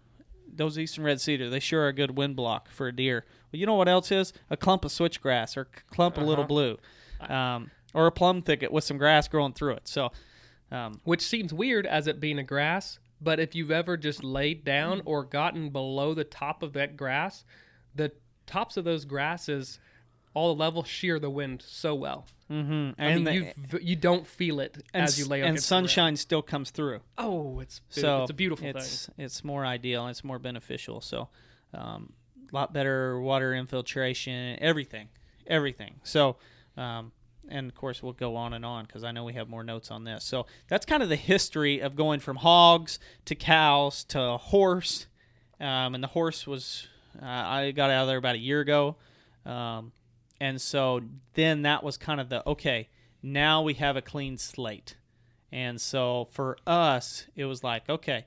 those 0.48 0.78
eastern 0.78 1.02
red 1.02 1.20
cedar 1.20 1.50
they 1.50 1.58
sure 1.58 1.82
are 1.82 1.88
a 1.88 1.92
good 1.92 2.16
wind 2.16 2.36
block 2.36 2.70
for 2.70 2.86
a 2.86 2.94
deer. 2.94 3.24
Well 3.50 3.58
you 3.58 3.66
know 3.66 3.74
what 3.74 3.88
else 3.88 4.12
is? 4.12 4.32
A 4.48 4.56
clump 4.56 4.84
of 4.84 4.92
switchgrass 4.92 5.56
or 5.56 5.62
a 5.62 5.94
clump 5.94 6.18
of 6.18 6.22
little 6.22 6.44
blue 6.44 6.78
um, 7.20 7.70
or 7.94 8.06
a 8.06 8.12
plum 8.12 8.42
thicket 8.42 8.72
with 8.72 8.84
some 8.84 8.98
grass 8.98 9.28
growing 9.28 9.52
through 9.52 9.72
it 9.72 9.86
so 9.88 10.10
um, 10.70 11.00
which 11.04 11.22
seems 11.22 11.52
weird 11.54 11.86
as 11.86 12.06
it 12.06 12.20
being 12.20 12.38
a 12.38 12.42
grass 12.44 12.98
but 13.20 13.40
if 13.40 13.54
you've 13.54 13.70
ever 13.70 13.96
just 13.96 14.22
laid 14.22 14.64
down 14.64 15.00
or 15.04 15.24
gotten 15.24 15.70
below 15.70 16.12
the 16.14 16.24
top 16.24 16.62
of 16.62 16.72
that 16.74 16.96
grass 16.96 17.44
the 17.94 18.12
tops 18.46 18.76
of 18.76 18.84
those 18.84 19.04
grasses 19.04 19.78
all 20.34 20.54
the 20.54 20.60
levels 20.60 20.86
shear 20.86 21.18
the 21.18 21.30
wind 21.30 21.62
so 21.66 21.94
well 21.94 22.26
mhm. 22.50 22.94
I 22.98 23.04
and 23.06 23.24
mean, 23.24 23.52
the- 23.70 23.82
you 23.82 23.96
don't 23.96 24.26
feel 24.26 24.60
it 24.60 24.82
as 24.92 25.18
you 25.18 25.24
lay 25.26 25.40
and 25.40 25.60
sunshine 25.62 26.16
still 26.16 26.42
comes 26.42 26.70
through 26.70 27.00
oh 27.16 27.60
it's 27.60 27.80
so 27.88 28.22
it's 28.22 28.30
a 28.30 28.34
beautiful 28.34 28.66
it's, 28.66 29.06
thing 29.06 29.14
It's 29.24 29.42
more 29.42 29.64
ideal. 29.64 30.06
It's 30.08 30.22
more 30.22 30.38
beneficial. 30.38 31.00
So, 31.00 31.28
um, 31.72 32.12
a 32.52 32.54
lot 32.54 32.72
better 32.72 33.20
water 33.20 33.54
infiltration. 33.54 34.58
Everything, 34.60 35.08
everything. 35.46 35.94
So, 36.02 36.36
um, 36.76 37.12
and 37.48 37.68
of 37.68 37.74
course 37.74 38.02
we'll 38.02 38.12
go 38.12 38.36
on 38.36 38.52
and 38.52 38.64
on 38.64 38.84
because 38.84 39.04
I 39.04 39.12
know 39.12 39.24
we 39.24 39.34
have 39.34 39.48
more 39.48 39.64
notes 39.64 39.90
on 39.90 40.04
this. 40.04 40.24
So 40.24 40.46
that's 40.68 40.86
kind 40.86 41.02
of 41.02 41.08
the 41.08 41.16
history 41.16 41.80
of 41.80 41.96
going 41.96 42.20
from 42.20 42.36
hogs 42.36 42.98
to 43.26 43.34
cows 43.34 44.04
to 44.04 44.36
horse. 44.36 45.06
Um, 45.60 45.94
and 45.94 46.02
the 46.02 46.08
horse 46.08 46.46
was 46.46 46.88
uh, 47.20 47.26
I 47.26 47.70
got 47.70 47.90
out 47.90 48.02
of 48.02 48.08
there 48.08 48.18
about 48.18 48.34
a 48.34 48.38
year 48.38 48.60
ago. 48.60 48.96
Um, 49.44 49.92
and 50.40 50.60
so 50.60 51.00
then 51.34 51.62
that 51.62 51.82
was 51.82 51.96
kind 51.96 52.20
of 52.20 52.28
the 52.28 52.46
okay. 52.48 52.88
Now 53.22 53.62
we 53.62 53.74
have 53.74 53.96
a 53.96 54.02
clean 54.02 54.38
slate. 54.38 54.96
And 55.50 55.80
so 55.80 56.28
for 56.32 56.58
us, 56.66 57.26
it 57.34 57.44
was 57.44 57.64
like, 57.64 57.88
okay, 57.88 58.26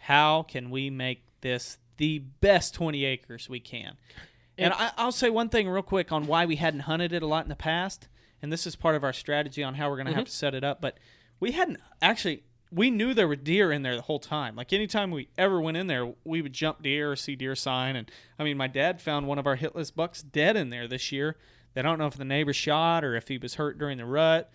how 0.00 0.42
can 0.42 0.70
we 0.70 0.90
make 0.90 1.22
this 1.40 1.78
the 1.96 2.18
best 2.18 2.74
20 2.74 3.04
acres 3.04 3.48
we 3.48 3.60
can? 3.60 3.96
And 4.58 4.74
I, 4.74 4.90
I'll 4.96 5.12
say 5.12 5.30
one 5.30 5.48
thing 5.48 5.68
real 5.68 5.82
quick 5.82 6.10
on 6.12 6.26
why 6.26 6.44
we 6.44 6.56
hadn't 6.56 6.80
hunted 6.80 7.12
it 7.12 7.22
a 7.22 7.26
lot 7.26 7.44
in 7.44 7.48
the 7.48 7.56
past. 7.56 8.08
And 8.42 8.52
this 8.52 8.66
is 8.66 8.76
part 8.76 8.96
of 8.96 9.04
our 9.04 9.12
strategy 9.12 9.62
on 9.62 9.74
how 9.74 9.88
we're 9.88 9.96
going 9.96 10.08
to 10.08 10.14
have 10.14 10.24
to 10.26 10.30
set 10.30 10.54
it 10.54 10.64
up. 10.64 10.80
But 10.80 10.98
we 11.40 11.52
hadn't 11.52 11.78
actually, 12.02 12.44
we 12.70 12.90
knew 12.90 13.14
there 13.14 13.28
were 13.28 13.36
deer 13.36 13.72
in 13.72 13.82
there 13.82 13.96
the 13.96 14.02
whole 14.02 14.18
time. 14.18 14.56
Like 14.56 14.72
anytime 14.72 15.10
we 15.10 15.28
ever 15.38 15.60
went 15.60 15.76
in 15.76 15.86
there, 15.86 16.12
we 16.24 16.42
would 16.42 16.52
jump 16.52 16.82
deer 16.82 17.12
or 17.12 17.16
see 17.16 17.36
deer 17.36 17.54
sign. 17.54 17.96
And 17.96 18.10
I 18.38 18.44
mean, 18.44 18.56
my 18.56 18.66
dad 18.66 19.00
found 19.00 19.26
one 19.26 19.38
of 19.38 19.46
our 19.46 19.56
hitless 19.56 19.94
bucks 19.94 20.22
dead 20.22 20.56
in 20.56 20.70
there 20.70 20.86
this 20.86 21.10
year. 21.10 21.36
They 21.74 21.82
don't 21.82 21.98
know 21.98 22.06
if 22.06 22.16
the 22.16 22.24
neighbor 22.24 22.52
shot 22.52 23.04
or 23.04 23.14
if 23.14 23.28
he 23.28 23.38
was 23.38 23.54
hurt 23.54 23.78
during 23.78 23.98
the 23.98 24.04
rut 24.04 24.50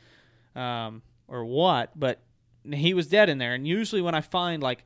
um, 0.55 1.01
or 1.27 1.45
what, 1.45 1.97
but 1.97 2.21
he 2.71 2.93
was 2.93 3.07
dead 3.07 3.29
in 3.29 3.37
there. 3.37 3.53
And 3.53 3.67
usually 3.67 4.01
when 4.01 4.15
I 4.15 4.21
find 4.21 4.61
like, 4.63 4.85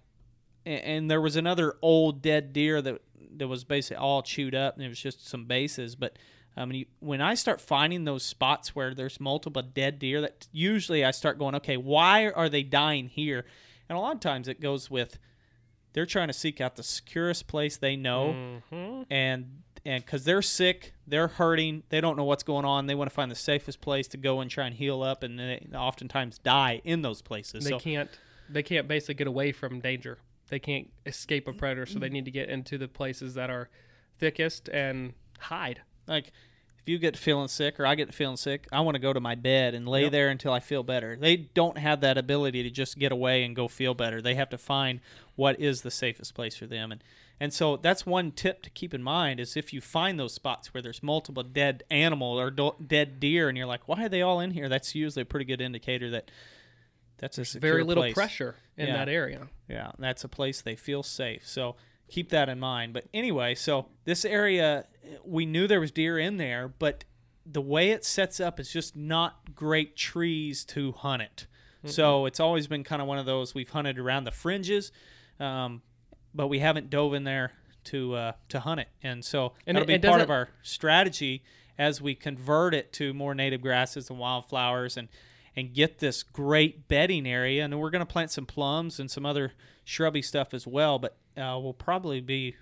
and 0.66 1.10
there 1.10 1.22
was 1.22 1.38
another 1.38 1.76
old 1.82 2.22
dead 2.22 2.52
deer 2.52 2.82
that 2.82 3.02
that 3.38 3.48
was 3.48 3.64
basically 3.64 3.98
all 3.98 4.22
chewed 4.22 4.56
up, 4.56 4.76
and 4.76 4.86
it 4.86 4.90
was 4.90 5.00
just 5.00 5.28
some 5.28 5.46
bases. 5.46 5.96
But 5.96 6.18
um, 6.56 6.72
you, 6.72 6.86
when 7.00 7.22
I 7.22 7.36
start 7.36 7.62
finding 7.62 8.06
those 8.06 8.24
spots 8.24 8.76
where 8.76 8.94
there's 8.94 9.20
multiple 9.20 9.62
dead 9.62 10.00
deer, 10.00 10.22
that 10.22 10.48
usually 10.52 11.06
I 11.06 11.12
start 11.12 11.38
going, 11.38 11.56
okay, 11.56 11.78
why 11.78 12.30
are 12.30 12.50
they 12.50 12.64
dying 12.64 13.08
here? 13.08 13.46
And 13.90 13.98
a 13.98 14.02
lot 14.02 14.16
of 14.16 14.20
times 14.20 14.48
it 14.48 14.60
goes 14.60 14.90
with 14.90 15.20
they're 15.94 16.06
trying 16.06 16.28
to 16.28 16.34
seek 16.34 16.62
out 16.62 16.76
the 16.76 16.84
securest 16.84 17.48
place 17.48 17.78
they 17.78 17.96
know, 17.96 18.62
and 19.10 19.62
and 19.86 20.04
because 20.04 20.26
they're 20.26 20.42
sick, 20.42 20.94
they're 21.08 21.30
hurting, 21.30 21.84
they 21.90 22.02
don't 22.02 22.18
know 22.18 22.26
what's 22.26 22.44
going 22.44 22.66
on, 22.66 22.88
they 22.88 22.96
want 22.96 23.10
to 23.10 23.14
find 23.14 23.32
the 23.32 23.36
safest 23.36 23.80
place 23.80 24.08
to 24.10 24.18
go 24.18 24.42
and 24.42 24.52
try 24.52 24.66
and 24.66 24.76
heal 24.76 25.02
up, 25.02 25.24
and 25.24 25.40
they 25.40 25.66
oftentimes 25.74 26.38
die 26.40 26.82
in 26.84 27.02
those 27.02 27.22
places. 27.22 27.64
they 27.64 27.70
so 27.70 27.80
can't 27.80 28.10
they 28.50 28.64
can't 28.64 28.88
basically 28.88 29.16
get 29.16 29.28
away 29.28 29.52
from 29.52 29.80
danger 29.80 30.18
they 30.50 30.60
can't 30.60 30.90
escape 31.06 31.48
a 31.48 31.54
predator 31.54 31.86
so 31.86 32.00
they 32.00 32.08
mm-hmm. 32.08 32.14
need 32.14 32.26
to 32.26 32.32
get 32.32 32.50
into 32.50 32.78
the 32.78 32.88
places 32.88 33.34
that 33.34 33.50
are 33.50 33.70
thickest 34.20 34.70
and 34.70 35.14
hide 35.40 35.82
like 36.08 36.32
if 36.88 36.92
you 36.92 37.00
get 37.00 37.18
feeling 37.18 37.50
sick 37.50 37.82
or 37.82 37.86
I 37.86 37.96
get 37.96 38.14
feeling 38.14 38.38
sick, 38.38 38.66
I 38.72 38.80
want 38.80 38.96
to 38.96 39.00
go 39.00 39.12
to 39.12 39.20
my 39.20 39.36
bed 39.36 39.74
and 39.74 39.86
lay 39.86 40.08
there 40.08 40.30
until 40.30 40.54
I 40.54 40.62
feel 40.62 40.84
better. 40.84 41.18
They 41.20 41.36
don't 41.36 41.78
have 41.78 42.00
that 42.00 42.18
ability 42.18 42.64
to 42.64 42.70
just 42.70 42.98
get 42.98 43.12
away 43.12 43.44
and 43.44 43.54
go 43.54 43.68
feel 43.68 43.94
better. 43.94 44.22
They 44.22 44.36
have 44.36 44.50
to 44.52 44.58
find 44.58 45.02
what 45.36 45.60
is 45.60 45.82
the 45.82 45.92
safest 45.92 46.34
place 46.34 46.56
for 46.56 46.66
them. 46.66 46.94
And 46.94 47.04
and 47.42 47.54
so 47.54 47.76
that's 47.76 48.06
one 48.06 48.32
tip 48.32 48.64
to 48.64 48.70
keep 48.70 48.94
in 48.94 49.04
mind 49.04 49.42
is 49.42 49.58
if 49.58 49.74
you 49.74 49.82
find 49.82 50.18
those 50.18 50.34
spots 50.34 50.74
where 50.74 50.82
there's 50.82 51.04
multiple 51.04 51.44
dead 51.44 51.84
animal 51.92 52.40
or 52.40 52.50
do- 52.50 52.76
dead 52.86 53.20
deer 53.20 53.50
and 53.50 53.58
you're 53.58 53.68
like, 53.68 53.86
why 53.88 54.06
are 54.06 54.10
they 54.10 54.22
all 54.22 54.40
in 54.40 54.52
here? 54.52 54.70
That's 54.70 54.96
usually 54.96 55.24
a 55.24 55.26
pretty 55.26 55.46
good 55.46 55.60
indicator 55.60 56.10
that 56.12 56.32
that's 57.18 57.38
a 57.56 57.60
Very 57.60 57.84
little 57.84 58.04
place. 58.04 58.14
pressure 58.14 58.56
in 58.78 58.88
Yeah. 58.88 58.98
that 58.98 59.10
area. 59.10 59.48
Yeah, 59.68 59.92
that's 60.00 60.24
a 60.24 60.30
place 60.30 60.62
they 60.62 60.76
feel 60.76 61.04
safe. 61.04 61.48
So 61.48 61.76
keep 62.08 62.30
that 62.30 62.48
in 62.50 62.60
mind. 62.60 62.94
But 62.94 63.06
anyway, 63.14 63.56
so 63.56 63.88
this 64.06 64.24
area, 64.24 64.86
we 65.24 65.46
knew 65.46 65.68
there 65.68 65.80
was 65.80 65.92
deer 65.92 66.18
in 66.20 66.38
there, 66.38 66.68
but 66.68 67.04
the 67.46 67.62
way 67.62 67.92
it 67.92 68.04
sets 68.06 68.40
up 68.40 68.60
is 68.60 68.72
just 68.72 68.96
not 68.96 69.56
great 69.56 69.96
trees 69.96 70.64
to 70.66 70.92
hunt 70.92 71.22
it. 71.22 71.48
So 71.86 72.26
it's 72.26 72.42
always 72.42 72.68
been 72.68 72.84
kind 72.84 73.02
of 73.02 73.08
one 73.08 73.18
of 73.18 73.26
those 73.26 73.56
we've 73.56 73.70
hunted 73.70 73.98
around 73.98 74.26
the 74.26 74.32
fringes, 74.32 74.92
um, 75.40 75.82
but 76.34 76.48
we 76.48 76.60
haven't 76.60 76.90
dove 76.90 77.14
in 77.14 77.24
there 77.24 77.54
to 77.86 78.14
uh, 78.16 78.32
to 78.50 78.60
hunt 78.60 78.82
it. 78.82 78.90
And 79.02 79.24
so 79.24 79.54
And 79.66 79.78
that'll 79.78 79.90
it- 79.90 80.02
be 80.02 80.08
part 80.08 80.20
of 80.20 80.30
our 80.30 80.50
strategy 80.64 81.44
as 81.78 82.02
we 82.02 82.14
convert 82.16 82.74
it 82.74 82.92
to 82.94 83.14
more 83.14 83.34
native 83.34 83.62
grasses 83.62 84.10
and 84.10 84.20
wildflowers 84.20 84.98
and 84.98 85.08
and 85.58 85.74
get 85.74 85.98
this 85.98 86.22
great 86.22 86.88
bedding 86.88 87.28
area. 87.28 87.66
And 87.66 87.78
we're 87.80 87.90
going 87.90 88.06
to 88.06 88.06
plant 88.06 88.32
some 88.32 88.46
plums 88.46 89.00
and 89.00 89.10
some 89.10 89.26
other 89.26 89.54
shrubby 89.84 90.22
stuff 90.22 90.54
as 90.54 90.68
well. 90.68 91.00
But 91.00 91.18
uh, 91.36 91.60
we'll 91.62 91.74
probably 91.74 92.22
be 92.22 92.56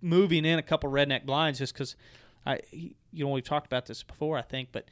moving 0.00 0.44
in 0.44 0.58
a 0.58 0.62
couple 0.62 0.88
redneck 0.90 1.26
blinds 1.26 1.58
just 1.58 1.74
because 1.74 1.96
I, 2.46 2.60
you 2.70 2.94
know, 3.24 3.30
we've 3.32 3.44
talked 3.44 3.66
about 3.66 3.86
this 3.86 4.02
before, 4.04 4.38
I 4.38 4.42
think, 4.42 4.68
but 4.70 4.86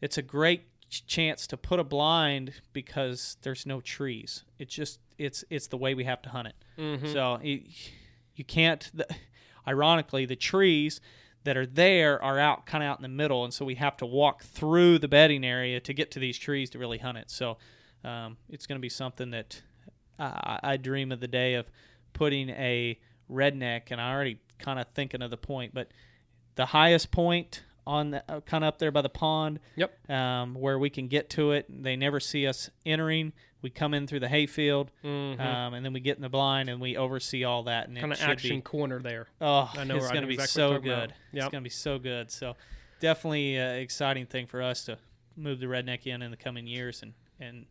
it's 0.00 0.18
a 0.18 0.22
great 0.22 0.64
chance 1.06 1.46
to 1.46 1.56
put 1.56 1.78
a 1.80 1.84
blind 1.84 2.52
because 2.72 3.38
there's 3.42 3.64
no 3.64 3.80
trees. 3.80 4.44
It's 4.58 4.74
just 4.74 4.98
it's 5.16 5.44
it's 5.48 5.68
the 5.68 5.78
way 5.78 5.94
we 5.94 6.04
have 6.04 6.20
to 6.22 6.28
hunt 6.30 6.48
it. 6.48 6.54
So 7.12 7.38
you, 7.42 7.62
you 8.34 8.44
can't. 8.44 8.90
The, 8.92 9.06
ironically, 9.66 10.26
the 10.26 10.36
trees 10.36 11.00
that 11.44 11.56
are 11.56 11.66
there 11.66 12.22
are 12.22 12.38
out 12.38 12.66
kind 12.66 12.84
of 12.84 12.88
out 12.90 12.98
in 12.98 13.02
the 13.02 13.08
middle, 13.08 13.44
and 13.44 13.52
so 13.52 13.64
we 13.64 13.74
have 13.76 13.96
to 13.98 14.06
walk 14.06 14.42
through 14.44 14.98
the 14.98 15.08
bedding 15.08 15.44
area 15.44 15.80
to 15.80 15.92
get 15.92 16.10
to 16.12 16.18
these 16.20 16.38
trees 16.38 16.70
to 16.70 16.78
really 16.78 16.98
hunt 16.98 17.18
it. 17.18 17.30
So 17.30 17.58
um, 18.04 18.36
it's 18.48 18.66
going 18.66 18.78
to 18.78 18.82
be 18.82 18.88
something 18.88 19.30
that 19.30 19.62
I, 20.18 20.60
I 20.62 20.76
dream 20.76 21.12
of 21.12 21.20
the 21.20 21.28
day 21.28 21.54
of 21.54 21.66
putting 22.12 22.50
a 22.50 22.98
redneck, 23.30 23.90
and 23.90 24.00
I 24.00 24.12
already 24.12 24.38
kind 24.58 24.78
of 24.78 24.86
thinking 24.94 25.22
of 25.22 25.30
the 25.30 25.36
point, 25.36 25.74
but 25.74 25.88
the 26.54 26.66
highest 26.66 27.10
point 27.10 27.62
on 27.86 28.10
the, 28.12 28.22
uh, 28.30 28.40
kind 28.42 28.62
of 28.62 28.68
up 28.68 28.78
there 28.78 28.92
by 28.92 29.02
the 29.02 29.08
pond 29.08 29.58
Yep. 29.74 30.10
um, 30.10 30.54
where 30.54 30.78
we 30.78 30.90
can 30.90 31.08
get 31.08 31.30
to 31.30 31.52
it. 31.52 31.66
They 31.68 31.96
never 31.96 32.20
see 32.20 32.46
us 32.46 32.70
entering. 32.86 33.32
We 33.62 33.70
come 33.70 33.94
in 33.94 34.06
through 34.08 34.20
the 34.20 34.28
hayfield, 34.28 34.90
Mhm. 35.04 35.38
um, 35.40 35.74
and 35.74 35.84
then 35.84 35.92
we 35.92 36.00
get 36.00 36.16
in 36.16 36.22
the 36.22 36.28
blind 36.28 36.68
and 36.68 36.80
we 36.80 36.96
oversee 36.96 37.44
all 37.44 37.62
that. 37.64 37.88
And 37.88 37.96
kind 37.96 38.12
of 38.12 38.20
action 38.20 38.56
be, 38.56 38.62
corner 38.62 39.00
there. 39.00 39.28
oh, 39.40 39.70
I 39.76 39.84
know 39.84 39.96
it's 39.96 40.08
going 40.10 40.22
to 40.22 40.26
be 40.26 40.34
exactly 40.34 40.60
so 40.60 40.72
what 40.72 40.84
you're 40.84 40.94
talking 40.94 41.08
good. 41.08 41.10
about. 41.10 41.16
It's 41.32 41.52
going 41.52 41.62
to 41.62 41.66
be 41.66 41.70
so 41.70 41.98
good. 41.98 42.30
So 42.30 42.56
definitely 43.00 43.56
an 43.56 43.76
exciting 43.76 44.26
thing 44.26 44.46
for 44.46 44.60
us 44.62 44.84
to 44.86 44.98
move 45.36 45.60
the 45.60 45.66
redneck 45.66 46.06
in 46.06 46.22
in 46.22 46.30
the 46.30 46.36
coming 46.36 46.66
years 46.66 47.02
and 47.02 47.14
and 47.40 47.66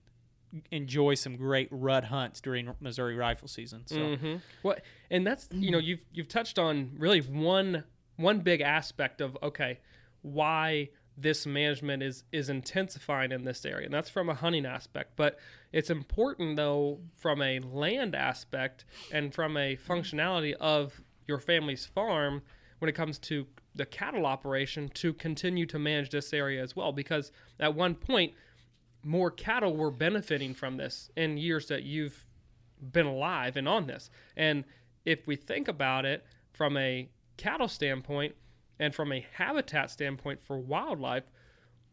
enjoy 0.71 1.13
some 1.13 1.37
great 1.37 1.69
rut 1.71 2.05
hunts 2.05 2.41
during 2.41 2.73
Missouri 2.81 3.15
rifle 3.15 3.47
season. 3.47 3.83
So 3.85 4.15
hmm 4.15 4.35
What 4.63 4.83
and 5.09 5.25
that's 5.27 5.47
you 5.51 5.71
know 5.71 5.77
you've 5.77 6.03
you've 6.13 6.27
touched 6.27 6.57
on 6.59 6.91
really 6.97 7.21
one 7.21 7.83
one 8.17 8.39
big 8.39 8.61
aspect 8.61 9.21
of 9.21 9.37
okay 9.43 9.79
why 10.21 10.89
this 11.17 11.45
management 11.45 12.01
is 12.01 12.23
is 12.31 12.49
intensifying 12.49 13.31
in 13.31 13.43
this 13.43 13.65
area 13.65 13.85
and 13.85 13.93
that's 13.93 14.09
from 14.09 14.29
a 14.29 14.33
hunting 14.33 14.65
aspect 14.65 15.11
but 15.15 15.37
it's 15.71 15.89
important 15.89 16.55
though 16.55 16.99
from 17.17 17.41
a 17.41 17.59
land 17.59 18.15
aspect 18.15 18.85
and 19.11 19.33
from 19.33 19.57
a 19.57 19.75
functionality 19.75 20.53
of 20.53 21.01
your 21.27 21.37
family's 21.37 21.85
farm 21.85 22.41
when 22.79 22.89
it 22.89 22.93
comes 22.93 23.19
to 23.19 23.45
the 23.75 23.85
cattle 23.85 24.25
operation 24.25 24.89
to 24.89 25.13
continue 25.13 25.65
to 25.65 25.77
manage 25.77 26.09
this 26.09 26.33
area 26.33 26.61
as 26.61 26.75
well 26.75 26.91
because 26.91 27.31
at 27.59 27.75
one 27.75 27.93
point 27.93 28.33
more 29.03 29.31
cattle 29.31 29.75
were 29.75 29.91
benefiting 29.91 30.53
from 30.53 30.77
this 30.77 31.09
in 31.15 31.37
years 31.37 31.67
that 31.67 31.83
you've 31.83 32.25
been 32.91 33.05
alive 33.05 33.57
and 33.57 33.67
on 33.67 33.87
this. 33.87 34.09
And 34.35 34.63
if 35.05 35.27
we 35.27 35.35
think 35.35 35.67
about 35.67 36.05
it 36.05 36.25
from 36.53 36.77
a 36.77 37.09
cattle 37.37 37.67
standpoint 37.67 38.35
and 38.81 38.95
from 38.95 39.13
a 39.13 39.25
habitat 39.35 39.91
standpoint 39.91 40.41
for 40.41 40.57
wildlife, 40.57 41.31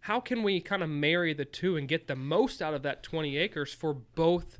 how 0.00 0.20
can 0.20 0.42
we 0.42 0.58
kind 0.58 0.82
of 0.82 0.88
marry 0.88 1.34
the 1.34 1.44
two 1.44 1.76
and 1.76 1.86
get 1.86 2.08
the 2.08 2.16
most 2.16 2.62
out 2.62 2.72
of 2.72 2.82
that 2.82 3.02
20 3.02 3.36
acres 3.36 3.74
for 3.74 3.92
both 3.92 4.58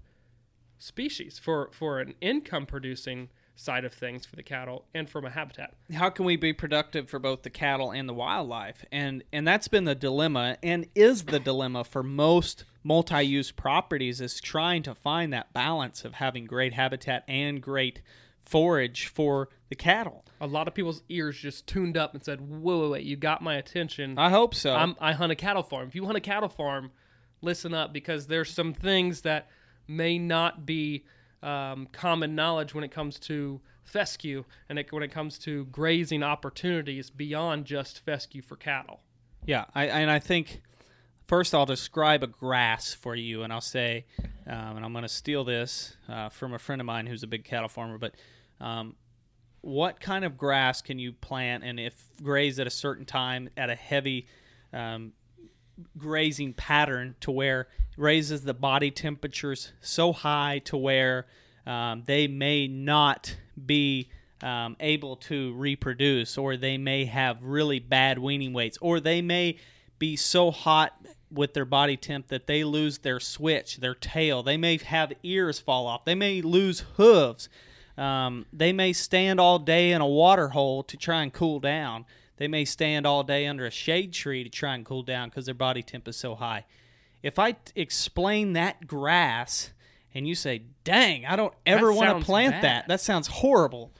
species, 0.78 1.38
for, 1.38 1.70
for 1.72 2.00
an 2.00 2.14
income 2.20 2.66
producing 2.66 3.30
side 3.56 3.84
of 3.84 3.94
things 3.94 4.26
for 4.26 4.36
the 4.36 4.42
cattle 4.42 4.84
and 4.94 5.08
from 5.08 5.24
a 5.24 5.30
habitat? 5.30 5.74
how 5.94 6.10
can 6.10 6.26
we 6.26 6.36
be 6.36 6.52
productive 6.52 7.08
for 7.08 7.18
both 7.18 7.42
the 7.42 7.50
cattle 7.50 7.90
and 7.90 8.08
the 8.08 8.14
wildlife 8.14 8.84
and 8.92 9.24
and 9.32 9.48
that's 9.48 9.66
been 9.66 9.82
the 9.82 9.96
dilemma 9.96 10.56
and 10.62 10.86
is 10.94 11.24
the 11.24 11.40
dilemma 11.40 11.82
for 11.82 12.04
most 12.04 12.62
multi-use 12.84 13.50
properties 13.50 14.20
is 14.20 14.40
trying 14.40 14.80
to 14.80 14.94
find 14.94 15.32
that 15.32 15.52
balance 15.52 16.04
of 16.04 16.14
having 16.14 16.44
great 16.44 16.72
habitat 16.72 17.24
and 17.26 17.60
great 17.60 18.00
forage 18.48 19.06
for 19.06 19.48
the 19.68 19.74
cattle 19.74 20.24
A 20.40 20.46
lot 20.46 20.68
of 20.68 20.74
people's 20.74 21.02
ears 21.08 21.36
just 21.36 21.66
tuned 21.66 21.96
up 21.96 22.14
and 22.14 22.24
said, 22.24 22.40
whoa, 22.40 22.82
wait, 22.82 22.90
wait, 22.90 23.04
you 23.04 23.16
got 23.16 23.42
my 23.42 23.56
attention. 23.56 24.18
i 24.18 24.30
hope 24.30 24.54
so 24.54 24.74
I'm, 24.74 24.96
I 25.00 25.12
hunt 25.12 25.32
a 25.32 25.36
cattle 25.36 25.62
farm. 25.62 25.88
If 25.88 25.94
you 25.94 26.06
hunt 26.06 26.16
a 26.16 26.20
cattle 26.20 26.48
farm, 26.48 26.90
listen 27.42 27.74
up 27.74 27.92
because 27.92 28.26
there's 28.26 28.50
some 28.50 28.72
things 28.72 29.22
that 29.22 29.48
may 29.86 30.18
not 30.18 30.64
be 30.64 31.04
um, 31.42 31.88
common 31.92 32.34
knowledge 32.34 32.74
when 32.74 32.84
it 32.84 32.90
comes 32.90 33.18
to 33.20 33.60
fescue 33.84 34.44
and 34.68 34.78
it, 34.78 34.92
when 34.92 35.02
it 35.02 35.10
comes 35.10 35.38
to 35.40 35.64
grazing 35.66 36.22
opportunities 36.22 37.10
beyond 37.10 37.64
just 37.64 38.04
fescue 38.04 38.42
for 38.42 38.56
cattle. 38.56 39.00
Yeah, 39.44 39.64
I, 39.74 39.86
and 39.86 40.10
I 40.10 40.18
think 40.18 40.62
first 41.26 41.54
I'll 41.54 41.66
describe 41.66 42.22
a 42.22 42.26
grass 42.26 42.92
for 42.92 43.14
you, 43.14 43.42
and 43.42 43.52
I'll 43.52 43.60
say, 43.60 44.06
um, 44.46 44.76
and 44.76 44.84
I'm 44.84 44.92
going 44.92 45.02
to 45.02 45.08
steal 45.08 45.44
this 45.44 45.96
uh, 46.08 46.28
from 46.28 46.54
a 46.54 46.58
friend 46.58 46.80
of 46.80 46.86
mine 46.86 47.06
who's 47.06 47.22
a 47.22 47.26
big 47.26 47.44
cattle 47.44 47.68
farmer. 47.68 47.98
But 47.98 48.14
um, 48.60 48.94
what 49.60 50.00
kind 50.00 50.24
of 50.24 50.38
grass 50.38 50.82
can 50.82 50.98
you 50.98 51.12
plant, 51.12 51.64
and 51.64 51.78
if 51.80 51.94
graze 52.22 52.58
at 52.58 52.66
a 52.66 52.70
certain 52.70 53.04
time 53.04 53.48
at 53.56 53.70
a 53.70 53.74
heavy 53.74 54.26
um, 54.72 55.12
grazing 55.96 56.52
pattern 56.52 57.14
to 57.20 57.30
where 57.30 57.68
raises 57.96 58.42
the 58.42 58.54
body 58.54 58.90
temperatures 58.90 59.72
so 59.80 60.12
high 60.12 60.60
to 60.64 60.76
where 60.76 61.26
um, 61.66 62.02
they 62.06 62.26
may 62.26 62.66
not 62.66 63.36
be 63.66 64.10
um, 64.42 64.76
able 64.80 65.16
to 65.16 65.52
reproduce, 65.54 66.38
or 66.38 66.56
they 66.56 66.78
may 66.78 67.04
have 67.04 67.42
really 67.42 67.80
bad 67.80 68.18
weaning 68.18 68.52
weights, 68.52 68.78
or 68.80 69.00
they 69.00 69.20
may 69.20 69.58
be 69.98 70.16
so 70.16 70.50
hot 70.50 70.94
with 71.30 71.54
their 71.54 71.64
body 71.64 71.96
temp 71.96 72.28
that 72.28 72.46
they 72.46 72.64
lose 72.64 72.98
their 72.98 73.20
switch, 73.20 73.78
their 73.78 73.94
tail. 73.94 74.42
They 74.42 74.56
may 74.56 74.78
have 74.78 75.12
ears 75.22 75.58
fall 75.58 75.86
off. 75.86 76.04
They 76.04 76.14
may 76.14 76.40
lose 76.40 76.84
hooves. 76.96 77.48
Um, 77.98 78.46
they 78.52 78.72
may 78.72 78.92
stand 78.92 79.40
all 79.40 79.58
day 79.58 79.90
in 79.90 80.00
a 80.00 80.06
water 80.06 80.48
hole 80.48 80.82
to 80.84 80.96
try 80.96 81.22
and 81.22 81.32
cool 81.32 81.58
down. 81.58 82.06
They 82.36 82.46
may 82.46 82.64
stand 82.64 83.06
all 83.06 83.24
day 83.24 83.46
under 83.46 83.66
a 83.66 83.70
shade 83.70 84.12
tree 84.12 84.44
to 84.44 84.50
try 84.50 84.74
and 84.74 84.84
cool 84.84 85.02
down 85.02 85.28
because 85.28 85.46
their 85.46 85.54
body 85.54 85.82
temp 85.82 86.06
is 86.06 86.16
so 86.16 86.36
high. 86.36 86.64
If 87.22 87.40
I 87.40 87.52
t- 87.52 87.72
explain 87.74 88.52
that 88.52 88.86
grass 88.86 89.72
and 90.14 90.28
you 90.28 90.36
say, 90.36 90.62
dang, 90.84 91.26
I 91.26 91.34
don't 91.34 91.52
ever 91.66 91.92
want 91.92 92.20
to 92.20 92.24
plant 92.24 92.52
bad. 92.52 92.64
that, 92.64 92.88
that 92.88 93.00
sounds 93.00 93.26
horrible. 93.26 93.92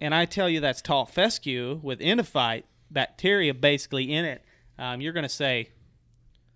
And 0.00 0.12
I 0.12 0.24
tell 0.24 0.48
you 0.48 0.58
that's 0.58 0.82
tall 0.82 1.06
fescue 1.06 1.78
with 1.80 2.00
endophyte 2.00 2.64
bacteria 2.90 3.54
basically 3.54 4.12
in 4.12 4.24
it, 4.24 4.44
um, 4.76 5.00
you're 5.00 5.12
going 5.12 5.22
to 5.22 5.28
say, 5.28 5.70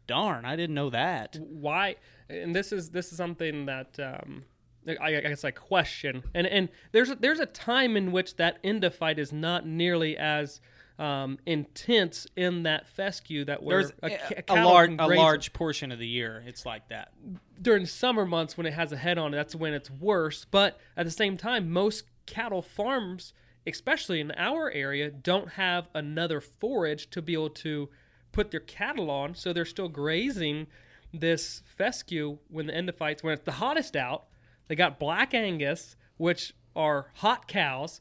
darn, 0.09 0.45
I 0.45 0.57
didn't 0.57 0.75
know 0.75 0.91
that. 0.91 1.39
why 1.41 1.97
and 2.29 2.55
this 2.55 2.73
is 2.73 2.91
this 2.91 3.11
is 3.13 3.19
something 3.19 3.67
that 3.67 3.99
um 4.01 4.45
I, 4.89 5.17
I 5.17 5.21
guess 5.21 5.45
I 5.45 5.51
question 5.51 6.23
and 6.35 6.47
and 6.47 6.69
there's 6.93 7.11
a, 7.11 7.15
there's 7.15 7.41
a 7.41 7.47
time 7.47 7.97
in 7.97 8.13
which 8.13 8.37
that 8.37 8.63
endophyte 8.63 9.19
is 9.19 9.33
not 9.33 9.67
nearly 9.67 10.17
as 10.17 10.61
um, 10.99 11.39
intense 11.47 12.27
in 12.37 12.63
that 12.65 12.87
fescue 12.87 13.45
that 13.47 13.63
where 13.63 13.79
There's 13.79 13.93
a, 14.03 14.53
a, 14.53 14.61
a, 14.61 14.65
large, 14.65 14.95
a 14.99 15.07
large 15.09 15.53
portion 15.53 15.91
of 15.91 15.99
the 15.99 16.07
year. 16.07 16.45
It's 16.47 16.65
like 16.67 16.89
that. 16.91 17.13
during 17.61 17.87
summer 17.87 18.25
months 18.25 18.57
when 18.57 18.67
it 18.67 18.75
has 18.75 18.93
a 18.93 18.97
head 18.97 19.19
on 19.19 19.33
it, 19.33 19.37
that's 19.37 19.55
when 19.55 19.75
it's 19.75 19.91
worse. 19.91 20.45
But 20.45 20.79
at 20.97 21.05
the 21.05 21.11
same 21.11 21.37
time, 21.37 21.71
most 21.71 22.05
cattle 22.27 22.63
farms, 22.63 23.33
especially 23.67 24.21
in 24.21 24.33
our 24.33 24.71
area, 24.71 25.11
don't 25.11 25.51
have 25.51 25.89
another 25.95 26.41
forage 26.41 27.11
to 27.11 27.23
be 27.23 27.33
able 27.33 27.51
to 27.51 27.89
put 28.31 28.51
their 28.51 28.61
cattle 28.61 29.11
on, 29.11 29.35
so 29.35 29.53
they're 29.53 29.65
still 29.65 29.89
grazing 29.89 30.67
this 31.13 31.63
fescue 31.67 32.39
when 32.49 32.67
the 32.67 32.73
endophytes 32.73 33.23
when 33.23 33.35
it's 33.35 33.45
the 33.45 33.53
hottest 33.53 33.97
out. 33.97 34.27
They 34.73 34.77
got 34.77 34.99
black 34.99 35.35
Angus, 35.35 35.97
which 36.17 36.55
are 36.75 37.11
hot 37.17 37.47
cows. 37.47 38.01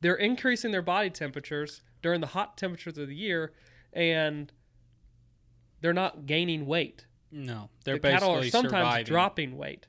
they're 0.00 0.14
increasing 0.14 0.70
their 0.70 0.82
body 0.82 1.10
temperatures 1.10 1.82
during 2.00 2.20
the 2.20 2.28
hot 2.28 2.56
temperatures 2.56 2.96
of 2.96 3.08
the 3.08 3.16
year, 3.16 3.52
and 3.92 4.52
they're 5.80 5.92
not 5.92 6.26
gaining 6.26 6.64
weight. 6.64 7.06
No, 7.32 7.70
they're 7.82 7.98
the 7.98 8.08
cattle 8.08 8.36
are 8.36 8.44
sometimes 8.44 8.70
surviving. 8.70 9.04
dropping 9.06 9.56
weight. 9.56 9.88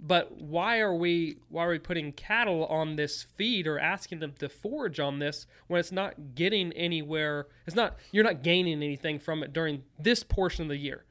But 0.00 0.40
why 0.40 0.78
are 0.78 0.94
we 0.94 1.38
why 1.48 1.64
are 1.64 1.70
we 1.70 1.80
putting 1.80 2.12
cattle 2.12 2.64
on 2.66 2.94
this 2.94 3.24
feed 3.24 3.66
or 3.66 3.80
asking 3.80 4.20
them 4.20 4.34
to 4.38 4.48
forage 4.48 5.00
on 5.00 5.18
this 5.18 5.48
when 5.66 5.80
it's 5.80 5.90
not 5.90 6.36
getting 6.36 6.72
anywhere? 6.74 7.48
It's 7.66 7.74
not 7.74 7.98
you're 8.12 8.22
not 8.22 8.44
gaining 8.44 8.74
anything 8.74 9.18
from 9.18 9.42
it 9.42 9.52
during 9.52 9.82
this 9.98 10.22
portion 10.22 10.62
of 10.62 10.68
the 10.68 10.76
year. 10.76 11.04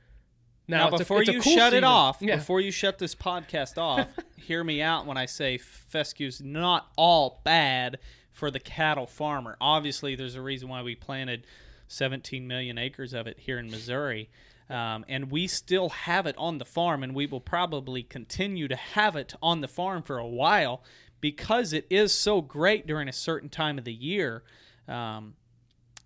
Now, 0.67 0.89
a- 0.89 0.97
before 0.97 1.21
a 1.21 1.25
you 1.25 1.41
cool 1.41 1.53
shut 1.56 1.73
it 1.73 1.84
off, 1.84 2.17
Yeah. 2.21 2.36
before 2.38 2.60
you 2.62 2.71
shut 2.71 2.97
this 2.99 3.15
podcast 3.15 3.77
off, 3.77 4.08
hear 4.38 4.63
me 4.63 4.82
out 4.82 5.06
when 5.06 5.17
I 5.17 5.25
say 5.25 5.58
fescue's 5.58 6.41
not 6.41 6.91
all 6.97 7.41
bad 7.43 7.99
for 8.32 8.51
the 8.51 8.60
cattle 8.60 9.08
farmer. 9.08 9.58
Obviously, 9.62 10.15
there's 10.15 10.36
a 10.36 10.41
reason 10.41 10.67
why 10.69 10.82
we 10.84 10.93
planted 10.95 11.45
17 11.88 12.45
million 12.47 12.77
acres 12.77 13.13
of 13.13 13.27
it 13.27 13.39
here 13.39 13.58
in 13.60 13.71
Missouri. 13.71 14.30
Um, 14.69 15.06
and 15.08 15.32
we 15.32 15.47
still 15.47 15.88
have 15.89 16.25
it 16.25 16.36
on 16.38 16.58
the 16.58 16.65
farm, 16.65 17.01
and 17.01 17.15
we 17.15 17.25
will 17.25 17.39
probably 17.39 18.03
continue 18.03 18.67
to 18.67 18.75
have 18.75 19.15
it 19.15 19.34
on 19.41 19.62
the 19.62 19.67
farm 19.69 20.03
for 20.03 20.17
a 20.17 20.27
while 20.27 20.84
because 21.21 21.71
it 21.71 21.88
is 21.89 22.13
so 22.13 22.41
great 22.41 22.86
during 22.86 23.08
a 23.08 23.13
certain 23.13 23.47
time 23.47 23.77
of 23.77 23.86
the 23.86 23.93
year. 23.93 24.43
Um, 24.88 25.36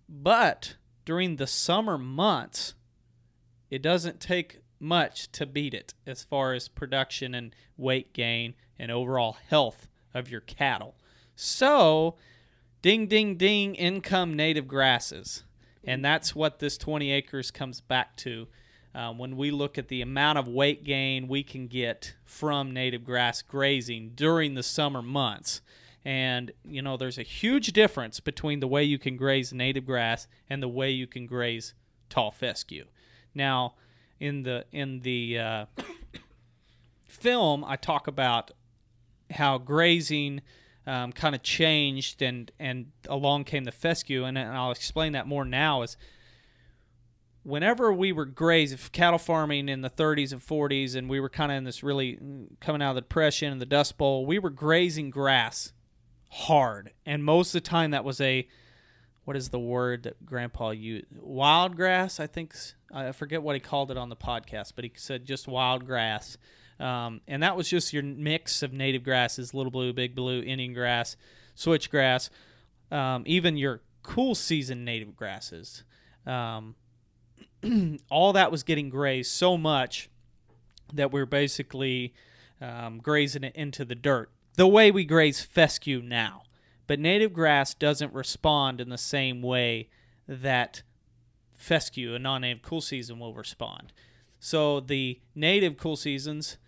but 0.08 0.76
during 1.04 1.36
the 1.36 1.46
summer 1.46 1.98
months, 1.98 2.74
it 3.72 3.80
doesn't 3.80 4.20
take 4.20 4.60
much 4.78 5.32
to 5.32 5.46
beat 5.46 5.72
it 5.72 5.94
as 6.06 6.22
far 6.22 6.52
as 6.52 6.68
production 6.68 7.34
and 7.34 7.56
weight 7.78 8.12
gain 8.12 8.52
and 8.78 8.90
overall 8.90 9.38
health 9.48 9.88
of 10.12 10.28
your 10.28 10.42
cattle. 10.42 10.94
So, 11.34 12.16
ding, 12.82 13.06
ding, 13.06 13.36
ding, 13.38 13.74
income 13.74 14.36
native 14.36 14.68
grasses. 14.68 15.44
And 15.84 16.04
that's 16.04 16.34
what 16.34 16.58
this 16.58 16.76
20 16.76 17.10
acres 17.12 17.50
comes 17.50 17.80
back 17.80 18.14
to. 18.18 18.46
Um, 18.94 19.16
when 19.16 19.38
we 19.38 19.50
look 19.50 19.78
at 19.78 19.88
the 19.88 20.02
amount 20.02 20.38
of 20.38 20.46
weight 20.46 20.84
gain 20.84 21.26
we 21.26 21.42
can 21.42 21.66
get 21.66 22.14
from 22.26 22.74
native 22.74 23.04
grass 23.04 23.40
grazing 23.40 24.12
during 24.14 24.52
the 24.52 24.62
summer 24.62 25.00
months. 25.00 25.62
And, 26.04 26.52
you 26.62 26.82
know, 26.82 26.98
there's 26.98 27.16
a 27.16 27.22
huge 27.22 27.72
difference 27.72 28.20
between 28.20 28.60
the 28.60 28.68
way 28.68 28.84
you 28.84 28.98
can 28.98 29.16
graze 29.16 29.50
native 29.50 29.86
grass 29.86 30.26
and 30.50 30.62
the 30.62 30.68
way 30.68 30.90
you 30.90 31.06
can 31.06 31.26
graze 31.26 31.72
tall 32.10 32.32
fescue. 32.32 32.84
Now, 33.34 33.74
in 34.20 34.42
the 34.42 34.64
in 34.72 35.00
the 35.00 35.38
uh, 35.38 35.66
film, 37.06 37.64
I 37.64 37.76
talk 37.76 38.06
about 38.06 38.50
how 39.30 39.58
grazing 39.58 40.42
um, 40.86 41.12
kind 41.12 41.34
of 41.34 41.42
changed, 41.42 42.22
and 42.22 42.50
and 42.58 42.92
along 43.08 43.44
came 43.44 43.64
the 43.64 43.72
fescue, 43.72 44.24
and, 44.24 44.36
and 44.36 44.50
I'll 44.50 44.70
explain 44.70 45.12
that 45.12 45.26
more 45.26 45.44
now. 45.44 45.82
Is 45.82 45.96
whenever 47.42 47.92
we 47.92 48.12
were 48.12 48.26
grazing 48.26 48.78
cattle 48.92 49.18
farming 49.18 49.68
in 49.68 49.80
the 49.80 49.90
30s 49.90 50.32
and 50.32 50.40
40s, 50.40 50.94
and 50.94 51.08
we 51.08 51.20
were 51.20 51.28
kind 51.28 51.50
of 51.50 51.58
in 51.58 51.64
this 51.64 51.82
really 51.82 52.18
coming 52.60 52.82
out 52.82 52.90
of 52.90 52.94
the 52.96 53.00
depression 53.00 53.52
and 53.52 53.60
the 53.60 53.66
Dust 53.66 53.98
Bowl, 53.98 54.26
we 54.26 54.38
were 54.38 54.50
grazing 54.50 55.10
grass 55.10 55.72
hard, 56.30 56.92
and 57.04 57.24
most 57.24 57.54
of 57.54 57.62
the 57.62 57.68
time 57.68 57.90
that 57.90 58.04
was 58.04 58.20
a 58.20 58.46
what 59.24 59.36
is 59.36 59.50
the 59.50 59.58
word 59.58 60.02
that 60.02 60.26
grandpa 60.26 60.70
used 60.70 61.06
wild 61.20 61.76
grass 61.76 62.18
i 62.18 62.26
think 62.26 62.54
i 62.92 63.12
forget 63.12 63.42
what 63.42 63.54
he 63.54 63.60
called 63.60 63.90
it 63.90 63.96
on 63.96 64.08
the 64.08 64.16
podcast 64.16 64.72
but 64.74 64.84
he 64.84 64.92
said 64.96 65.24
just 65.24 65.48
wild 65.48 65.86
grass. 65.86 66.36
Um, 66.80 67.20
and 67.28 67.44
that 67.44 67.56
was 67.56 67.68
just 67.68 67.92
your 67.92 68.02
mix 68.02 68.62
of 68.62 68.72
native 68.72 69.04
grasses 69.04 69.54
little 69.54 69.70
blue 69.70 69.92
big 69.92 70.16
blue 70.16 70.42
indian 70.42 70.72
grass 70.72 71.16
switchgrass 71.56 72.28
um, 72.92 73.22
even 73.26 73.56
your 73.56 73.80
cool 74.02 74.34
season 74.34 74.84
native 74.84 75.16
grasses. 75.16 75.82
Um, 76.26 76.76
all 78.10 78.32
that 78.34 78.52
was 78.52 78.62
getting 78.62 78.90
grazed 78.90 79.32
so 79.32 79.56
much 79.56 80.10
that 80.92 81.10
we're 81.10 81.26
basically 81.26 82.12
um, 82.60 82.98
grazing 82.98 83.44
it 83.44 83.56
into 83.56 83.84
the 83.84 83.94
dirt 83.94 84.30
the 84.54 84.68
way 84.68 84.90
we 84.90 85.04
graze 85.04 85.40
fescue 85.40 86.02
now. 86.02 86.42
But 86.86 87.00
native 87.00 87.32
grass 87.32 87.72
doesn't 87.72 88.12
respond 88.12 88.80
in 88.80 88.90
the 88.90 88.98
same 88.98 89.40
way 89.40 89.88
that 90.28 90.82
fescue, 91.62 92.14
a 92.14 92.18
non-native 92.18 92.62
cool 92.62 92.80
season, 92.80 93.18
will 93.18 93.34
respond. 93.34 93.92
So 94.40 94.80
the 94.80 95.20
native 95.34 95.76
cool 95.76 95.96
seasons 95.96 96.58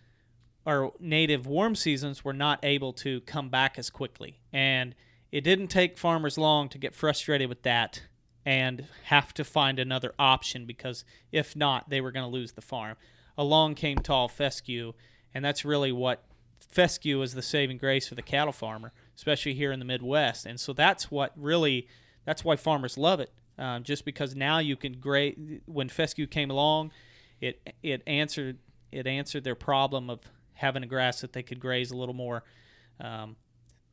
or 0.64 0.92
native 0.98 1.46
warm 1.46 1.74
seasons 1.74 2.24
were 2.24 2.33
not 2.33 2.64
able 2.64 2.92
to 2.94 3.20
come 3.22 3.50
back 3.50 3.78
as 3.78 3.90
quickly, 3.90 4.40
and 4.52 4.94
it 5.30 5.42
didn't 5.42 5.66
take 5.66 5.98
farmers 5.98 6.38
long 6.38 6.68
to 6.70 6.78
get 6.78 6.94
frustrated 6.94 7.48
with 7.48 7.62
that 7.62 8.02
and 8.46 8.87
have 9.04 9.35
to 9.35 9.44
find 9.44 9.78
another 9.78 10.14
option 10.18 10.66
because 10.66 11.04
if 11.33 11.57
not, 11.57 11.90
they 11.90 12.00
were 12.00 12.12
going 12.12 12.24
to 12.24 12.33
lose 12.33 12.52
the 12.52 12.62
farm. 12.62 12.96
Along 13.37 13.74
came 13.74 13.98
tall 13.98 14.28
fescue, 14.28 14.92
and 15.35 15.44
that's 15.44 15.64
really 15.64 15.92
what 15.92 16.24
fescue 16.61 17.20
is 17.22 17.35
the 17.35 17.42
saving 17.42 17.78
grace 17.78 18.09
for 18.09 18.14
the 18.14 18.22
cattle 18.22 18.52
farmer, 18.52 18.92
especially 19.16 19.54
here 19.54 19.72
in 19.72 19.78
the 19.78 19.85
Midwest. 19.85 20.46
And 20.46 20.61
so 20.61 20.72
that's 20.72 21.11
what 21.11 21.33
really, 21.37 21.88
that's 22.24 22.44
why 22.44 22.57
farmers 22.57 22.96
love 22.96 23.20
it. 23.20 23.33
Um, 23.58 23.84
just 23.84 24.04
because 24.04 24.34
now 24.34 24.58
you 24.58 24.76
can 24.76 24.94
graze. 24.94 25.36
When 25.66 25.88
fescue 25.88 26.26
came 26.26 26.50
along, 26.50 26.90
it 27.40 27.60
it 27.82 28.02
answered 28.06 28.58
it 28.90 29.06
answered 29.06 29.44
their 29.44 29.54
problem 29.54 30.10
of 30.10 30.20
having 30.54 30.82
a 30.82 30.86
grass 30.86 31.20
that 31.20 31.32
they 31.32 31.42
could 31.42 31.60
graze 31.60 31.90
a 31.90 31.96
little 31.96 32.14
more 32.14 32.44
um, 33.00 33.36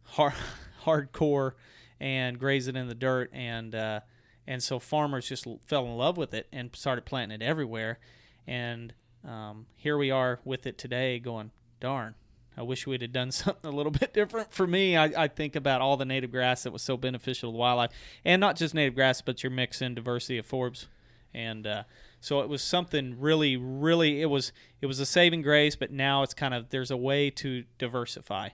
hard, 0.03 0.33
hardcore 0.85 1.53
and 1.99 2.39
graze 2.39 2.67
it 2.67 2.75
in 2.75 2.87
the 2.87 2.95
dirt 2.95 3.29
and 3.33 3.75
uh, 3.75 3.99
and 4.47 4.61
so 4.63 4.79
farmers 4.79 5.27
just 5.27 5.45
fell 5.65 5.85
in 5.85 5.95
love 5.95 6.17
with 6.17 6.33
it 6.33 6.47
and 6.51 6.75
started 6.75 7.05
planting 7.05 7.41
it 7.41 7.43
everywhere 7.43 7.99
and 8.47 8.93
um, 9.27 9.65
here 9.75 9.97
we 9.97 10.09
are 10.09 10.39
with 10.43 10.65
it 10.65 10.77
today 10.77 11.19
going 11.19 11.51
darn 11.79 12.15
I 12.57 12.63
wish 12.63 12.85
we'd 12.85 13.01
have 13.01 13.13
done 13.13 13.31
something 13.31 13.71
a 13.71 13.75
little 13.75 13.91
bit 13.91 14.13
different. 14.13 14.51
For 14.51 14.67
me, 14.67 14.97
I, 14.97 15.23
I 15.23 15.27
think 15.27 15.55
about 15.55 15.81
all 15.81 15.97
the 15.97 16.05
native 16.05 16.31
grass 16.31 16.63
that 16.63 16.71
was 16.73 16.81
so 16.81 16.97
beneficial 16.97 17.51
to 17.51 17.57
wildlife, 17.57 17.91
and 18.25 18.39
not 18.39 18.55
just 18.57 18.73
native 18.73 18.95
grass, 18.95 19.21
but 19.21 19.43
your 19.43 19.51
mix 19.51 19.81
and 19.81 19.95
diversity 19.95 20.37
of 20.37 20.47
forbs, 20.47 20.87
and 21.33 21.65
uh, 21.65 21.83
so 22.19 22.41
it 22.41 22.49
was 22.49 22.61
something 22.61 23.19
really, 23.19 23.55
really. 23.57 24.21
It 24.21 24.27
was 24.29 24.51
it 24.81 24.85
was 24.85 24.99
a 24.99 25.05
saving 25.05 25.41
grace, 25.43 25.75
but 25.75 25.91
now 25.91 26.23
it's 26.23 26.33
kind 26.33 26.53
of 26.53 26.69
there's 26.69 26.91
a 26.91 26.97
way 26.97 27.29
to 27.31 27.63
diversify. 27.77 28.49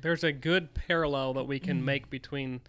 There's 0.00 0.24
a 0.24 0.32
good 0.32 0.74
parallel 0.74 1.34
that 1.34 1.44
we 1.44 1.58
Mm. 1.60 1.64
can 1.64 1.84
make 1.84 2.10
between 2.10 2.60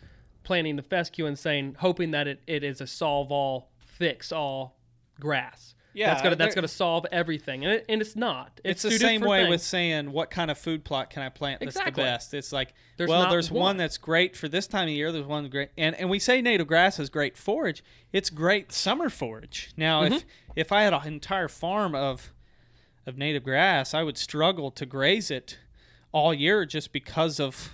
planting 0.44 0.76
the 0.76 0.84
fescue 0.84 1.26
and 1.26 1.38
saying 1.40 1.76
hoping 1.80 2.12
that 2.12 2.28
it, 2.28 2.42
it 2.48 2.64
is 2.64 2.82
a 2.82 2.88
solve 2.88 3.32
all, 3.32 3.70
fix 3.80 4.32
all 4.32 4.78
grass. 5.20 5.74
Yeah, 5.96 6.08
that's 6.10 6.22
gonna 6.22 6.36
that's 6.36 6.54
gonna 6.56 6.68
solve 6.68 7.06
everything, 7.12 7.64
and, 7.66 7.74
it, 7.76 7.86
and 7.90 8.02
it's 8.02 8.16
not. 8.16 8.60
It's, 8.64 8.84
It's, 8.86 8.94
the 8.96 9.00
same 9.00 9.22
way 9.22 9.44
things. 9.44 9.50
with 9.50 9.62
saying 9.62 10.12
what 10.12 10.30
kind 10.30 10.52
of 10.52 10.58
food 10.58 10.84
plot 10.84 11.10
can 11.10 11.24
I 11.24 11.30
plant 11.30 11.62
that's 11.62 11.76
Exactly. 11.78 12.04
the 12.04 12.08
best. 12.10 12.34
It's 12.34 12.52
like 12.52 12.74
There's 12.98 13.10
well, 13.10 13.30
there's 13.30 13.50
one. 13.50 13.62
one. 13.62 13.78
that's 13.78 13.98
great 13.98 14.36
for 14.36 14.48
this 14.50 14.68
time 14.68 14.90
of 14.90 14.94
year. 14.94 15.12
There's 15.12 15.26
one 15.26 15.50
great, 15.50 15.70
and 15.78 15.96
and 15.96 16.10
we 16.10 16.20
say 16.20 16.42
native 16.42 16.68
grass 16.68 17.00
is 17.00 17.10
great 17.10 17.38
forage. 17.38 17.84
It's 18.12 18.30
great 18.30 18.72
summer 18.72 19.10
forage. 19.10 19.72
Now, 19.78 20.04
if 20.04 20.12
Mm-hmm. 20.14 20.28
if 20.58 20.72
I 20.72 20.84
had 20.84 20.94
an 20.94 21.08
entire 21.08 21.48
farm 21.48 21.96
of 21.96 22.32
of 23.08 23.18
native 23.18 23.44
grass, 23.44 23.94
I 23.94 24.04
would 24.04 24.18
struggle 24.18 24.72
to 24.72 24.86
graze 24.86 25.32
it 25.32 25.60
all 26.12 26.34
year 26.34 26.66
just 26.66 26.92
because 26.92 27.40
of 27.40 27.72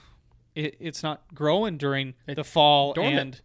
it, 0.55 0.75
it's 0.79 1.01
not 1.01 1.21
growing 1.33 1.77
during 1.77 2.13
the 2.27 2.43
fall 2.43 2.93
dormant. 2.93 3.19
and 3.19 3.41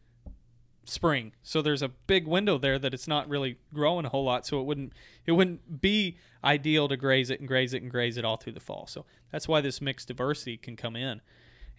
spring. 0.86 1.32
So 1.42 1.60
there's 1.62 1.82
a 1.82 1.88
big 1.88 2.26
window 2.26 2.56
there 2.58 2.78
that 2.78 2.94
it's 2.94 3.06
not 3.08 3.28
really 3.28 3.58
growing 3.74 4.06
a 4.06 4.08
whole 4.08 4.24
lot. 4.24 4.46
So 4.46 4.60
it 4.60 4.64
wouldn't 4.64 4.92
it 5.26 5.32
wouldn't 5.32 5.80
be 5.80 6.16
ideal 6.42 6.88
to 6.88 6.96
graze 6.96 7.28
it 7.30 7.40
and 7.40 7.48
graze 7.48 7.74
it 7.74 7.82
and 7.82 7.90
graze 7.90 8.16
it 8.16 8.24
all 8.24 8.36
through 8.36 8.52
the 8.54 8.60
fall. 8.60 8.86
So 8.86 9.04
that's 9.30 9.46
why 9.48 9.60
this 9.60 9.80
mixed 9.80 10.08
diversity 10.08 10.56
can 10.56 10.76
come 10.76 10.96
in, 10.96 11.20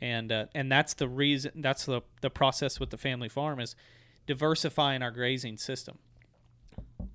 and 0.02 0.32
uh, 0.32 0.46
and 0.54 0.72
that's 0.72 0.94
the 0.94 1.08
reason. 1.08 1.52
That's 1.56 1.86
the 1.86 2.02
the 2.22 2.30
process 2.30 2.80
with 2.80 2.90
the 2.92 2.98
family 2.98 3.30
farm 3.30 3.60
is 3.60 3.76
diversifying 4.28 5.02
our 5.02 5.12
grazing 5.12 5.58
system. 5.58 5.98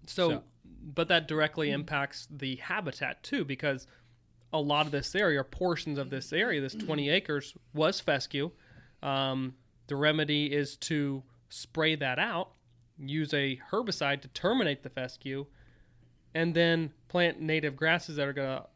So, 0.06 0.28
So- 0.30 0.42
but 0.84 1.08
that 1.08 1.28
directly 1.28 1.70
impacts 1.70 2.26
the 2.30 2.56
habitat 2.56 3.22
too, 3.22 3.44
because 3.44 3.86
a 4.52 4.60
lot 4.60 4.84
of 4.86 4.92
this 4.92 5.14
area, 5.14 5.40
or 5.40 5.44
portions 5.44 5.98
of 5.98 6.10
this 6.10 6.32
area, 6.32 6.60
this 6.60 6.74
20 6.74 7.08
acres 7.08 7.54
was 7.72 8.00
fescue. 8.00 8.50
Um, 9.02 9.54
the 9.86 9.96
remedy 9.96 10.52
is 10.52 10.76
to 10.78 11.22
spray 11.52 11.94
that 11.94 12.18
out, 12.18 12.52
use 12.98 13.34
a 13.34 13.60
herbicide 13.70 14.22
to 14.22 14.28
terminate 14.28 14.82
the 14.82 14.88
fescue, 14.88 15.44
and 16.34 16.54
then 16.54 16.90
plant 17.08 17.40
native 17.40 17.76
grasses 17.76 18.16
that 18.16 18.26
are 18.26 18.32
going 18.32 18.58
to 18.58 18.66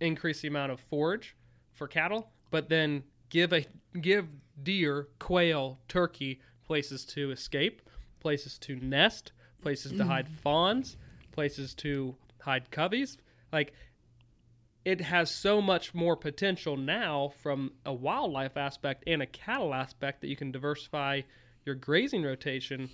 increase 0.00 0.40
the 0.40 0.48
amount 0.48 0.72
of 0.72 0.80
forage 0.80 1.36
for 1.74 1.86
cattle, 1.86 2.30
but 2.50 2.70
then 2.70 3.02
give 3.28 3.52
a 3.52 3.66
give 4.00 4.28
deer, 4.62 5.08
quail, 5.18 5.78
turkey 5.88 6.40
places 6.64 7.04
to 7.04 7.30
escape, 7.32 7.82
places 8.20 8.56
to 8.58 8.76
nest, 8.76 9.32
places 9.60 9.92
to 9.92 10.04
hide 10.04 10.26
mm. 10.26 10.36
fawns, 10.38 10.96
places 11.32 11.74
to 11.74 12.14
hide 12.40 12.70
coveys. 12.70 13.18
Like 13.52 13.74
it 14.86 15.02
has 15.02 15.30
so 15.30 15.60
much 15.60 15.94
more 15.94 16.16
potential 16.16 16.78
now 16.78 17.32
from 17.42 17.72
a 17.84 17.92
wildlife 17.92 18.56
aspect 18.56 19.04
and 19.06 19.20
a 19.20 19.26
cattle 19.26 19.74
aspect 19.74 20.22
that 20.22 20.28
you 20.28 20.36
can 20.36 20.50
diversify 20.50 21.20
your 21.64 21.74
grazing 21.74 22.22
rotation. 22.22 22.90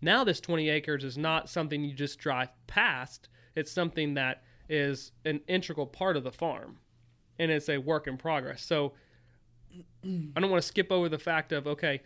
Now, 0.00 0.24
this 0.24 0.40
20 0.40 0.68
acres 0.68 1.04
is 1.04 1.16
not 1.16 1.48
something 1.48 1.82
you 1.82 1.94
just 1.94 2.18
drive 2.18 2.48
past, 2.66 3.28
it's 3.54 3.72
something 3.72 4.14
that 4.14 4.42
is 4.68 5.12
an 5.24 5.40
integral 5.48 5.86
part 5.86 6.16
of 6.16 6.24
the 6.24 6.32
farm 6.32 6.78
and 7.38 7.50
it's 7.50 7.68
a 7.68 7.78
work 7.78 8.06
in 8.06 8.16
progress. 8.16 8.64
So, 8.64 8.92
I 10.04 10.40
don't 10.40 10.50
want 10.50 10.62
to 10.62 10.66
skip 10.66 10.90
over 10.90 11.08
the 11.08 11.18
fact 11.18 11.52
of 11.52 11.66
okay, 11.66 12.02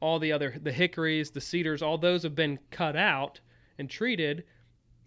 all 0.00 0.18
the 0.18 0.32
other 0.32 0.54
the 0.62 0.72
hickories, 0.72 1.30
the 1.30 1.40
cedars, 1.40 1.82
all 1.82 1.98
those 1.98 2.22
have 2.22 2.34
been 2.34 2.58
cut 2.70 2.96
out 2.96 3.40
and 3.78 3.88
treated, 3.88 4.44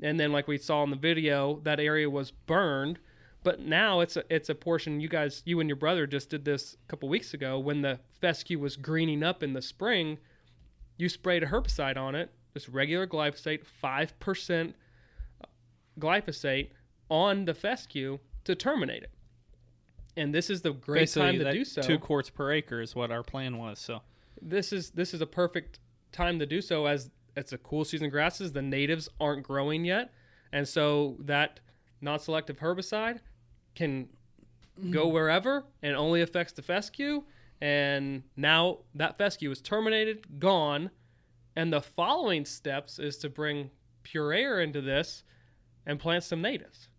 and 0.01 0.19
then 0.19 0.31
like 0.31 0.47
we 0.47 0.57
saw 0.57 0.83
in 0.83 0.89
the 0.89 0.95
video, 0.95 1.59
that 1.63 1.79
area 1.79 2.09
was 2.09 2.31
burned. 2.31 2.99
But 3.43 3.59
now 3.59 4.01
it's 4.01 4.17
a 4.17 4.23
it's 4.29 4.49
a 4.49 4.55
portion 4.55 4.99
you 4.99 5.07
guys 5.07 5.41
you 5.45 5.59
and 5.59 5.69
your 5.69 5.75
brother 5.75 6.05
just 6.05 6.29
did 6.29 6.45
this 6.45 6.75
a 6.75 6.89
couple 6.89 7.09
weeks 7.09 7.33
ago 7.33 7.57
when 7.57 7.81
the 7.81 7.99
fescue 8.19 8.59
was 8.59 8.75
greening 8.75 9.23
up 9.23 9.41
in 9.41 9.53
the 9.53 9.61
spring. 9.61 10.19
You 10.97 11.09
sprayed 11.09 11.41
a 11.41 11.47
herbicide 11.47 11.97
on 11.97 12.13
it, 12.13 12.29
just 12.53 12.67
regular 12.67 13.07
glyphosate, 13.07 13.65
five 13.65 14.17
percent 14.19 14.75
glyphosate 15.99 16.69
on 17.09 17.45
the 17.45 17.53
fescue 17.53 18.19
to 18.43 18.55
terminate 18.55 19.03
it. 19.03 19.11
And 20.15 20.35
this 20.35 20.49
is 20.49 20.61
the 20.61 20.73
great 20.73 21.01
Basically, 21.01 21.37
time 21.37 21.39
to 21.39 21.51
do 21.51 21.65
so 21.65 21.81
Two 21.81 21.97
quarts 21.97 22.29
per 22.29 22.51
acre 22.51 22.81
is 22.81 22.95
what 22.95 23.11
our 23.11 23.23
plan 23.23 23.57
was. 23.57 23.79
So 23.79 24.01
this 24.41 24.73
is 24.73 24.91
this 24.91 25.13
is 25.13 25.21
a 25.21 25.25
perfect 25.27 25.79
time 26.11 26.39
to 26.39 26.45
do 26.45 26.61
so 26.61 26.85
as 26.85 27.09
it's 27.35 27.53
a 27.53 27.57
cool 27.57 27.85
season 27.85 28.09
grasses 28.09 28.51
the 28.51 28.61
natives 28.61 29.07
aren't 29.19 29.43
growing 29.43 29.85
yet 29.85 30.11
and 30.51 30.67
so 30.67 31.15
that 31.19 31.59
non-selective 32.01 32.59
herbicide 32.59 33.19
can 33.75 34.07
go 34.89 35.07
wherever 35.07 35.63
and 35.83 35.95
only 35.95 36.21
affects 36.21 36.53
the 36.53 36.61
fescue 36.61 37.23
and 37.61 38.23
now 38.35 38.79
that 38.95 39.17
fescue 39.17 39.51
is 39.51 39.61
terminated 39.61 40.39
gone 40.39 40.89
and 41.55 41.71
the 41.71 41.81
following 41.81 42.45
steps 42.45 42.97
is 42.97 43.17
to 43.17 43.29
bring 43.29 43.69
pure 44.03 44.33
air 44.33 44.59
into 44.59 44.81
this 44.81 45.23
and 45.85 45.99
plant 45.99 46.23
some 46.23 46.41
natives 46.41 46.89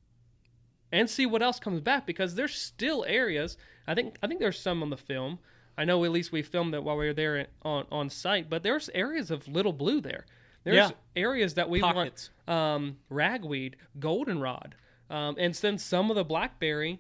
and 0.93 1.09
see 1.11 1.27
what 1.27 1.43
else 1.43 1.59
comes 1.59 1.81
back 1.81 2.07
because 2.07 2.35
there's 2.37 2.55
still 2.55 3.05
areas 3.09 3.57
i 3.89 3.95
think 3.95 4.17
i 4.23 4.27
think 4.27 4.39
there's 4.39 4.61
some 4.61 4.83
on 4.83 4.91
the 4.91 4.97
film 4.97 5.39
I 5.75 5.87
know 5.87 6.05
at 6.05 6.11
least 6.11 6.33
we 6.33 6.43
filmed 6.43 6.75
it 6.75 6.85
while 6.85 6.99
we 6.99 7.07
were 7.07 7.15
there 7.15 7.47
on 7.63 7.87
on 7.91 8.11
site, 8.11 8.51
but 8.51 8.63
there's 8.63 8.91
areas 8.95 9.31
of 9.31 9.49
little 9.49 9.73
blue 9.73 10.03
there. 10.03 10.27
There's 10.65 10.77
Yeah. 10.77 10.91
areas 11.17 11.55
that 11.55 11.71
we 11.71 11.81
Pockets. 11.81 12.29
want 12.47 12.59
um, 12.59 12.97
ragweed, 13.09 13.77
goldenrod, 13.99 14.75
um, 15.13 15.37
and 15.39 15.55
since 15.55 15.85
some 15.85 16.11
of 16.11 16.17
the 16.17 16.25
blackberry 16.25 16.99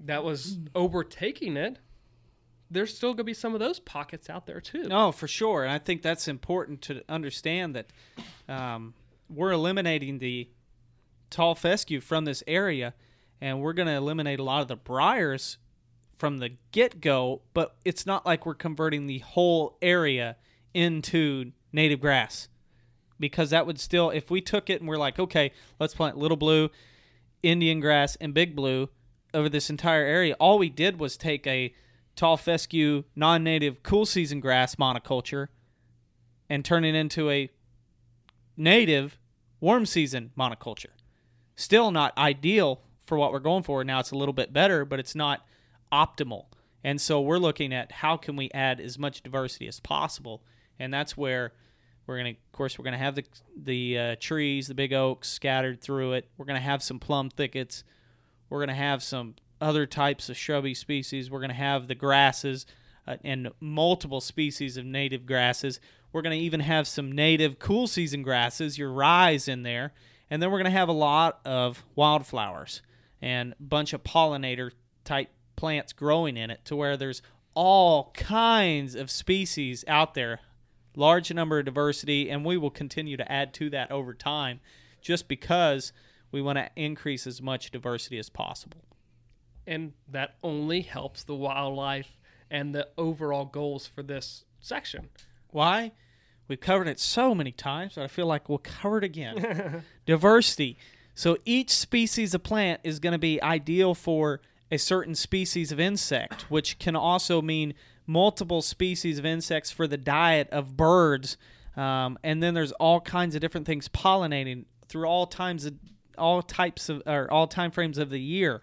that 0.00 0.22
was 0.24 0.58
overtaking 0.74 1.56
it. 1.56 1.78
There's 2.70 2.96
still 2.96 3.12
gonna 3.12 3.24
be 3.24 3.34
some 3.34 3.54
of 3.54 3.60
those 3.60 3.78
pockets 3.78 4.28
out 4.28 4.46
there 4.46 4.60
too. 4.60 4.84
No, 4.84 5.12
for 5.12 5.28
sure, 5.28 5.62
and 5.62 5.72
I 5.72 5.78
think 5.78 6.02
that's 6.02 6.26
important 6.26 6.82
to 6.82 7.02
understand 7.08 7.76
that 7.76 7.86
um, 8.48 8.94
we're 9.28 9.52
eliminating 9.52 10.18
the 10.18 10.48
tall 11.30 11.54
fescue 11.54 12.00
from 12.00 12.24
this 12.24 12.42
area, 12.46 12.94
and 13.40 13.60
we're 13.60 13.72
going 13.72 13.88
to 13.88 13.94
eliminate 13.94 14.38
a 14.38 14.44
lot 14.44 14.62
of 14.62 14.68
the 14.68 14.76
briars 14.76 15.58
from 16.16 16.38
the 16.38 16.50
get 16.72 17.00
go. 17.00 17.42
But 17.52 17.76
it's 17.84 18.06
not 18.06 18.24
like 18.24 18.46
we're 18.46 18.54
converting 18.54 19.06
the 19.06 19.18
whole 19.18 19.76
area 19.82 20.36
into 20.72 21.52
native 21.72 22.00
grass, 22.00 22.48
because 23.18 23.50
that 23.50 23.66
would 23.66 23.80
still, 23.80 24.10
if 24.10 24.30
we 24.30 24.40
took 24.40 24.70
it 24.70 24.80
and 24.80 24.88
we're 24.88 24.96
like, 24.96 25.18
okay, 25.18 25.52
let's 25.78 25.94
plant 25.94 26.16
little 26.16 26.36
blue, 26.36 26.70
Indian 27.44 27.80
grass, 27.80 28.16
and 28.16 28.34
big 28.34 28.56
blue 28.56 28.88
over 29.32 29.48
this 29.48 29.70
entire 29.70 30.04
area, 30.04 30.34
all 30.40 30.58
we 30.58 30.70
did 30.70 30.98
was 30.98 31.16
take 31.16 31.46
a 31.46 31.74
tall 32.16 32.36
fescue, 32.36 33.04
non-native, 33.16 33.82
cool 33.82 34.06
season 34.06 34.40
grass 34.40 34.76
monoculture, 34.76 35.48
and 36.48 36.64
turn 36.64 36.84
it 36.84 36.94
into 36.94 37.30
a 37.30 37.50
native 38.56 39.18
warm 39.60 39.84
season 39.86 40.30
monoculture. 40.38 40.92
Still 41.56 41.90
not 41.90 42.16
ideal 42.16 42.80
for 43.06 43.18
what 43.18 43.32
we're 43.32 43.38
going 43.40 43.62
for. 43.62 43.84
Now 43.84 44.00
it's 44.00 44.12
a 44.12 44.18
little 44.18 44.32
bit 44.32 44.52
better, 44.52 44.84
but 44.84 44.98
it's 44.98 45.14
not 45.14 45.46
optimal. 45.92 46.46
And 46.82 47.00
so 47.00 47.20
we're 47.20 47.38
looking 47.38 47.72
at 47.72 47.92
how 47.92 48.16
can 48.16 48.36
we 48.36 48.50
add 48.52 48.80
as 48.80 48.98
much 48.98 49.22
diversity 49.22 49.66
as 49.66 49.80
possible, 49.80 50.42
and 50.78 50.92
that's 50.92 51.16
where 51.16 51.52
we're 52.06 52.18
gonna, 52.18 52.30
of 52.30 52.52
course, 52.52 52.78
we're 52.78 52.84
gonna 52.84 52.98
have 52.98 53.14
the 53.14 53.24
the 53.56 53.98
uh, 53.98 54.16
trees, 54.20 54.68
the 54.68 54.74
big 54.74 54.92
oaks 54.92 55.28
scattered 55.28 55.80
through 55.80 56.12
it. 56.12 56.28
We're 56.36 56.46
gonna 56.46 56.60
have 56.60 56.82
some 56.82 56.98
plum 56.98 57.30
thickets. 57.30 57.84
We're 58.50 58.60
gonna 58.60 58.74
have 58.74 59.02
some 59.02 59.36
other 59.60 59.86
types 59.86 60.28
of 60.28 60.36
shrubby 60.36 60.74
species. 60.74 61.30
We're 61.30 61.40
gonna 61.40 61.54
have 61.54 61.88
the 61.88 61.94
grasses 61.94 62.66
uh, 63.06 63.16
and 63.24 63.50
multiple 63.60 64.20
species 64.20 64.76
of 64.76 64.84
native 64.84 65.24
grasses. 65.24 65.80
We're 66.12 66.22
gonna 66.22 66.34
even 66.36 66.60
have 66.60 66.86
some 66.86 67.10
native 67.12 67.58
cool 67.58 67.86
season 67.86 68.22
grasses, 68.22 68.78
your 68.78 68.92
rye's 68.92 69.48
in 69.48 69.62
there, 69.62 69.92
and 70.30 70.42
then 70.42 70.50
we're 70.50 70.58
gonna 70.58 70.70
have 70.70 70.88
a 70.88 70.92
lot 70.92 71.40
of 71.44 71.84
wildflowers 71.94 72.82
and 73.22 73.52
a 73.52 73.62
bunch 73.62 73.94
of 73.94 74.04
pollinator 74.04 74.72
type 75.04 75.30
plants 75.56 75.92
growing 75.92 76.36
in 76.36 76.50
it 76.50 76.64
to 76.66 76.76
where 76.76 76.96
there's 76.96 77.22
all 77.54 78.10
kinds 78.14 78.94
of 78.94 79.10
species 79.10 79.84
out 79.88 80.14
there 80.14 80.40
large 80.96 81.32
number 81.32 81.58
of 81.58 81.64
diversity 81.64 82.30
and 82.30 82.44
we 82.44 82.56
will 82.56 82.70
continue 82.70 83.16
to 83.16 83.30
add 83.30 83.52
to 83.54 83.70
that 83.70 83.90
over 83.90 84.14
time 84.14 84.60
just 85.00 85.28
because 85.28 85.92
we 86.32 86.42
want 86.42 86.58
to 86.58 86.68
increase 86.76 87.26
as 87.26 87.40
much 87.40 87.70
diversity 87.70 88.18
as 88.18 88.28
possible. 88.28 88.80
And 89.66 89.92
that 90.08 90.36
only 90.42 90.82
helps 90.82 91.24
the 91.24 91.34
wildlife 91.34 92.18
and 92.50 92.74
the 92.74 92.88
overall 92.98 93.44
goals 93.44 93.86
for 93.86 94.02
this 94.02 94.44
section. 94.60 95.10
why? 95.50 95.92
We've 96.46 96.60
covered 96.60 96.88
it 96.88 97.00
so 97.00 97.34
many 97.34 97.52
times 97.52 97.94
but 97.94 98.04
i 98.04 98.06
feel 98.06 98.26
like 98.26 98.48
we'll 98.48 98.58
cover 98.58 98.98
it 98.98 99.04
again. 99.04 99.82
Diversity. 100.06 100.76
So 101.14 101.38
each 101.44 101.70
species 101.70 102.34
of 102.34 102.42
plant 102.42 102.80
is 102.84 102.98
going 102.98 103.12
to 103.12 103.18
be 103.18 103.40
ideal 103.42 103.94
for 103.94 104.40
a 104.70 104.78
certain 104.78 105.14
species 105.14 105.70
of 105.72 105.78
insect 105.78 106.50
which 106.50 106.78
can 106.78 106.96
also 106.96 107.40
mean 107.40 107.74
multiple 108.06 108.62
species 108.62 109.18
of 109.18 109.26
insects 109.26 109.70
for 109.70 109.86
the 109.86 109.96
diet 109.96 110.48
of 110.50 110.76
birds 110.76 111.36
um, 111.76 112.18
and 112.22 112.42
then 112.42 112.54
there's 112.54 112.72
all 112.72 113.00
kinds 113.00 113.34
of 113.34 113.40
different 113.40 113.66
things 113.66 113.88
pollinating 113.88 114.64
through 114.88 115.06
all 115.06 115.26
times 115.26 115.64
of 115.64 115.74
all 116.16 116.42
types 116.42 116.88
of 116.88 117.02
or 117.06 117.30
all 117.32 117.46
time 117.46 117.70
frames 117.70 117.98
of 117.98 118.10
the 118.10 118.20
year 118.20 118.60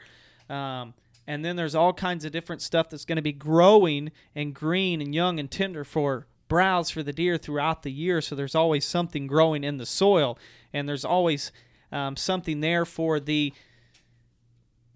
um, 0.50 0.94
and 1.28 1.46
then 1.46 1.56
there's 1.56 1.76
all 1.76 1.94
kinds 1.94 2.26
of 2.26 2.32
different 2.32 2.62
stuff 2.62 2.90
that's 2.90 3.06
going 3.06 3.16
to 3.16 3.22
be 3.22 3.32
growing 3.32 4.12
and 4.36 4.54
green 4.54 5.02
and 5.02 5.14
young 5.16 5.40
and 5.40 5.50
tender 5.50 5.84
for 5.84 6.28
browse 6.48 6.90
for 6.90 7.02
the 7.02 7.14
deer 7.14 7.38
throughout 7.38 7.84
the 7.84 7.92
year. 7.92 8.20
So 8.20 8.36
there's 8.36 8.56
always 8.56 8.84
something 8.84 9.28
growing 9.28 9.64
in 9.64 9.78
the 9.78 9.86
soil, 9.86 10.38
and 10.74 10.90
there's 10.90 11.06
always 11.06 11.54
um, 11.92 12.18
something 12.18 12.60
there 12.60 12.84
for 12.84 13.22
the 13.22 13.54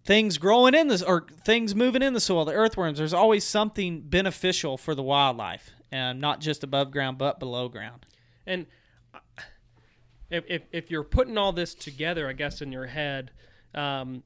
things 0.05 0.37
growing 0.37 0.75
in 0.75 0.87
this 0.87 1.01
or 1.01 1.25
things 1.43 1.75
moving 1.75 2.01
in 2.01 2.13
the 2.13 2.19
soil, 2.19 2.45
the 2.45 2.53
earthworms. 2.53 2.99
There's 2.99 3.13
always 3.13 3.43
something 3.43 4.01
beneficial 4.01 4.77
for 4.77 4.95
the 4.95 5.03
wildlife, 5.03 5.71
and 5.91 6.21
not 6.21 6.39
just 6.39 6.63
above 6.63 6.91
ground 6.91 7.17
but 7.17 7.39
below 7.39 7.67
ground. 7.67 8.05
And 8.45 8.67
uh, 9.13 9.19
if, 10.29 10.45
if, 10.47 10.61
if 10.71 10.91
you're 10.91 11.03
putting 11.03 11.37
all 11.37 11.51
this 11.51 11.73
together, 11.73 12.29
I 12.29 12.33
guess, 12.33 12.61
in 12.61 12.71
your 12.71 12.85
head, 12.85 13.31
um, 13.73 14.23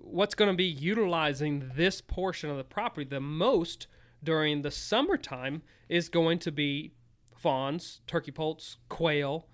what's 0.00 0.34
going 0.34 0.50
to 0.50 0.56
be 0.56 0.64
utilizing 0.64 1.70
this 1.74 2.00
portion 2.00 2.50
of 2.50 2.56
the 2.56 2.64
property 2.64 3.08
the 3.08 3.20
most 3.20 3.86
during 4.24 4.62
the 4.62 4.70
summertime 4.70 5.62
is 5.88 6.08
going 6.08 6.38
to 6.40 6.50
be 6.50 6.92
fawns, 7.36 8.00
turkey 8.06 8.32
poults, 8.32 8.78
quail, 8.88 9.46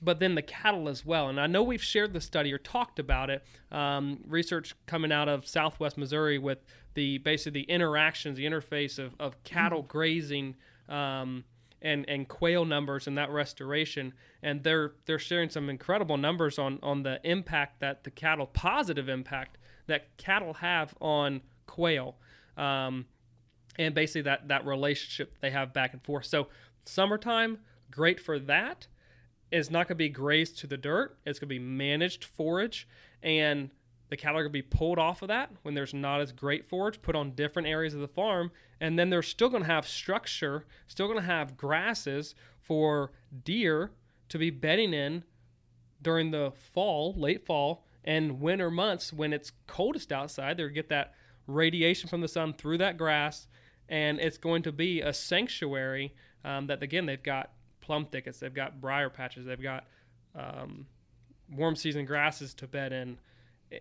but 0.00 0.18
then 0.18 0.34
the 0.34 0.42
cattle 0.42 0.88
as 0.88 1.04
well. 1.04 1.28
And 1.28 1.40
I 1.40 1.46
know 1.46 1.62
we've 1.62 1.82
shared 1.82 2.12
the 2.12 2.20
study 2.20 2.52
or 2.52 2.58
talked 2.58 2.98
about 2.98 3.30
it. 3.30 3.44
Um, 3.72 4.20
research 4.26 4.74
coming 4.86 5.12
out 5.12 5.28
of 5.28 5.46
Southwest 5.46 5.98
Missouri 5.98 6.38
with 6.38 6.58
the 6.94 7.18
basically 7.18 7.62
the 7.62 7.70
interactions, 7.70 8.36
the 8.36 8.46
interface 8.46 8.98
of, 8.98 9.14
of 9.18 9.42
cattle 9.44 9.82
grazing 9.82 10.56
um, 10.88 11.44
and 11.82 12.08
and 12.08 12.28
quail 12.28 12.64
numbers 12.64 13.06
and 13.06 13.18
that 13.18 13.30
restoration. 13.30 14.12
And 14.42 14.62
they're 14.62 14.92
they're 15.06 15.18
sharing 15.18 15.50
some 15.50 15.68
incredible 15.68 16.16
numbers 16.16 16.58
on 16.58 16.78
on 16.82 17.02
the 17.02 17.20
impact 17.24 17.80
that 17.80 18.04
the 18.04 18.10
cattle 18.10 18.46
positive 18.46 19.08
impact 19.08 19.58
that 19.86 20.16
cattle 20.16 20.54
have 20.54 20.94
on 21.00 21.40
quail. 21.66 22.16
Um, 22.56 23.06
and 23.78 23.94
basically 23.94 24.22
that 24.22 24.48
that 24.48 24.66
relationship 24.66 25.34
they 25.40 25.50
have 25.50 25.72
back 25.72 25.92
and 25.92 26.02
forth. 26.02 26.26
So 26.26 26.48
summertime, 26.84 27.58
great 27.90 28.20
for 28.20 28.38
that. 28.40 28.86
It's 29.50 29.70
not 29.70 29.88
going 29.88 29.96
to 29.96 30.04
be 30.04 30.08
grazed 30.08 30.58
to 30.58 30.66
the 30.66 30.76
dirt. 30.76 31.18
It's 31.24 31.38
going 31.38 31.48
to 31.48 31.54
be 31.54 31.58
managed 31.58 32.24
forage, 32.24 32.86
and 33.22 33.70
the 34.10 34.16
cattle 34.16 34.38
are 34.38 34.42
going 34.42 34.52
to 34.52 34.62
be 34.62 34.62
pulled 34.62 34.98
off 34.98 35.22
of 35.22 35.28
that 35.28 35.50
when 35.62 35.74
there's 35.74 35.94
not 35.94 36.20
as 36.20 36.32
great 36.32 36.64
forage, 36.64 37.02
put 37.02 37.14
on 37.14 37.32
different 37.32 37.68
areas 37.68 37.94
of 37.94 38.00
the 38.00 38.08
farm, 38.08 38.50
and 38.80 38.98
then 38.98 39.10
they're 39.10 39.22
still 39.22 39.48
going 39.48 39.62
to 39.62 39.68
have 39.68 39.86
structure, 39.86 40.64
still 40.86 41.06
going 41.06 41.18
to 41.18 41.24
have 41.24 41.56
grasses 41.56 42.34
for 42.60 43.12
deer 43.44 43.90
to 44.28 44.38
be 44.38 44.50
bedding 44.50 44.94
in 44.94 45.24
during 46.02 46.30
the 46.30 46.52
fall, 46.72 47.14
late 47.16 47.44
fall, 47.44 47.84
And 48.04 48.40
winter 48.40 48.70
months, 48.70 49.12
when 49.12 49.34
it's 49.34 49.52
coldest 49.66 50.12
outside, 50.12 50.56
they're 50.56 50.70
get 50.70 50.88
that 50.88 51.12
radiation 51.46 52.08
from 52.08 52.22
the 52.22 52.28
sun 52.28 52.54
through 52.54 52.78
that 52.78 52.96
grass, 52.96 53.46
and 53.88 54.18
it's 54.18 54.38
going 54.38 54.62
to 54.62 54.72
be 54.72 55.02
a 55.02 55.12
sanctuary. 55.12 56.14
Um, 56.44 56.68
that 56.68 56.82
again, 56.82 57.04
they've 57.04 57.22
got 57.22 57.50
plum 57.88 58.04
thickets, 58.04 58.38
they've 58.38 58.52
got 58.52 58.82
briar 58.82 59.08
patches, 59.08 59.46
they've 59.46 59.62
got 59.62 59.84
um, 60.36 60.86
warm 61.50 61.74
season 61.74 62.04
grasses 62.04 62.52
to 62.52 62.66
bed 62.66 62.92
in. 62.92 63.18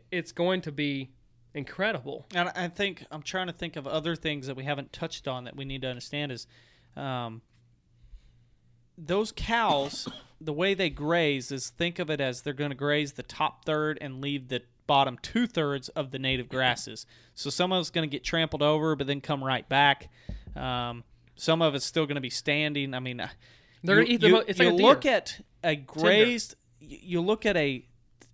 It's 0.09 0.31
going 0.31 0.61
to 0.61 0.71
be 0.71 1.11
incredible. 1.53 2.25
And 2.33 2.49
I 2.55 2.69
think 2.69 3.03
I'm 3.11 3.21
trying 3.21 3.47
to 3.47 3.53
think 3.53 3.75
of 3.75 3.85
other 3.85 4.15
things 4.15 4.47
that 4.47 4.55
we 4.55 4.63
haven't 4.63 4.93
touched 4.93 5.27
on 5.27 5.43
that 5.43 5.57
we 5.57 5.65
need 5.65 5.81
to 5.81 5.89
understand 5.89 6.31
is 6.31 6.47
um, 6.95 7.41
those 8.97 9.33
cows, 9.35 10.07
the 10.39 10.53
way 10.53 10.73
they 10.73 10.89
graze 10.89 11.51
is 11.51 11.69
think 11.69 11.99
of 11.99 12.09
it 12.09 12.21
as 12.21 12.43
they're 12.43 12.53
going 12.53 12.71
to 12.71 12.77
graze 12.77 13.11
the 13.11 13.23
top 13.23 13.65
third 13.65 13.97
and 13.99 14.21
leave 14.21 14.47
the 14.47 14.61
bottom 14.85 15.17
two 15.21 15.47
thirds 15.47 15.89
of 15.89 16.11
the 16.11 16.19
native 16.19 16.47
grasses. 16.47 17.05
So 17.35 17.51
some 17.51 17.71
of 17.71 17.81
it's 17.81 17.91
going 17.91 18.09
to 18.09 18.11
get 18.11 18.23
trampled 18.23 18.63
over, 18.63 18.95
but 18.95 19.05
then 19.05 19.21
come 19.21 19.43
right 19.43 19.69
back. 19.69 20.09
Um, 20.55 21.03
some 21.35 21.61
of 21.61 21.75
it's 21.75 21.85
still 21.85 22.07
going 22.07 22.15
to 22.15 22.21
be 22.21 22.31
standing. 22.31 22.95
I 22.95 22.99
mean, 22.99 23.21
uh, 23.83 23.87
They're 23.87 23.95
gonna 23.97 24.07
eat 24.07 24.21
the 24.21 24.27
you, 24.27 24.33
mo- 24.33 24.43
it's 24.47 24.59
like 24.59 24.67
you 24.67 24.73
a 24.73 24.77
deer. 24.77 24.85
look 24.85 25.05
at 25.05 25.39
a 25.63 25.75
grazed. 25.75 26.55
You 26.79 26.97
you 27.01 27.21
look 27.21 27.45
at 27.45 27.57
a 27.57 27.85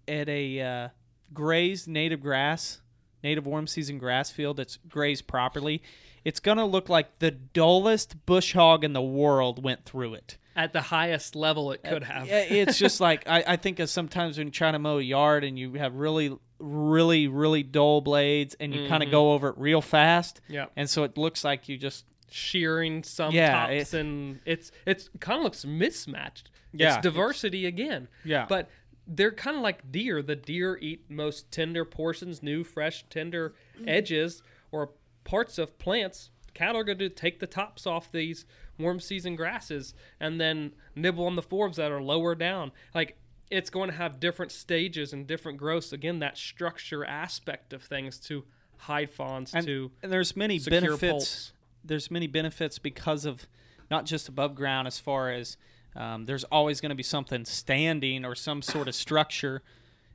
at 0.08 0.30
a 0.30 0.62
uh, 0.62 0.90
grazed 1.34 1.88
native 1.88 2.22
grass, 2.22 2.82
native 3.24 3.46
warm 3.46 3.68
season 3.68 3.98
grass 3.98 4.32
field 4.32 4.58
that's 4.58 4.78
grazed 4.88 5.28
properly. 5.28 5.82
It's 6.24 6.40
gonna 6.40 6.66
look 6.66 6.90
like 6.90 7.20
the 7.20 7.32
dullest 7.32 8.26
bush 8.26 8.54
hog 8.54 8.84
in 8.84 8.94
the 8.94 9.02
world 9.02 9.64
went 9.64 9.86
through 9.86 10.16
it. 10.16 10.38
At 10.56 10.72
the 10.72 10.82
highest 10.82 11.36
level 11.36 11.72
it 11.72 11.84
could 11.84 12.04
have. 12.04 12.28
It's 12.30 12.78
just 12.78 13.02
like 13.02 13.28
I, 13.28 13.44
I 13.48 13.56
think 13.56 13.82
sometimes 13.88 14.38
when 14.38 14.48
you're 14.48 14.52
trying 14.52 14.74
to 14.74 14.80
mow 14.80 15.00
a 15.00 15.02
yard 15.02 15.44
and 15.44 15.58
you 15.58 15.74
have 15.74 15.96
really, 15.96 16.38
really, 16.60 17.28
really 17.28 17.64
dull 17.64 18.02
blades 18.02 18.56
and 18.60 18.74
you 18.74 18.88
kind 18.88 19.02
of 19.02 19.10
go 19.10 19.34
over 19.34 19.50
it 19.50 19.56
real 19.58 19.82
fast. 19.82 20.42
Mm-hmm. 20.44 20.54
Yeah. 20.54 20.66
And 20.76 20.88
so 20.90 21.04
it 21.04 21.18
looks 21.18 21.44
like 21.44 21.68
you 21.70 21.78
just 21.78 22.06
shearing 22.34 23.04
some 23.04 23.34
Yeah, 23.34 23.68
tops 23.68 23.94
it- 23.94 24.00
and 24.00 24.40
it's 24.46 24.72
it's 24.86 25.10
kind 25.20 25.38
of 25.40 25.44
looks 25.44 25.66
mismatched. 25.66 26.50
Yeah. 26.74 26.96
it's 26.96 27.04
diversity 27.04 27.66
again. 27.68 28.08
Yeah. 28.26 28.46
but 28.50 28.70
they're 29.06 29.32
kind 29.32 29.56
of 29.58 29.62
like 29.64 29.92
deer. 29.92 30.22
The 30.24 30.36
deer 30.36 30.78
eat 30.82 31.06
most 31.10 31.52
tender 31.52 31.86
portions, 31.86 32.42
new, 32.42 32.64
fresh, 32.64 33.04
tender 33.10 33.54
edges 33.86 34.42
or 34.72 34.92
parts 35.24 35.58
of 35.58 35.78
plants. 35.78 36.30
Cattle 36.54 36.82
are 36.82 36.84
going 36.84 37.00
to 37.00 37.10
take 37.10 37.40
the 37.40 37.48
tops 37.48 37.86
off 37.86 38.12
these 38.12 38.46
warm 38.80 39.00
season 39.00 39.36
grasses 39.36 39.94
and 40.20 40.40
then 40.40 40.74
nibble 40.96 41.26
on 41.26 41.36
the 41.36 41.42
forbs 41.44 41.76
that 41.76 41.92
are 41.92 42.02
lower 42.02 42.34
down. 42.34 42.72
Like 42.96 43.18
it's 43.52 43.70
going 43.70 43.90
to 43.90 43.96
have 43.96 44.20
different 44.20 44.52
stages 44.52 45.14
and 45.14 45.28
different 45.28 45.58
growths. 45.60 45.94
Again, 45.94 46.20
that 46.20 46.38
structure 46.38 47.04
aspect 47.06 47.74
of 47.74 47.84
things 47.84 48.20
to 48.22 48.46
hide 48.78 49.12
fawns 49.12 49.54
and, 49.54 49.66
to 49.66 49.92
and 50.02 50.12
there's 50.12 50.36
many 50.36 50.60
benefits 50.60 51.00
pulse. 51.02 51.53
There's 51.84 52.10
many 52.10 52.28
benefits 52.28 52.80
because 52.80 53.26
of 53.26 53.48
not 53.92 54.06
just 54.06 54.28
above 54.30 54.56
ground 54.56 54.88
as 54.88 55.00
far 55.00 55.32
as 55.32 55.58
um, 55.96 56.26
there's 56.26 56.44
always 56.46 56.82
going 56.82 56.90
to 56.90 56.96
be 56.96 57.04
something 57.04 57.46
standing 57.46 58.26
or 58.26 58.36
some 58.36 58.62
sort 58.62 58.88
of 58.88 58.96
structure. 58.96 59.62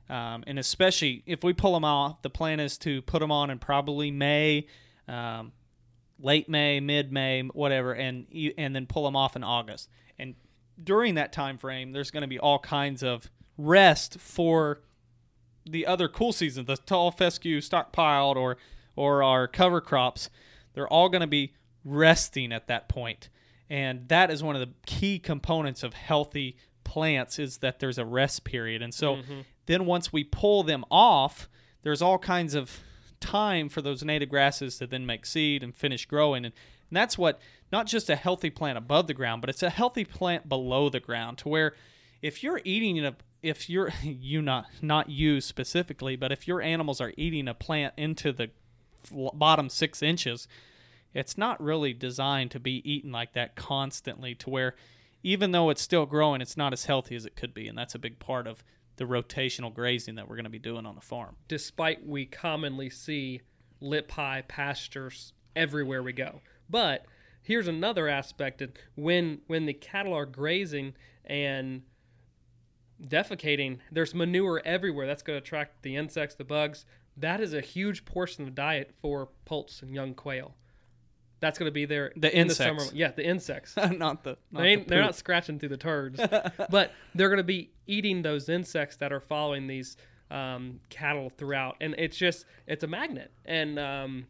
Um, 0.09 0.43
and 0.47 0.57
especially 0.57 1.23
if 1.25 1.43
we 1.43 1.53
pull 1.53 1.73
them 1.73 1.85
off 1.85 2.23
the 2.23 2.31
plan 2.31 2.59
is 2.59 2.77
to 2.79 3.01
put 3.03 3.19
them 3.19 3.31
on 3.31 3.51
in 3.51 3.59
probably 3.59 4.09
may 4.09 4.65
um, 5.07 5.51
late 6.19 6.49
may 6.49 6.79
mid 6.79 7.11
may 7.11 7.43
whatever 7.43 7.93
and 7.93 8.25
and 8.57 8.75
then 8.75 8.87
pull 8.87 9.05
them 9.05 9.15
off 9.15 9.35
in 9.35 9.43
august. 9.43 9.87
And 10.17 10.33
during 10.83 11.13
that 11.15 11.31
time 11.31 11.59
frame 11.59 11.91
there's 11.91 12.09
going 12.09 12.21
to 12.21 12.27
be 12.27 12.39
all 12.39 12.57
kinds 12.57 13.03
of 13.03 13.29
rest 13.55 14.19
for 14.19 14.81
the 15.63 15.85
other 15.85 16.07
cool 16.07 16.33
seasons, 16.33 16.65
the 16.65 16.77
tall 16.77 17.11
fescue 17.11 17.61
stockpiled 17.61 18.35
or 18.35 18.57
or 18.95 19.21
our 19.21 19.47
cover 19.47 19.79
crops, 19.79 20.31
they're 20.73 20.87
all 20.87 21.07
going 21.07 21.21
to 21.21 21.27
be 21.27 21.53
resting 21.83 22.51
at 22.51 22.67
that 22.67 22.89
point. 22.89 23.29
And 23.69 24.07
that 24.07 24.31
is 24.31 24.41
one 24.41 24.55
of 24.55 24.61
the 24.61 24.73
key 24.85 25.19
components 25.19 25.83
of 25.83 25.93
healthy 25.93 26.57
plants 26.83 27.37
is 27.37 27.57
that 27.59 27.79
there's 27.79 27.97
a 27.97 28.05
rest 28.05 28.43
period. 28.43 28.81
And 28.81 28.93
so 28.93 29.17
mm-hmm. 29.17 29.41
then 29.67 29.85
once 29.85 30.11
we 30.11 30.23
pull 30.23 30.63
them 30.63 30.83
off, 30.89 31.47
there's 31.83 32.01
all 32.01 32.17
kinds 32.17 32.55
of 32.55 32.79
time 33.19 33.69
for 33.69 33.81
those 33.81 34.03
native 34.03 34.29
grasses 34.29 34.77
to 34.77 34.87
then 34.87 35.05
make 35.05 35.25
seed 35.25 35.61
and 35.61 35.75
finish 35.75 36.05
growing 36.05 36.45
and, 36.45 36.53
and 36.89 36.97
that's 36.97 37.17
what 37.17 37.39
not 37.71 37.85
just 37.85 38.09
a 38.09 38.15
healthy 38.15 38.49
plant 38.49 38.77
above 38.77 39.07
the 39.07 39.13
ground, 39.13 39.41
but 39.41 39.49
it's 39.49 39.63
a 39.63 39.69
healthy 39.69 40.03
plant 40.03 40.49
below 40.49 40.89
the 40.89 40.99
ground 40.99 41.37
to 41.39 41.49
where 41.49 41.73
if 42.21 42.43
you're 42.43 42.61
eating 42.65 43.05
a 43.05 43.15
if 43.41 43.69
you're 43.69 43.91
you 44.03 44.41
not 44.41 44.65
not 44.81 45.09
you 45.09 45.39
specifically, 45.41 46.15
but 46.15 46.31
if 46.31 46.47
your 46.47 46.61
animals 46.61 46.99
are 46.99 47.13
eating 47.15 47.47
a 47.47 47.53
plant 47.53 47.93
into 47.97 48.31
the 48.31 48.49
bottom 49.11 49.69
six 49.69 50.01
inches, 50.01 50.47
it's 51.13 51.37
not 51.37 51.61
really 51.61 51.93
designed 51.93 52.51
to 52.51 52.59
be 52.59 52.81
eaten 52.89 53.11
like 53.11 53.33
that 53.33 53.55
constantly. 53.55 54.35
To 54.35 54.49
where 54.49 54.75
even 55.23 55.51
though 55.51 55.69
it's 55.69 55.81
still 55.81 56.05
growing, 56.05 56.41
it's 56.41 56.57
not 56.57 56.73
as 56.73 56.85
healthy 56.85 57.15
as 57.15 57.25
it 57.25 57.35
could 57.35 57.53
be, 57.53 57.67
and 57.67 57.77
that's 57.77 57.95
a 57.95 57.99
big 57.99 58.19
part 58.19 58.47
of 58.47 58.63
the 58.95 59.05
rotational 59.05 59.73
grazing 59.73 60.15
that 60.15 60.27
we're 60.27 60.35
going 60.35 60.43
to 60.43 60.49
be 60.49 60.59
doing 60.59 60.85
on 60.85 60.95
the 60.95 61.01
farm. 61.01 61.35
despite 61.47 62.05
we 62.05 62.25
commonly 62.25 62.89
see 62.89 63.41
lip 63.81 64.11
high 64.11 64.43
pastures 64.47 65.33
everywhere 65.55 66.03
we 66.03 66.11
go. 66.13 66.41
But 66.69 67.05
here's 67.41 67.67
another 67.67 68.07
aspect 68.09 68.61
of 68.61 68.71
when 68.95 69.41
when 69.47 69.65
the 69.65 69.73
cattle 69.73 70.13
are 70.13 70.25
grazing 70.25 70.93
and 71.25 71.83
defecating, 73.01 73.79
there's 73.91 74.13
manure 74.13 74.61
everywhere. 74.65 75.07
That's 75.07 75.23
going 75.23 75.39
to 75.39 75.43
attract 75.43 75.81
the 75.81 75.95
insects, 75.95 76.35
the 76.35 76.43
bugs. 76.43 76.85
That 77.15 77.41
is 77.41 77.53
a 77.53 77.61
huge 77.61 78.05
portion 78.05 78.43
of 78.43 78.49
the 78.49 78.55
diet 78.55 78.91
for 79.01 79.29
poults 79.45 79.81
and 79.81 79.93
young 79.93 80.13
quail. 80.13 80.55
That's 81.39 81.57
going 81.57 81.67
to 81.69 81.73
be 81.73 81.85
there 81.85 82.11
The 82.15 82.37
in 82.37 82.47
the 82.47 82.55
summer. 82.55 82.71
insects. 82.73 82.93
Yeah, 82.93 83.11
the 83.11 83.25
insects. 83.25 83.75
not 83.91 84.23
the 84.23 84.37
not 84.51 84.61
They 84.61 84.75
the 84.77 84.83
they're 84.85 85.01
not 85.01 85.15
scratching 85.15 85.59
through 85.59 85.69
the 85.69 85.77
turds, 85.77 86.19
but 86.69 86.91
they're 87.15 87.29
going 87.29 87.37
to 87.37 87.43
be 87.43 87.71
eating 87.87 88.21
those 88.21 88.49
insects 88.49 88.97
that 88.97 89.11
are 89.13 89.19
following 89.21 89.67
these 89.67 89.95
um, 90.31 90.79
cattle 90.89 91.29
throughout, 91.29 91.77
and 91.81 91.95
it's 91.97 92.17
just 92.17 92.45
it's 92.67 92.83
a 92.83 92.87
magnet, 92.87 93.31
and 93.45 93.79
um, 93.79 94.27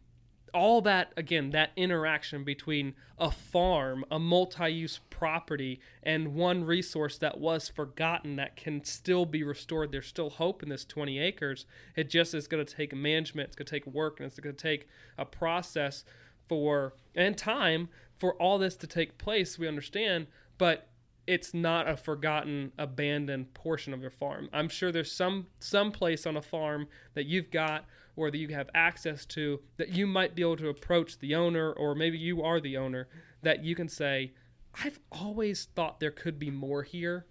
all 0.54 0.80
that 0.82 1.12
again 1.16 1.50
that 1.50 1.70
interaction 1.76 2.42
between 2.42 2.94
a 3.18 3.30
farm, 3.30 4.04
a 4.10 4.18
multi-use 4.18 5.00
property, 5.10 5.78
and 6.02 6.34
one 6.34 6.64
resource 6.64 7.18
that 7.18 7.38
was 7.38 7.68
forgotten 7.68 8.36
that 8.36 8.56
can 8.56 8.82
still 8.82 9.26
be 9.26 9.42
restored. 9.42 9.92
There's 9.92 10.06
still 10.06 10.30
hope 10.30 10.62
in 10.62 10.70
this 10.70 10.86
20 10.86 11.18
acres. 11.18 11.66
It 11.96 12.08
just 12.08 12.32
is 12.34 12.46
going 12.48 12.64
to 12.64 12.74
take 12.74 12.94
management. 12.94 13.48
It's 13.48 13.56
going 13.56 13.66
to 13.66 13.70
take 13.70 13.86
work, 13.86 14.20
and 14.20 14.26
it's 14.26 14.40
going 14.40 14.56
to 14.56 14.62
take 14.62 14.88
a 15.18 15.26
process 15.26 16.04
for 16.50 16.94
and 17.14 17.38
time 17.38 17.88
for 18.18 18.34
all 18.42 18.58
this 18.58 18.74
to 18.74 18.88
take 18.88 19.18
place. 19.18 19.56
We 19.56 19.68
understand, 19.68 20.26
but 20.58 20.88
it's 21.28 21.54
not 21.54 21.88
a 21.88 21.96
forgotten, 21.96 22.72
abandoned 22.76 23.54
portion 23.54 23.94
of 23.94 24.00
your 24.00 24.10
farm. 24.10 24.48
I'm 24.52 24.68
sure 24.68 24.90
there's 24.90 25.12
some 25.12 25.46
some 25.60 25.92
place 25.92 26.26
on 26.26 26.36
a 26.36 26.42
farm 26.42 26.88
that 27.14 27.26
you've 27.26 27.52
got 27.52 27.84
or 28.16 28.32
that 28.32 28.38
you 28.38 28.48
have 28.48 28.68
access 28.74 29.24
to 29.26 29.60
that 29.76 29.90
you 29.90 30.08
might 30.08 30.34
be 30.34 30.42
able 30.42 30.56
to 30.56 30.70
approach 30.70 31.20
the 31.20 31.36
owner, 31.36 31.72
or 31.72 31.94
maybe 31.94 32.18
you 32.18 32.42
are 32.42 32.60
the 32.60 32.76
owner 32.76 33.06
that 33.42 33.62
you 33.62 33.76
can 33.76 33.88
say, 33.88 34.32
"I've 34.74 34.98
always 35.12 35.66
thought 35.66 36.00
there 36.00 36.10
could 36.10 36.40
be 36.40 36.50
more 36.50 36.82
here. 36.82 37.26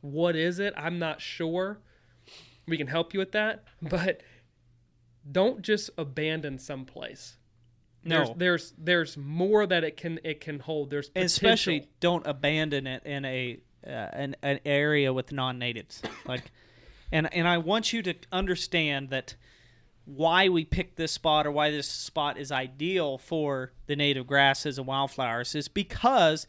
What 0.00 0.34
is 0.34 0.58
it? 0.58 0.74
I'm 0.76 0.98
not 0.98 1.20
sure." 1.20 1.78
We 2.66 2.76
can 2.76 2.88
help 2.88 3.14
you 3.14 3.20
with 3.20 3.30
that, 3.30 3.62
but 3.80 4.22
don't 5.30 5.62
just 5.62 5.88
abandon 5.96 6.58
some 6.58 6.84
place. 8.06 8.18
There's, 8.18 8.28
No. 8.28 8.34
there's 8.36 8.74
there's 8.78 9.16
more 9.16 9.66
that 9.66 9.84
it 9.84 9.96
can 9.96 10.18
it 10.24 10.40
can 10.40 10.60
hold. 10.60 10.90
There's 10.90 11.10
And 11.14 11.24
especially 11.24 11.88
don't 12.00 12.26
abandon 12.26 12.86
it 12.86 13.04
in 13.04 13.24
a 13.24 13.58
uh, 13.86 13.90
an, 13.90 14.36
an 14.42 14.60
area 14.64 15.12
with 15.12 15.30
non-natives 15.30 16.02
like 16.26 16.50
and 17.12 17.32
and 17.32 17.46
I 17.46 17.58
want 17.58 17.92
you 17.92 18.02
to 18.02 18.14
understand 18.32 19.10
that 19.10 19.36
why 20.04 20.48
we 20.48 20.64
picked 20.64 20.96
this 20.96 21.12
spot 21.12 21.46
or 21.46 21.52
why 21.52 21.70
this 21.70 21.88
spot 21.88 22.36
is 22.38 22.50
ideal 22.50 23.18
for 23.18 23.72
the 23.86 23.94
native 23.96 24.26
grasses 24.26 24.78
and 24.78 24.86
wildflowers 24.86 25.54
is 25.54 25.68
because 25.68 26.46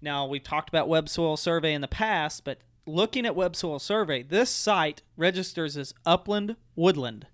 now 0.00 0.26
we 0.26 0.40
talked 0.40 0.68
about 0.68 0.88
web 0.88 1.08
soil 1.08 1.36
survey 1.36 1.74
in 1.74 1.80
the 1.80 1.88
past 1.88 2.44
but 2.44 2.58
looking 2.86 3.24
at 3.26 3.36
web 3.36 3.54
soil 3.54 3.78
survey 3.78 4.22
this 4.22 4.50
site 4.50 5.02
registers 5.16 5.76
as 5.76 5.94
upland 6.06 6.56
woodland 6.74 7.26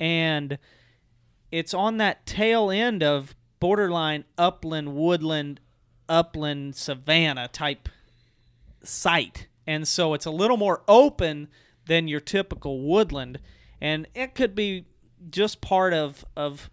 and 0.00 0.58
it's 1.54 1.72
on 1.72 1.98
that 1.98 2.26
tail 2.26 2.68
end 2.68 3.00
of 3.00 3.36
borderline 3.60 4.24
upland 4.36 4.92
woodland 4.92 5.60
upland 6.08 6.74
savanna 6.74 7.46
type 7.46 7.88
site. 8.82 9.46
And 9.64 9.86
so 9.86 10.14
it's 10.14 10.26
a 10.26 10.32
little 10.32 10.56
more 10.56 10.82
open 10.88 11.46
than 11.86 12.08
your 12.08 12.18
typical 12.18 12.80
woodland. 12.80 13.38
And 13.80 14.08
it 14.16 14.34
could 14.34 14.56
be 14.56 14.86
just 15.30 15.60
part 15.60 15.94
of 15.94 16.24
of 16.36 16.70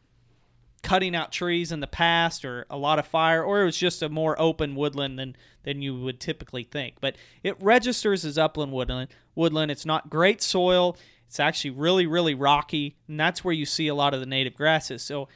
cutting 0.81 1.15
out 1.15 1.31
trees 1.31 1.71
in 1.71 1.79
the 1.79 1.85
past 1.85 2.43
or 2.43 2.65
a 2.67 2.75
lot 2.75 2.97
of 2.97 3.05
fire 3.05 3.43
or 3.43 3.61
it 3.61 3.65
was 3.65 3.77
just 3.77 4.01
a 4.01 4.09
more 4.09 4.35
open 4.41 4.73
woodland 4.73 5.19
than 5.19 5.35
than 5.61 5.83
you 5.83 5.95
would 5.95 6.19
typically 6.19 6.63
think. 6.63 6.95
But 6.99 7.17
it 7.43 7.55
registers 7.61 8.25
as 8.25 8.39
upland 8.39 8.71
woodland 8.71 9.09
woodland. 9.35 9.69
It's 9.69 9.85
not 9.85 10.09
great 10.09 10.41
soil 10.41 10.97
It's 11.31 11.39
actually 11.39 11.69
really, 11.69 12.07
really 12.07 12.33
rocky, 12.33 12.97
and 13.07 13.17
that's 13.17 13.41
where 13.41 13.53
you 13.53 13.65
see 13.65 13.87
a 13.87 13.95
lot 13.95 14.13
of 14.13 14.19
the 14.19 14.25
native 14.25 14.53
grasses. 14.53 15.01
So 15.01 15.29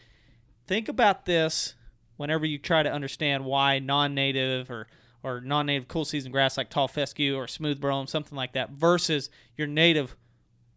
think 0.68 0.90
about 0.90 1.26
this 1.26 1.76
whenever 2.18 2.46
you 2.46 2.58
try 2.58 2.84
to 2.84 2.92
understand 2.92 3.46
why 3.46 3.80
non-native 3.80 4.70
or 4.70 4.88
or 5.24 5.40
non-native 5.40 5.88
cool 5.88 6.04
season 6.04 6.34
grass 6.34 6.58
like 6.58 6.70
tall 6.70 6.90
fescue 6.90 7.38
or 7.38 7.48
smooth 7.48 7.80
brome, 7.80 8.08
something 8.08 8.36
like 8.36 8.52
that, 8.52 8.72
versus 8.72 9.30
your 9.56 9.68
native 9.68 10.18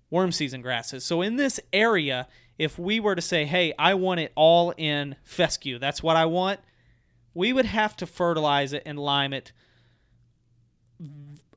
warm 0.08 0.30
season 0.30 0.62
grasses. 0.62 1.04
So 1.04 1.20
in 1.20 1.34
this 1.34 1.58
area, 1.72 2.28
if 2.56 2.78
we 2.78 3.00
were 3.00 3.16
to 3.16 3.20
say, 3.20 3.44
"Hey, 3.44 3.74
I 3.76 3.94
want 3.94 4.20
it 4.20 4.30
all 4.36 4.72
in 4.76 5.16
fescue. 5.24 5.80
That's 5.80 6.00
what 6.00 6.14
I 6.14 6.26
want." 6.26 6.60
We 7.34 7.52
would 7.52 7.66
have 7.66 7.96
to 7.96 8.06
fertilize 8.06 8.72
it 8.72 8.84
and 8.86 9.00
lime 9.00 9.32
it 9.32 9.50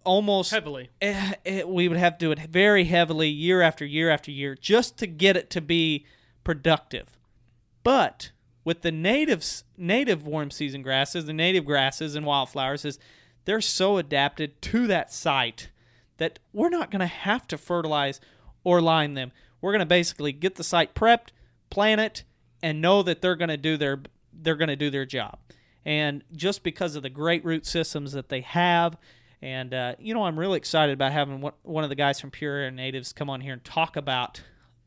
almost 0.03 0.51
Heavily. 0.51 0.89
eh, 1.01 1.33
eh, 1.45 1.63
we 1.63 1.87
would 1.87 1.97
have 1.97 2.17
to 2.17 2.25
do 2.25 2.31
it 2.31 2.39
very 2.49 2.85
heavily 2.85 3.29
year 3.29 3.61
after 3.61 3.85
year 3.85 4.09
after 4.09 4.31
year 4.31 4.55
just 4.55 4.97
to 4.97 5.07
get 5.07 5.37
it 5.37 5.49
to 5.51 5.61
be 5.61 6.05
productive. 6.43 7.17
But 7.83 8.31
with 8.63 8.81
the 8.81 8.91
natives, 8.91 9.63
native 9.77 10.25
warm 10.25 10.51
season 10.51 10.81
grasses, 10.81 11.25
the 11.25 11.33
native 11.33 11.65
grasses 11.65 12.15
and 12.15 12.25
wildflowers, 12.25 12.85
is 12.85 12.99
they're 13.45 13.61
so 13.61 13.97
adapted 13.97 14.61
to 14.63 14.87
that 14.87 15.11
site 15.11 15.69
that 16.17 16.39
we're 16.53 16.69
not 16.69 16.91
going 16.91 16.99
to 16.99 17.07
have 17.07 17.47
to 17.47 17.57
fertilize 17.57 18.21
or 18.63 18.81
lime 18.81 19.15
them. 19.15 19.31
We're 19.59 19.71
going 19.71 19.79
to 19.79 19.85
basically 19.85 20.31
get 20.31 20.55
the 20.55 20.63
site 20.63 20.93
prepped, 20.93 21.29
plant 21.69 22.01
it, 22.01 22.23
and 22.61 22.81
know 22.81 23.01
that 23.03 23.21
they're 23.21 23.35
going 23.35 23.49
to 23.49 23.57
do 23.57 23.77
their 23.77 24.01
they're 24.33 24.55
going 24.55 24.69
to 24.69 24.75
do 24.75 24.89
their 24.89 25.05
job. 25.05 25.39
And 25.83 26.23
just 26.33 26.63
because 26.63 26.95
of 26.95 27.03
the 27.03 27.09
great 27.09 27.43
root 27.43 27.65
systems 27.65 28.13
that 28.13 28.29
they 28.29 28.41
have, 28.41 28.97
and 29.41 29.73
uh, 29.73 29.95
you 29.99 30.13
know, 30.13 30.23
I'm 30.23 30.37
really 30.37 30.57
excited 30.57 30.93
about 30.93 31.11
having 31.11 31.41
one, 31.63 31.83
of 31.83 31.89
the 31.89 31.95
guys 31.95 32.19
from 32.19 32.31
Pure 32.31 32.57
Air 32.57 32.71
Natives 32.71 33.11
come 33.11 33.29
on 33.29 33.41
here 33.41 33.53
and 33.53 33.63
talk 33.63 33.95
about 33.95 34.41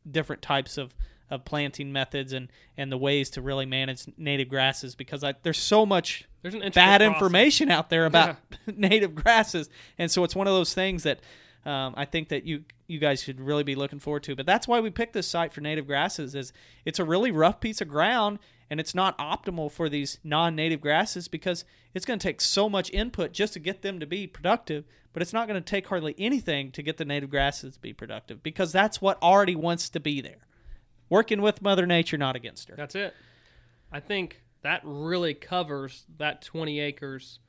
different 0.09 0.41
types 0.41 0.77
of, 0.77 0.95
of 1.29 1.43
planting 1.43 1.91
methods 1.91 2.31
and, 2.31 2.49
and 2.77 2.91
the 2.91 2.97
ways 2.97 3.29
to 3.31 3.41
really 3.41 3.65
manage 3.65 4.05
native 4.17 4.47
grasses 4.47 4.95
because 4.95 5.23
I, 5.23 5.33
there's 5.43 5.57
so 5.57 5.85
much 5.85 6.27
There's 6.41 6.53
an 6.53 6.61
bad 6.61 7.01
process. 7.01 7.01
information 7.01 7.69
out 7.69 7.89
there 7.89 8.05
about 8.05 8.37
native 8.67 9.13
grasses, 9.13 9.69
and 9.97 10.09
so 10.09 10.23
it's 10.23 10.35
one 10.35 10.47
of 10.47 10.53
those 10.53 10.73
things 10.73 11.03
that 11.03 11.19
um, 11.65 11.95
I 11.97 12.05
think 12.05 12.29
that 12.29 12.45
you 12.45 12.63
you 12.87 12.99
guys 12.99 13.23
should 13.23 13.41
really 13.41 13.63
be 13.63 13.73
looking 13.75 13.99
forward 13.99 14.23
to. 14.23 14.35
But 14.35 14.45
that's 14.45 14.67
why 14.67 14.79
we 14.79 14.91
picked 14.91 15.13
this 15.13 15.27
site 15.27 15.51
for 15.51 15.61
native 15.61 15.87
grasses. 15.87 16.35
Is 16.35 16.53
it's 16.85 16.99
a 16.99 17.03
really 17.03 17.31
rough 17.31 17.59
piece 17.59 17.81
of 17.81 17.87
ground, 17.87 18.39
and 18.69 18.79
it's 18.79 18.95
not 18.95 19.17
optimal 19.17 19.71
for 19.71 19.89
these 19.89 20.19
non-native 20.23 20.81
grasses 20.81 21.27
because 21.27 21.65
it's 21.93 22.05
going 22.05 22.19
to 22.19 22.27
take 22.27 22.41
so 22.41 22.67
much 22.69 22.91
input 22.91 23.31
just 23.31 23.53
to 23.53 23.59
get 23.59 23.81
them 23.81 23.99
to 23.99 24.05
be 24.05 24.27
productive. 24.27 24.85
But 25.13 25.21
it's 25.21 25.33
not 25.33 25.47
going 25.47 25.61
to 25.61 25.69
take 25.69 25.87
hardly 25.87 26.13
anything 26.17 26.71
to 26.71 26.81
get 26.81 26.97
the 26.97 27.05
native 27.05 27.29
grasses 27.29 27.75
to 27.75 27.79
be 27.79 27.93
productive 27.93 28.43
because 28.43 28.71
that's 28.73 29.01
what 29.01 29.21
already 29.21 29.55
wants 29.55 29.89
to 29.91 29.99
be 29.99 30.19
there. 30.19 30.47
Working 31.09 31.41
with 31.41 31.61
Mother 31.61 31.85
Nature, 31.85 32.17
not 32.17 32.35
against 32.35 32.67
her. 32.69 32.75
That's 32.75 32.95
it. 32.95 33.13
I 33.91 34.01
think 34.01 34.41
that 34.63 34.81
really 34.83 35.33
covers 35.33 36.05
that 36.17 36.41
20 36.41 36.79
acres 36.79 37.39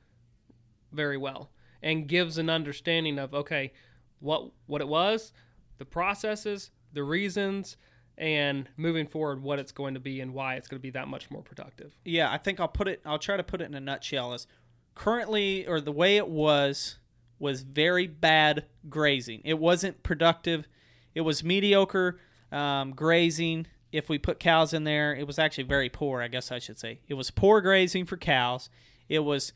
very 0.92 1.16
well 1.16 1.50
and 1.82 2.06
gives 2.06 2.38
an 2.38 2.50
understanding 2.50 3.18
of 3.18 3.34
okay, 3.34 3.72
what 4.20 4.50
what 4.66 4.80
it 4.80 4.88
was, 4.88 5.32
the 5.78 5.84
processes, 5.84 6.70
the 6.92 7.02
reasons, 7.02 7.76
and 8.18 8.68
moving 8.76 9.06
forward 9.06 9.42
what 9.42 9.58
it's 9.58 9.72
going 9.72 9.94
to 9.94 10.00
be 10.00 10.20
and 10.20 10.32
why 10.32 10.54
it's 10.54 10.68
going 10.68 10.78
to 10.78 10.82
be 10.82 10.90
that 10.90 11.08
much 11.08 11.30
more 11.30 11.42
productive. 11.42 11.92
yeah, 12.04 12.30
I 12.32 12.38
think 12.38 12.60
I'll 12.60 12.68
put 12.68 12.88
it. 12.88 13.00
I'll 13.04 13.18
try 13.18 13.36
to 13.36 13.42
put 13.42 13.60
it 13.60 13.64
in 13.64 13.74
a 13.74 13.80
nutshell. 13.80 14.32
Is 14.32 14.46
currently 14.94 15.66
or 15.66 15.80
the 15.80 15.92
way 15.92 16.16
it 16.16 16.28
was 16.28 16.98
was 17.38 17.62
very 17.62 18.06
bad 18.06 18.64
grazing. 18.88 19.42
It 19.44 19.58
wasn't 19.58 20.02
productive. 20.02 20.66
It 21.14 21.20
was 21.20 21.44
mediocre 21.44 22.18
um, 22.50 22.92
grazing. 22.92 23.66
If 23.92 24.08
we 24.08 24.18
put 24.18 24.40
cows 24.40 24.72
in 24.72 24.84
there, 24.84 25.14
it 25.14 25.26
was 25.26 25.38
actually 25.38 25.64
very 25.64 25.88
poor. 25.88 26.20
I 26.20 26.28
guess 26.28 26.50
I 26.50 26.58
should 26.58 26.78
say 26.78 27.00
it 27.08 27.14
was 27.14 27.30
poor 27.30 27.60
grazing 27.60 28.06
for 28.06 28.16
cows. 28.16 28.70
It 29.08 29.20
was 29.20 29.52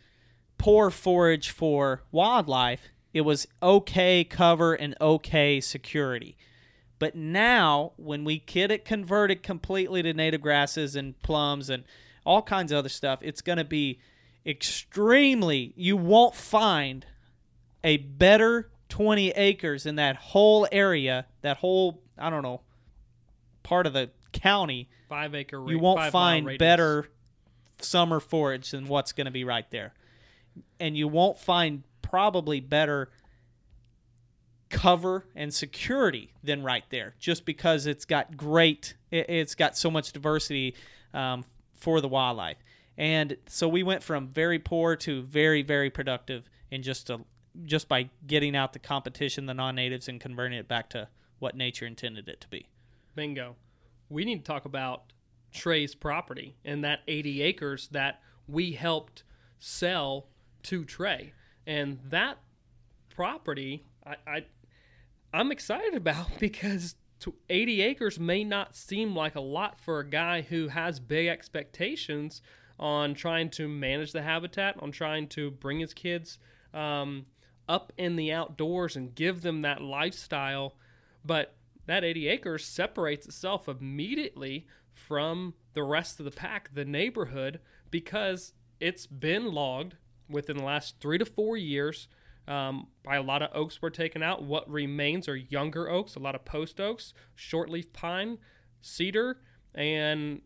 poor 0.58 0.90
forage 0.90 1.50
for 1.50 2.02
wildlife. 2.12 2.88
It 3.12 3.22
was 3.22 3.48
okay 3.62 4.22
cover 4.24 4.74
and 4.74 4.94
okay 5.00 5.60
security. 5.60 6.36
But 7.00 7.16
now, 7.16 7.92
when 7.96 8.24
we 8.24 8.38
get 8.38 8.70
it 8.70 8.84
converted 8.84 9.42
completely 9.42 10.02
to 10.02 10.12
native 10.12 10.42
grasses 10.42 10.94
and 10.94 11.20
plums 11.22 11.70
and 11.70 11.82
all 12.24 12.42
kinds 12.42 12.70
of 12.70 12.78
other 12.78 12.90
stuff, 12.90 13.20
it's 13.22 13.40
going 13.40 13.56
to 13.56 13.64
be 13.64 13.98
extremely. 14.46 15.72
You 15.76 15.96
won't 15.96 16.34
find 16.34 17.06
a 17.82 17.96
better 17.96 18.70
20 18.90 19.30
acres 19.30 19.86
in 19.86 19.96
that 19.96 20.16
whole 20.16 20.68
area, 20.70 21.24
that 21.40 21.56
whole, 21.56 22.02
I 22.18 22.28
don't 22.28 22.42
know, 22.42 22.60
part 23.62 23.86
of 23.86 23.94
the 23.94 24.10
county. 24.32 24.90
Five 25.08 25.34
acre. 25.34 25.64
You 25.70 25.78
won't 25.78 26.12
find 26.12 26.58
better 26.58 27.08
summer 27.80 28.20
forage 28.20 28.72
than 28.72 28.86
what's 28.88 29.12
going 29.12 29.24
to 29.24 29.30
be 29.30 29.44
right 29.44 29.68
there. 29.70 29.94
And 30.78 30.98
you 30.98 31.08
won't 31.08 31.38
find 31.38 31.82
probably 32.02 32.60
better 32.60 33.08
cover 34.70 35.26
and 35.34 35.52
security 35.52 36.32
than 36.42 36.62
right 36.62 36.84
there 36.90 37.14
just 37.18 37.44
because 37.44 37.86
it's 37.86 38.04
got 38.04 38.36
great 38.36 38.94
it, 39.10 39.28
it's 39.28 39.54
got 39.54 39.76
so 39.76 39.90
much 39.90 40.12
diversity 40.12 40.74
um, 41.12 41.44
for 41.74 42.00
the 42.00 42.08
wildlife 42.08 42.58
and 42.96 43.36
so 43.46 43.68
we 43.68 43.82
went 43.82 44.02
from 44.02 44.28
very 44.28 44.58
poor 44.58 44.96
to 44.96 45.22
very 45.22 45.62
very 45.62 45.90
productive 45.90 46.48
in 46.70 46.82
just 46.82 47.10
a 47.10 47.20
just 47.64 47.88
by 47.88 48.08
getting 48.26 48.54
out 48.54 48.72
the 48.72 48.78
competition 48.78 49.46
the 49.46 49.54
non-natives 49.54 50.08
and 50.08 50.20
converting 50.20 50.58
it 50.58 50.68
back 50.68 50.88
to 50.88 51.08
what 51.40 51.56
nature 51.56 51.84
intended 51.84 52.28
it 52.28 52.40
to 52.40 52.48
be 52.48 52.66
Bingo. 53.14 53.56
We 54.08 54.24
need 54.24 54.44
to 54.44 54.44
talk 54.44 54.64
about 54.64 55.12
Trey's 55.52 55.94
property 55.94 56.56
and 56.64 56.84
that 56.84 57.00
80 57.08 57.42
acres 57.42 57.88
that 57.92 58.20
we 58.48 58.72
helped 58.72 59.22
sell 59.58 60.26
to 60.64 60.84
Trey. 60.84 61.32
And 61.66 61.98
that 62.08 62.38
property, 63.14 63.84
I, 64.06 64.16
I 64.26 64.44
I'm 65.32 65.52
excited 65.52 65.94
about 65.94 66.26
because 66.38 66.94
80 67.48 67.82
acres 67.82 68.18
may 68.18 68.44
not 68.44 68.74
seem 68.74 69.14
like 69.14 69.34
a 69.34 69.40
lot 69.40 69.80
for 69.80 70.00
a 70.00 70.08
guy 70.08 70.42
who 70.42 70.68
has 70.68 71.00
big 71.00 71.28
expectations 71.28 72.40
on 72.78 73.14
trying 73.14 73.50
to 73.50 73.68
manage 73.68 74.12
the 74.12 74.22
habitat, 74.22 74.76
on 74.80 74.90
trying 74.90 75.28
to 75.28 75.50
bring 75.50 75.80
his 75.80 75.92
kids 75.92 76.38
um, 76.72 77.26
up 77.68 77.92
in 77.98 78.16
the 78.16 78.32
outdoors 78.32 78.96
and 78.96 79.14
give 79.14 79.42
them 79.42 79.62
that 79.62 79.82
lifestyle. 79.82 80.76
But 81.24 81.54
that 81.86 82.04
80 82.04 82.28
acres 82.28 82.64
separates 82.64 83.26
itself 83.26 83.68
immediately 83.68 84.66
from 84.94 85.54
the 85.74 85.82
rest 85.82 86.18
of 86.18 86.24
the 86.24 86.30
pack, 86.30 86.70
the 86.74 86.84
neighborhood, 86.84 87.60
because 87.90 88.54
it's 88.80 89.06
been 89.06 89.52
logged 89.52 89.96
within 90.28 90.56
the 90.56 90.64
last 90.64 91.00
three 91.00 91.18
to 91.18 91.26
four 91.26 91.56
years. 91.56 92.08
Um, 92.50 92.88
by 93.04 93.14
a 93.16 93.22
lot 93.22 93.42
of 93.42 93.50
oaks 93.54 93.80
were 93.80 93.90
taken 93.90 94.22
out. 94.24 94.42
What 94.42 94.68
remains 94.68 95.28
are 95.28 95.36
younger 95.36 95.88
oaks, 95.88 96.16
a 96.16 96.18
lot 96.18 96.34
of 96.34 96.44
post 96.44 96.80
oaks, 96.80 97.14
shortleaf 97.36 97.92
pine, 97.92 98.38
cedar, 98.82 99.38
and 99.74 100.40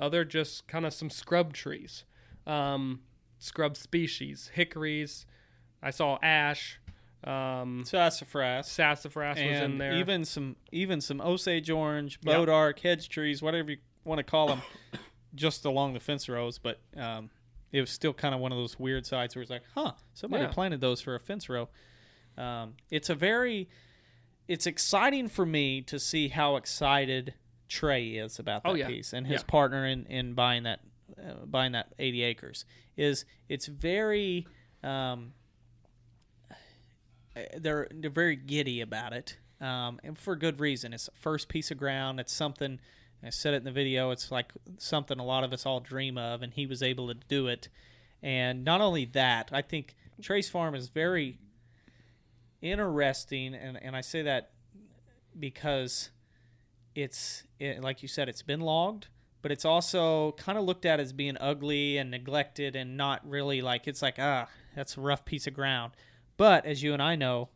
other 0.00 0.24
just 0.24 0.66
kind 0.66 0.86
of 0.86 0.94
some 0.94 1.10
scrub 1.10 1.52
trees, 1.52 2.04
um, 2.46 3.00
scrub 3.38 3.76
species, 3.76 4.50
hickories. 4.54 5.26
I 5.82 5.90
saw 5.90 6.18
ash, 6.22 6.80
um, 7.24 7.82
sassafras 7.84 8.66
sassafras 8.66 9.36
was 9.36 9.60
in 9.60 9.76
there. 9.76 9.92
even 9.92 10.24
some 10.24 10.56
even 10.72 11.02
some 11.02 11.20
Osage 11.20 11.68
orange, 11.68 12.18
Yep. 12.22 12.34
bodark, 12.48 12.78
hedge 12.78 13.10
trees, 13.10 13.42
whatever 13.42 13.72
you 13.72 13.78
want 14.04 14.18
to 14.18 14.24
call 14.24 14.46
them, 14.48 14.62
just 15.34 15.66
along 15.66 15.92
the 15.92 16.00
fence 16.00 16.26
rows. 16.26 16.56
But 16.58 16.80
um, 16.96 17.28
it 17.72 17.80
was 17.80 17.90
still 17.90 18.12
kind 18.12 18.34
of 18.34 18.40
one 18.40 18.52
of 18.52 18.58
those 18.58 18.78
weird 18.78 19.06
sites 19.06 19.34
where 19.36 19.42
it's 19.42 19.50
like, 19.50 19.62
huh, 19.74 19.92
somebody 20.14 20.44
Yeah. 20.44 20.50
planted 20.50 20.80
those 20.80 21.00
for 21.00 21.14
a 21.14 21.20
fence 21.20 21.48
row. 21.48 21.68
Um, 22.36 22.74
it's 22.90 23.10
a 23.10 23.14
very, 23.14 23.68
it's 24.48 24.66
exciting 24.66 25.28
for 25.28 25.46
me 25.46 25.80
to 25.82 25.98
see 25.98 26.28
how 26.28 26.56
excited 26.56 27.34
Trey 27.68 28.08
is 28.16 28.38
about 28.38 28.64
that 28.64 28.70
Oh, 28.70 28.74
yeah. 28.74 28.88
piece 28.88 29.12
and 29.12 29.26
his 29.26 29.42
Yeah. 29.42 29.46
partner 29.46 29.86
in, 29.86 30.06
in 30.06 30.34
buying 30.34 30.64
that 30.64 30.80
uh, 31.18 31.44
buying 31.44 31.72
that 31.72 31.92
80 31.98 32.22
acres 32.22 32.64
is 32.96 33.24
it's 33.48 33.66
very 33.66 34.46
um, 34.84 35.32
they're 37.58 37.88
they're 37.92 38.10
very 38.10 38.36
giddy 38.36 38.80
about 38.80 39.12
it, 39.12 39.36
um, 39.60 40.00
and 40.04 40.18
for 40.18 40.34
good 40.36 40.60
reason. 40.60 40.92
It's 40.92 41.06
the 41.06 41.12
first 41.14 41.48
piece 41.48 41.70
of 41.70 41.78
ground. 41.78 42.18
It's 42.20 42.32
something. 42.32 42.80
I 43.22 43.30
said 43.30 43.54
it 43.54 43.58
in 43.58 43.64
the 43.64 43.70
video. 43.70 44.10
It's 44.10 44.30
like 44.30 44.52
something 44.78 45.18
a 45.18 45.24
lot 45.24 45.44
of 45.44 45.52
us 45.52 45.66
all 45.66 45.80
dream 45.80 46.16
of, 46.16 46.42
and 46.42 46.52
he 46.54 46.66
was 46.66 46.82
able 46.82 47.08
to 47.08 47.14
do 47.14 47.48
it. 47.48 47.68
And 48.22 48.64
not 48.64 48.80
only 48.80 49.04
that, 49.06 49.50
I 49.52 49.62
think 49.62 49.94
Trey's 50.22 50.48
Farm 50.48 50.74
is 50.74 50.88
very 50.88 51.38
interesting, 52.62 53.54
and 53.54 53.82
and 53.82 53.96
I 53.96 54.00
say 54.00 54.22
that 54.22 54.50
because 55.38 56.10
it's 56.94 57.44
it, 57.58 57.82
like 57.82 58.02
you 58.02 58.08
said, 58.08 58.28
it's 58.28 58.42
been 58.42 58.60
logged, 58.60 59.08
but 59.42 59.52
it's 59.52 59.64
also 59.64 60.32
kind 60.32 60.58
of 60.58 60.64
looked 60.64 60.84
at 60.84 61.00
as 61.00 61.12
being 61.12 61.36
ugly 61.40 61.98
and 61.98 62.10
neglected, 62.10 62.76
and 62.76 62.96
not 62.96 63.28
really 63.28 63.60
like 63.60 63.86
it's 63.86 64.02
like 64.02 64.16
ah, 64.18 64.48
that's 64.74 64.96
a 64.96 65.00
rough 65.00 65.24
piece 65.24 65.46
of 65.46 65.54
ground. 65.54 65.92
But 66.36 66.64
as 66.64 66.82
you 66.82 66.92
and 66.94 67.02
I 67.02 67.16
know, 67.16 67.50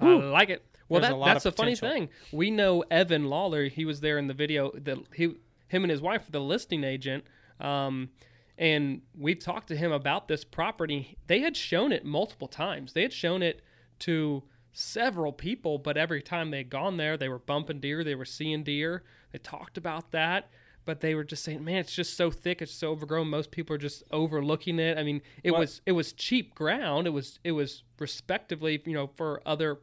I 0.00 0.06
like 0.14 0.50
it. 0.50 0.64
Well, 0.88 1.00
that, 1.02 1.18
that's 1.24 1.44
the 1.44 1.52
funny 1.52 1.76
thing. 1.76 2.08
We 2.32 2.50
know 2.50 2.82
Evan 2.90 3.26
Lawler. 3.26 3.68
He 3.68 3.84
was 3.84 4.00
there 4.00 4.18
in 4.18 4.26
the 4.26 4.34
video. 4.34 4.70
That 4.74 4.98
he, 5.14 5.34
him 5.68 5.84
and 5.84 5.90
his 5.90 6.00
wife, 6.00 6.26
the 6.30 6.40
listing 6.40 6.82
agent, 6.84 7.24
um, 7.60 8.10
and 8.56 9.02
we've 9.16 9.38
talked 9.38 9.68
to 9.68 9.76
him 9.76 9.92
about 9.92 10.28
this 10.28 10.44
property. 10.44 11.16
They 11.26 11.40
had 11.40 11.56
shown 11.56 11.92
it 11.92 12.04
multiple 12.04 12.48
times. 12.48 12.92
They 12.94 13.02
had 13.02 13.12
shown 13.12 13.42
it 13.42 13.62
to 14.00 14.42
several 14.72 15.32
people, 15.32 15.78
but 15.78 15.96
every 15.96 16.22
time 16.22 16.50
they 16.50 16.58
had 16.58 16.70
gone 16.70 16.96
there, 16.96 17.16
they 17.16 17.28
were 17.28 17.38
bumping 17.38 17.80
deer. 17.80 18.02
They 18.02 18.14
were 18.14 18.24
seeing 18.24 18.62
deer. 18.64 19.02
They 19.32 19.38
talked 19.38 19.76
about 19.76 20.12
that. 20.12 20.50
But 20.84 21.00
they 21.00 21.14
were 21.14 21.24
just 21.24 21.44
saying, 21.44 21.62
"Man, 21.62 21.80
it's 21.80 21.94
just 21.94 22.16
so 22.16 22.30
thick. 22.30 22.62
It's 22.62 22.72
so 22.72 22.92
overgrown. 22.92 23.28
Most 23.28 23.50
people 23.50 23.74
are 23.76 23.78
just 23.78 24.02
overlooking 24.10 24.78
it. 24.78 24.96
I 24.96 25.02
mean, 25.02 25.20
it 25.44 25.50
Well- 25.50 25.60
was 25.60 25.82
it 25.84 25.92
was 25.92 26.14
cheap 26.14 26.54
ground. 26.54 27.06
It 27.06 27.10
was 27.10 27.40
it 27.44 27.52
was 27.52 27.82
respectively, 27.98 28.80
you 28.86 28.94
know, 28.94 29.08
for 29.08 29.42
other 29.44 29.80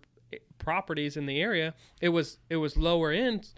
properties 0.58 1.18
in 1.18 1.26
the 1.26 1.42
area, 1.42 1.74
it 2.02 2.10
was 2.10 2.38
it 2.50 2.58
was 2.58 2.78
lower 2.78 3.12
end 3.12 3.50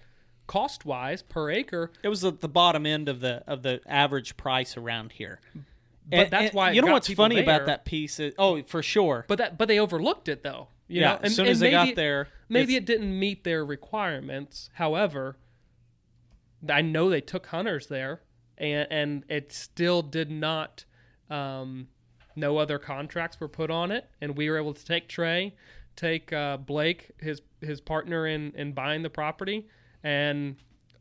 cost 0.48 0.86
wise 0.86 1.22
per 1.22 1.52
acre. 1.52 1.92
It 2.02 2.10
was 2.10 2.24
at 2.26 2.40
the 2.40 2.48
bottom 2.48 2.86
end 2.86 3.10
of 3.10 3.20
the 3.20 3.44
of 3.46 3.64
the 3.64 3.82
average 3.86 4.38
price 4.38 4.78
around 4.78 5.12
here. 5.14 5.40
But 6.10 6.32
that's 6.32 6.54
why 6.54 6.72
you 6.72 6.82
know 6.82 6.94
what's 6.94 7.12
funny 7.14 7.36
there. 7.36 7.44
about 7.44 7.66
that 7.66 7.86
piece 7.86 8.20
is 8.20 8.34
oh 8.38 8.64
for 8.64 8.82
sure. 8.82 9.26
But 9.28 9.38
that 9.38 9.58
but 9.58 9.68
they 9.68 9.80
overlooked 9.80 10.30
it 10.30 10.42
though. 10.42 10.70
You 10.88 11.02
yeah, 11.02 11.14
know? 11.14 11.20
as 11.24 11.36
soon 11.36 11.48
as 11.48 11.60
they 11.60 11.72
got 11.72 11.96
there, 11.96 12.30
maybe 12.48 12.78
it 12.78 12.86
didn't 12.86 13.18
meet 13.20 13.44
their 13.44 13.66
requirements. 13.66 14.70
However, 14.76 15.36
I 16.68 16.82
know 16.82 17.10
they 17.10 17.20
took 17.20 17.48
hunters 17.48 17.88
there, 17.88 18.22
and 18.58 18.88
and 18.90 19.24
it 19.28 19.52
still 19.52 20.02
did 20.02 20.32
not. 20.32 20.86
Um, 21.30 21.90
no 22.38 22.58
other 22.58 22.80
contracts 22.80 23.40
were 23.40 23.50
put 23.50 23.70
on 23.70 23.92
it, 23.92 24.08
and 24.22 24.38
we 24.38 24.50
were 24.50 24.58
able 24.58 24.74
to 24.74 24.86
take 24.86 25.10
Trey, 25.10 25.56
take 25.98 26.32
uh, 26.32 26.56
Blake, 26.58 27.12
his 27.18 27.42
his 27.60 27.82
partner 27.82 28.26
in 28.28 28.54
in 28.56 28.72
buying 28.72 29.02
the 29.04 29.10
property, 29.10 29.68
and 30.04 30.56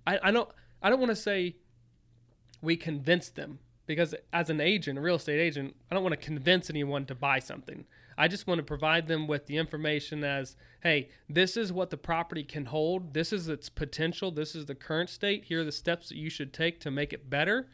I, 0.06 0.18
I 0.24 0.30
don't 0.32 0.48
I 0.82 0.90
don't 0.90 0.98
want 0.98 1.10
to 1.10 1.16
say 1.16 1.56
we 2.60 2.76
convinced 2.76 3.36
them 3.36 3.60
because 3.86 4.14
as 4.32 4.50
an 4.50 4.60
agent, 4.60 4.98
a 4.98 5.02
real 5.02 5.14
estate 5.14 5.38
agent, 5.38 5.76
I 5.90 5.94
don't 5.94 6.02
want 6.02 6.18
to 6.18 6.26
convince 6.26 6.68
anyone 6.68 7.06
to 7.06 7.14
buy 7.14 7.38
something. 7.38 7.84
I 8.18 8.28
just 8.28 8.46
want 8.46 8.58
to 8.58 8.64
provide 8.64 9.08
them 9.08 9.26
with 9.26 9.46
the 9.46 9.58
information 9.58 10.24
as, 10.24 10.56
hey, 10.82 11.10
this 11.28 11.56
is 11.56 11.72
what 11.72 11.90
the 11.90 11.96
property 11.96 12.42
can 12.42 12.64
hold. 12.64 13.12
This 13.12 13.32
is 13.32 13.48
its 13.48 13.68
potential. 13.68 14.30
This 14.30 14.54
is 14.54 14.66
the 14.66 14.74
current 14.74 15.10
state. 15.10 15.44
Here 15.44 15.60
are 15.60 15.64
the 15.64 15.72
steps 15.72 16.08
that 16.08 16.16
you 16.16 16.30
should 16.30 16.52
take 16.52 16.80
to 16.80 16.90
make 16.90 17.12
it 17.12 17.28
better. 17.28 17.68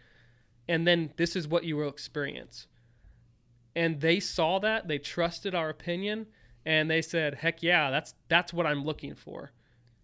And 0.69 0.87
then 0.87 1.13
this 1.17 1.37
is 1.37 1.47
what 1.47 1.65
you 1.65 1.77
will 1.77 1.89
experience. 1.89 2.67
And 3.75 4.01
they 4.01 4.21
saw 4.21 4.59
that, 4.59 4.89
they 4.89 4.99
trusted 4.99 5.55
our 5.55 5.71
opinion, 5.71 6.27
and 6.65 6.91
they 6.91 7.03
said, 7.03 7.35
heck 7.37 7.63
yeah, 7.63 7.91
that's 7.91 8.15
that's 8.29 8.53
what 8.53 8.67
I'm 8.67 8.85
looking 8.85 9.15
for. 9.15 9.53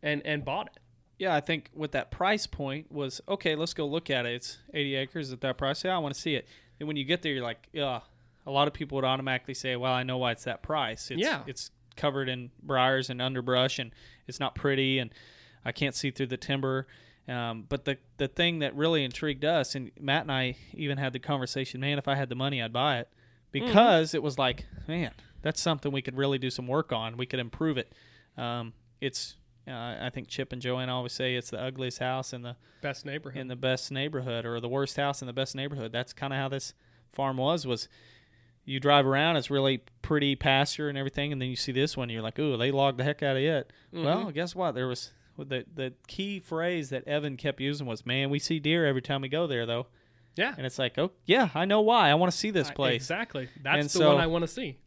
And 0.02 0.22
and 0.24 0.44
bought 0.44 0.66
it. 0.68 0.78
yeah, 1.18 1.34
I 1.34 1.40
think 1.40 1.70
with 1.74 1.92
that 1.92 2.10
price 2.10 2.46
point 2.46 2.90
was 2.92 3.20
okay. 3.28 3.54
Let's 3.56 3.74
go 3.74 3.86
look 3.86 4.10
at 4.10 4.26
it. 4.26 4.34
It's 4.34 4.58
80 4.72 4.94
acres 4.96 5.32
at 5.32 5.40
that 5.40 5.58
price. 5.58 5.84
Yeah, 5.84 5.94
I 5.96 5.98
want 5.98 6.14
to 6.14 6.20
see 6.20 6.34
it. 6.34 6.46
And 6.78 6.86
when 6.86 6.96
you 6.96 7.04
get 7.04 7.22
there, 7.22 7.32
you're 7.32 7.42
like, 7.42 7.68
yeah. 7.72 8.00
A 8.46 8.50
lot 8.52 8.66
of 8.66 8.72
people 8.72 8.96
would 8.96 9.04
automatically 9.04 9.52
say, 9.52 9.76
well, 9.76 9.92
I 9.92 10.04
know 10.04 10.16
why 10.16 10.32
it's 10.32 10.44
that 10.44 10.62
price. 10.62 11.10
It's, 11.10 11.20
Yeah. 11.20 11.42
it's 11.46 11.70
covered 11.96 12.30
in 12.30 12.50
briars 12.62 13.10
and 13.10 13.20
underbrush, 13.20 13.78
and 13.78 13.90
it's 14.26 14.40
not 14.40 14.54
pretty, 14.54 14.98
and 14.98 15.10
I 15.66 15.72
can't 15.72 15.94
see 15.94 16.10
through 16.10 16.28
the 16.28 16.38
timber. 16.38 16.86
Um, 17.28 17.66
but 17.68 17.84
the 17.84 17.98
the 18.16 18.26
thing 18.28 18.60
that 18.60 18.74
really 18.74 19.04
intrigued 19.04 19.44
us, 19.44 19.74
and 19.74 19.90
Matt 20.00 20.22
and 20.22 20.32
I 20.32 20.56
even 20.72 20.96
had 20.96 21.12
the 21.12 21.18
conversation, 21.18 21.80
man, 21.80 21.98
if 21.98 22.08
I 22.08 22.14
had 22.14 22.30
the 22.30 22.34
money, 22.36 22.62
I'd 22.62 22.72
buy 22.72 23.00
it 23.00 23.08
because 23.52 24.14
it 24.14 24.22
was 24.22 24.38
like, 24.38 24.64
man, 24.86 25.10
that's 25.42 25.60
something 25.60 25.92
we 25.92 26.02
could 26.02 26.16
really 26.16 26.38
do 26.38 26.50
some 26.50 26.66
work 26.66 26.92
on. 26.92 27.16
We 27.16 27.26
could 27.26 27.40
improve 27.40 27.78
it. 27.78 27.92
Um, 28.36 28.72
it's 29.00 29.36
uh, 29.66 29.96
I 30.00 30.10
think 30.12 30.28
Chip 30.28 30.52
and 30.52 30.62
Joanna 30.62 30.94
always 30.94 31.12
say 31.12 31.34
it's 31.34 31.50
the 31.50 31.60
ugliest 31.60 31.98
house 31.98 32.32
in 32.32 32.42
the 32.42 32.56
Best 32.80 33.04
neighborhood. 33.04 33.40
in 33.40 33.48
the 33.48 33.56
best 33.56 33.90
neighborhood 33.92 34.46
or 34.46 34.60
the 34.60 34.68
worst 34.68 34.96
house 34.96 35.20
in 35.20 35.26
the 35.26 35.32
best 35.32 35.54
neighborhood. 35.54 35.92
That's 35.92 36.12
kind 36.12 36.32
of 36.32 36.38
how 36.38 36.48
this 36.48 36.72
farm 37.12 37.36
was. 37.36 37.66
Was 37.66 37.88
you 38.64 38.80
drive 38.80 39.06
around, 39.06 39.36
it's 39.36 39.50
really 39.50 39.82
pretty 40.02 40.36
pasture 40.36 40.88
and 40.88 40.96
everything, 40.96 41.32
and 41.32 41.40
then 41.42 41.48
you 41.50 41.56
see 41.56 41.72
this 41.72 41.96
one, 41.96 42.08
you're 42.08 42.22
like, 42.22 42.38
ooh, 42.38 42.56
they 42.56 42.70
logged 42.70 42.98
the 42.98 43.04
heck 43.04 43.22
out 43.22 43.36
of 43.36 43.42
it. 43.42 43.72
Well, 43.92 44.30
guess 44.30 44.54
what? 44.54 44.74
There 44.74 44.86
was 44.86 45.12
the 45.36 45.64
the 45.74 45.92
key 46.06 46.40
phrase 46.40 46.90
that 46.90 47.06
Evan 47.06 47.36
kept 47.36 47.60
using 47.60 47.86
was, 47.86 48.04
"Man, 48.06 48.30
we 48.30 48.38
see 48.38 48.58
deer 48.58 48.86
every 48.86 49.02
time 49.02 49.20
we 49.22 49.28
go 49.28 49.46
there, 49.46 49.66
though." 49.66 49.86
yeah. 50.36 50.54
And 50.56 50.64
it's 50.66 50.78
like, 50.78 50.96
oh 50.98 51.10
yeah, 51.26 51.48
I 51.54 51.64
know 51.64 51.80
why. 51.80 52.10
I 52.10 52.14
want 52.14 52.30
to 52.32 52.38
see 52.38 52.50
this 52.50 52.68
I- 52.70 52.74
place. 52.74 53.02
Exactly. 53.02 53.48
That's 53.62 53.76
And 53.80 53.84
the 53.86 53.88
so- 53.90 54.14
one 54.14 54.22
I 54.22 54.26
want 54.28 54.42
to 54.42 54.48
see. 54.48 54.78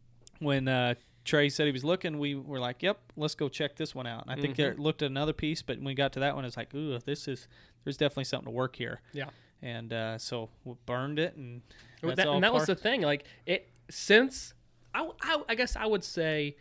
When 0.42 0.68
uh, 0.68 0.94
Trey 1.24 1.48
said 1.48 1.66
he 1.66 1.72
was 1.72 1.84
looking, 1.84 2.18
we 2.18 2.34
were 2.34 2.58
like, 2.58 2.82
"Yep, 2.82 2.98
let's 3.16 3.34
go 3.34 3.48
check 3.48 3.76
this 3.76 3.94
one 3.94 4.06
out." 4.06 4.22
And 4.22 4.30
I 4.30 4.40
think 4.42 4.56
Mm-hmm. 4.56 4.76
they 4.76 4.82
looked 4.82 5.02
at 5.02 5.10
another 5.10 5.32
piece, 5.32 5.62
but 5.62 5.76
when 5.78 5.86
we 5.86 5.94
got 5.94 6.12
to 6.14 6.20
that 6.20 6.34
one, 6.34 6.44
it's 6.44 6.56
like, 6.56 6.74
"Ooh, 6.74 6.98
this 6.98 7.28
is 7.28 7.48
there's 7.84 7.96
definitely 7.96 8.24
something 8.24 8.46
to 8.46 8.50
work 8.50 8.76
here." 8.76 9.00
Yeah. 9.12 9.30
And 9.62 9.92
uh, 9.92 10.18
so 10.18 10.50
we 10.64 10.74
burned 10.86 11.18
it, 11.20 11.36
and 11.36 11.62
Well, 12.02 12.16
that, 12.16 12.26
and 12.26 12.42
that 12.42 12.52
was 12.52 12.66
the 12.66 12.74
thing. 12.74 13.02
Like 13.02 13.24
it 13.46 13.68
since 13.88 14.54
I, 14.94 15.08
I 15.48 15.54
guess 15.54 15.76
I 15.76 15.86
would 15.86 16.02
say 16.04 16.56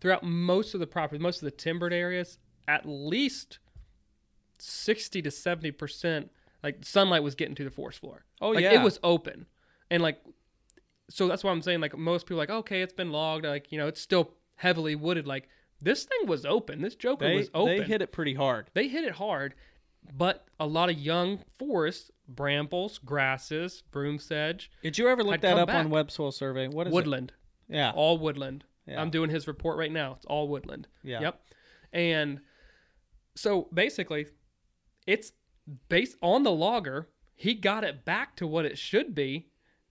throughout 0.00 0.24
most 0.24 0.74
of 0.74 0.80
the 0.80 0.86
property, 0.86 1.22
most 1.22 1.36
of 1.40 1.44
the 1.44 1.52
timbered 1.52 1.92
areas, 1.92 2.38
at 2.66 2.84
least 2.84 3.60
sixty 4.58 5.22
to 5.22 5.30
seventy 5.30 5.70
percent, 5.70 6.30
like 6.62 6.78
sunlight 6.84 7.22
was 7.22 7.34
getting 7.34 7.54
to 7.54 7.64
the 7.64 7.70
forest 7.70 8.00
floor. 8.00 8.24
Oh, 8.40 8.50
like, 8.50 8.64
yeah. 8.64 8.80
it 8.80 8.82
was 8.82 8.98
open, 9.04 9.46
and 9.90 10.02
like 10.02 10.20
so 11.12 11.28
that's 11.28 11.44
why 11.44 11.50
I'm 11.50 11.60
saying 11.60 11.80
like 11.80 11.96
most 11.96 12.26
people 12.26 12.38
are 12.38 12.42
like 12.42 12.50
okay, 12.50 12.80
it's 12.80 12.94
been 12.94 13.12
logged, 13.12 13.44
like 13.44 13.70
you 13.70 13.78
know 13.78 13.86
it's 13.86 14.00
still 14.00 14.32
heavily 14.56 14.94
wooded. 14.94 15.26
Like 15.26 15.48
this 15.80 16.04
thing 16.04 16.26
was 16.26 16.46
open. 16.46 16.80
This 16.80 16.94
Joker 16.94 17.26
they 17.26 17.36
was 17.36 17.50
open. 17.52 17.78
they 17.78 17.82
hit 17.84 18.00
it 18.00 18.12
pretty 18.12 18.34
hard. 18.34 18.70
They 18.72 18.88
hit 18.88 19.04
it 19.04 19.12
hard, 19.12 19.54
but 20.16 20.46
a 20.58 20.66
lot 20.66 20.88
of 20.88 20.98
young 20.98 21.40
forests, 21.58 22.10
brambles, 22.26 22.98
grasses, 22.98 23.82
broom 23.90 24.18
sedge, 24.18 24.70
Did 24.82 24.96
you 24.96 25.08
ever 25.08 25.22
look 25.22 25.42
that 25.42 25.58
up 25.58 25.68
on. 25.68 25.90
Web 25.90 26.10
Soil 26.10 26.32
Survey? 26.32 26.68
What 26.68 26.86
is 26.86 26.92
woodland, 26.92 27.32
it? 27.68 27.76
Yeah, 27.76 27.92
all 27.94 28.18
woodland. 28.18 28.64
Yeah. 28.86 29.00
I'm 29.00 29.10
doing 29.10 29.30
his 29.30 29.46
report 29.46 29.78
right 29.78 29.92
now. 29.92 30.14
It's 30.16 30.26
all 30.26 30.48
woodland. 30.48 30.88
Yeah. 31.04 31.20
Yep. 31.20 31.40
And 31.92 32.40
so 33.36 33.68
basically, 33.72 34.26
it's 35.06 35.32
based 35.88 36.16
on 36.22 36.42
the 36.42 36.50
logger. 36.50 37.08
He 37.34 37.54
got 37.54 37.84
it 37.84 38.04
back 38.04 38.34
to 38.36 38.46
what 38.46 38.64
it 38.64 38.78
should 38.78 39.14
be, 39.14 39.48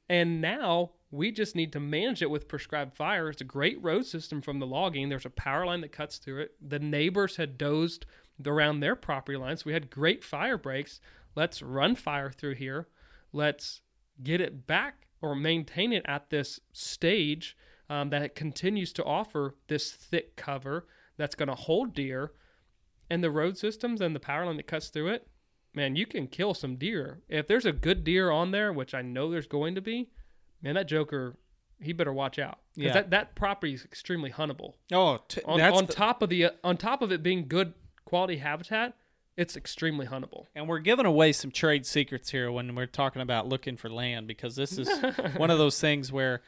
and 0.09 0.41
now 0.41 0.91
we 1.11 1.31
just 1.31 1.55
need 1.55 1.73
to 1.73 1.79
manage 1.79 2.21
it 2.21 2.29
with 2.29 2.47
prescribed 2.47 2.95
fire. 2.95 3.29
It's 3.29 3.41
a 3.41 3.45
great 3.45 3.81
road 3.83 4.05
system 4.05 4.41
from 4.41 4.59
the 4.59 4.65
logging. 4.65 5.09
There's 5.09 5.25
a 5.25 5.29
power 5.29 5.65
line 5.65 5.81
that 5.81 5.91
cuts 5.91 6.17
through 6.17 6.41
it. 6.41 6.51
The 6.65 6.79
neighbors 6.79 7.35
had 7.35 7.57
dozed 7.57 8.05
around 8.45 8.79
their 8.79 8.95
property 8.95 9.37
lines. 9.37 9.65
We 9.65 9.73
had 9.73 9.89
great 9.89 10.23
fire 10.23 10.57
breaks. 10.57 11.01
Let's 11.35 11.61
run 11.61 11.95
fire 11.95 12.31
through 12.31 12.55
here. 12.55 12.87
Let's 13.33 13.81
get 14.23 14.41
it 14.41 14.65
back 14.65 15.07
or 15.21 15.35
maintain 15.35 15.93
it 15.93 16.05
at 16.05 16.29
this 16.29 16.59
stage 16.71 17.55
um, 17.89 18.09
that 18.09 18.21
it 18.21 18.35
continues 18.35 18.93
to 18.93 19.03
offer 19.03 19.55
this 19.67 19.91
thick 19.91 20.35
cover 20.35 20.87
that's 21.17 21.35
going 21.35 21.49
to 21.49 21.55
hold 21.55 21.93
deer 21.93 22.31
and 23.09 23.23
the 23.23 23.29
road 23.31 23.57
systems 23.57 23.99
and 23.99 24.15
the 24.15 24.19
power 24.19 24.45
line 24.45 24.57
that 24.57 24.67
cuts 24.67 24.87
through 24.87 25.09
it 25.09 25.27
man 25.73 25.95
you 25.95 26.05
can 26.05 26.27
kill 26.27 26.53
some 26.53 26.77
deer 26.77 27.21
if 27.27 27.47
there's 27.47 27.65
a 27.65 27.71
good 27.71 28.03
deer 28.03 28.31
on 28.31 28.51
there 28.51 28.71
which 28.71 28.93
i 28.93 29.01
know 29.01 29.29
there's 29.29 29.47
going 29.47 29.75
to 29.75 29.81
be 29.81 30.09
man 30.61 30.75
that 30.75 30.87
joker 30.87 31.35
he 31.79 31.93
better 31.93 32.13
watch 32.13 32.37
out 32.39 32.59
'Cause 32.75 32.83
Yeah. 32.85 32.93
that, 32.93 33.09
that 33.09 33.35
property 33.35 33.73
is 33.73 33.83
extremely 33.83 34.29
huntable 34.31 34.73
Oh, 34.91 35.19
t- 35.27 35.41
on, 35.45 35.57
that's 35.59 35.77
on 35.77 35.85
the- 35.87 35.93
top 35.93 36.21
of 36.21 36.29
the 36.29 36.47
on 36.63 36.77
top 36.77 37.01
of 37.01 37.11
it 37.11 37.23
being 37.23 37.47
good 37.47 37.73
quality 38.05 38.37
habitat 38.37 38.93
it's 39.37 39.55
extremely 39.55 40.05
huntable 40.05 40.45
and 40.55 40.67
we're 40.67 40.79
giving 40.79 41.05
away 41.05 41.31
some 41.31 41.49
trade 41.51 41.85
secrets 41.85 42.29
here 42.29 42.51
when 42.51 42.75
we're 42.75 42.85
talking 42.85 43.21
about 43.21 43.47
looking 43.47 43.77
for 43.77 43.89
land 43.89 44.27
because 44.27 44.55
this 44.55 44.77
is 44.77 44.87
one 45.37 45.49
of 45.49 45.57
those 45.57 45.79
things 45.79 46.11
where. 46.11 46.41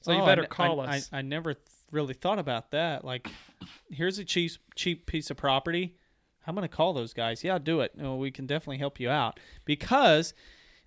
So 0.00 0.12
you 0.12 0.18
Oh, 0.20 0.22
I 0.22 0.26
better 0.26 0.42
ne- 0.42 0.48
call 0.48 0.80
I, 0.80 0.96
us. 0.98 1.08
I, 1.12 1.18
I 1.18 1.22
never 1.22 1.54
th- 1.54 1.64
really 1.90 2.12
thought 2.14 2.38
about 2.38 2.70
that. 2.72 3.04
Like, 3.04 3.26
here's 3.90 4.18
a 4.18 4.24
cheap 4.24 4.52
cheap 4.76 5.06
piece 5.06 5.30
of 5.30 5.36
property. 5.38 5.96
I'm 6.46 6.54
gonna 6.54 6.68
call 6.68 6.92
those 6.92 7.12
guys. 7.14 7.42
Yeah, 7.42 7.58
do 7.58 7.80
it. 7.80 7.96
No, 7.96 8.16
we 8.16 8.30
can 8.30 8.46
definitely 8.46 8.78
help 8.78 9.00
you 9.00 9.08
out 9.10 9.40
because, 9.64 10.34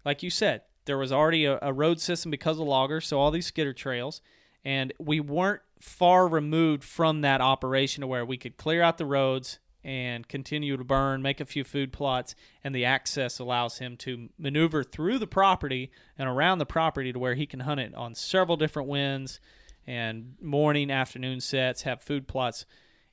like 0.05 0.21
you 0.23 0.29
said, 0.29 0.61
there 0.87 0.97
was 0.97 1.11
already 1.11 1.45
a, 1.45 1.59
a 1.61 1.71
road 1.71 2.01
system 2.01 2.31
because 2.31 2.59
of 2.59 2.65
loggers, 2.65 3.05
so 3.05 3.19
all 3.19 3.29
these 3.29 3.45
skidder 3.45 3.73
trails, 3.73 4.21
and 4.65 4.93
we 4.97 5.19
weren't 5.19 5.61
far 5.79 6.27
removed 6.27 6.83
from 6.83 7.21
that 7.21 7.41
operation 7.41 8.01
to 8.01 8.07
where 8.07 8.25
we 8.25 8.37
could 8.37 8.57
clear 8.57 8.81
out 8.81 8.97
the 8.97 9.05
roads 9.05 9.59
and 9.83 10.27
continue 10.27 10.75
to 10.75 10.83
burn, 10.83 11.21
make 11.21 11.39
a 11.39 11.45
few 11.45 11.63
food 11.63 11.93
plots, 11.93 12.35
and 12.63 12.73
the 12.73 12.83
access 12.83 13.39
allows 13.39 13.77
him 13.77 13.95
to 13.95 14.29
maneuver 14.37 14.83
through 14.83 15.19
the 15.19 15.27
property 15.27 15.91
and 16.17 16.27
around 16.27 16.57
the 16.57 16.65
property 16.65 17.13
to 17.13 17.19
where 17.19 17.35
he 17.35 17.45
can 17.45 17.61
hunt 17.61 17.79
it 17.79 17.93
on 17.93 18.15
several 18.15 18.57
different 18.57 18.89
winds 18.89 19.39
and 19.85 20.35
morning, 20.41 20.91
afternoon 20.91 21.39
sets, 21.39 21.83
have 21.83 22.01
food 22.01 22.27
plots. 22.27 22.65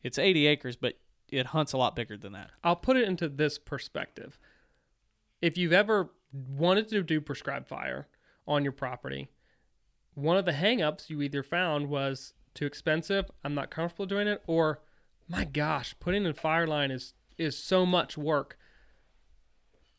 It's 0.02 0.18
80 0.18 0.46
acres, 0.48 0.76
but 0.76 0.94
it 1.30 1.46
hunts 1.46 1.72
a 1.72 1.78
lot 1.78 1.94
bigger 1.94 2.16
than 2.16 2.32
that. 2.32 2.50
I'll 2.64 2.76
put 2.76 2.96
it 2.96 3.06
into 3.06 3.28
this 3.28 3.58
perspective. 3.58 4.38
If 5.40 5.56
you've 5.56 5.72
ever 5.72 6.10
wanted 6.35 6.89
to 6.89 7.03
do 7.03 7.20
prescribed 7.20 7.68
fire 7.68 8.09
on 8.47 8.64
your 8.64 8.72
property, 8.72 9.28
one 10.14 10.37
of 10.37 10.45
the 10.45 10.53
hangups 10.53 11.09
you 11.09 11.22
either 11.22 11.43
found 11.43 11.89
was 11.89 12.35
too 12.55 12.66
expensive, 12.66 13.26
I'm 13.45 13.55
not 13.55 13.70
comfortable 13.70 14.07
doing 14.07 14.28
it, 14.28 14.43
or 14.47 14.80
my 15.28 15.45
gosh, 15.45 15.95
putting 16.01 16.24
in 16.24 16.32
fire 16.35 16.66
line 16.66 16.91
is 16.91 17.14
is 17.37 17.59
so 17.59 17.85
much 17.85 18.16
work. 18.16 18.57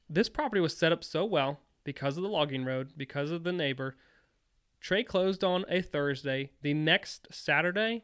This 0.10 0.30
property 0.30 0.62
was 0.62 0.78
set 0.78 0.94
up 0.94 1.04
so 1.04 1.26
well 1.26 1.60
because 1.84 2.16
of 2.16 2.24
the 2.24 2.30
logging 2.30 2.64
road, 2.64 2.94
because 2.96 3.32
of 3.32 3.44
the 3.44 3.52
neighbor. 3.52 3.98
Trey 4.80 5.04
closed 5.04 5.44
on 5.44 5.66
a 5.68 5.82
Thursday. 5.82 6.52
The 6.62 6.74
next 6.74 7.28
Saturday, 7.32 8.04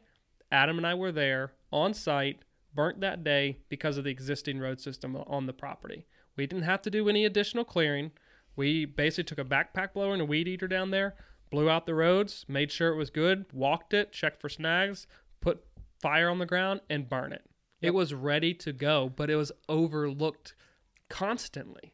Adam 0.50 0.76
and 0.76 0.86
I 0.86 0.94
were 0.94 1.12
there 1.12 1.52
on 1.70 1.94
site, 1.94 2.42
burnt 2.74 3.00
that 3.00 3.24
day 3.24 3.58
because 3.68 3.96
of 3.96 4.04
the 4.04 4.10
existing 4.10 4.58
road 4.58 4.80
system 4.80 5.16
on 5.16 5.46
the 5.46 5.52
property. 5.52 6.06
We 6.36 6.46
didn't 6.46 6.64
have 6.64 6.82
to 6.82 6.90
do 6.90 7.08
any 7.08 7.24
additional 7.24 7.64
clearing. 7.64 8.12
We 8.56 8.84
basically 8.84 9.24
took 9.24 9.38
a 9.38 9.44
backpack 9.44 9.92
blower 9.94 10.12
and 10.12 10.22
a 10.22 10.26
weed 10.26 10.48
eater 10.48 10.68
down 10.68 10.90
there, 10.90 11.14
blew 11.50 11.68
out 11.70 11.86
the 11.86 11.94
roads, 11.94 12.44
made 12.48 12.70
sure 12.72 12.90
it 12.92 12.96
was 12.96 13.10
good, 13.10 13.46
walked 13.52 13.94
it, 13.94 14.12
checked 14.12 14.40
for 14.40 14.48
snags, 14.48 15.06
put 15.40 15.62
fire 16.00 16.28
on 16.28 16.38
the 16.38 16.46
ground, 16.46 16.80
and 16.90 17.08
burn 17.08 17.32
it. 17.32 17.44
It 17.80 17.94
was 17.94 18.14
ready 18.14 18.54
to 18.54 18.72
go, 18.72 19.10
but 19.14 19.28
it 19.30 19.36
was 19.36 19.50
overlooked 19.68 20.54
constantly 21.08 21.92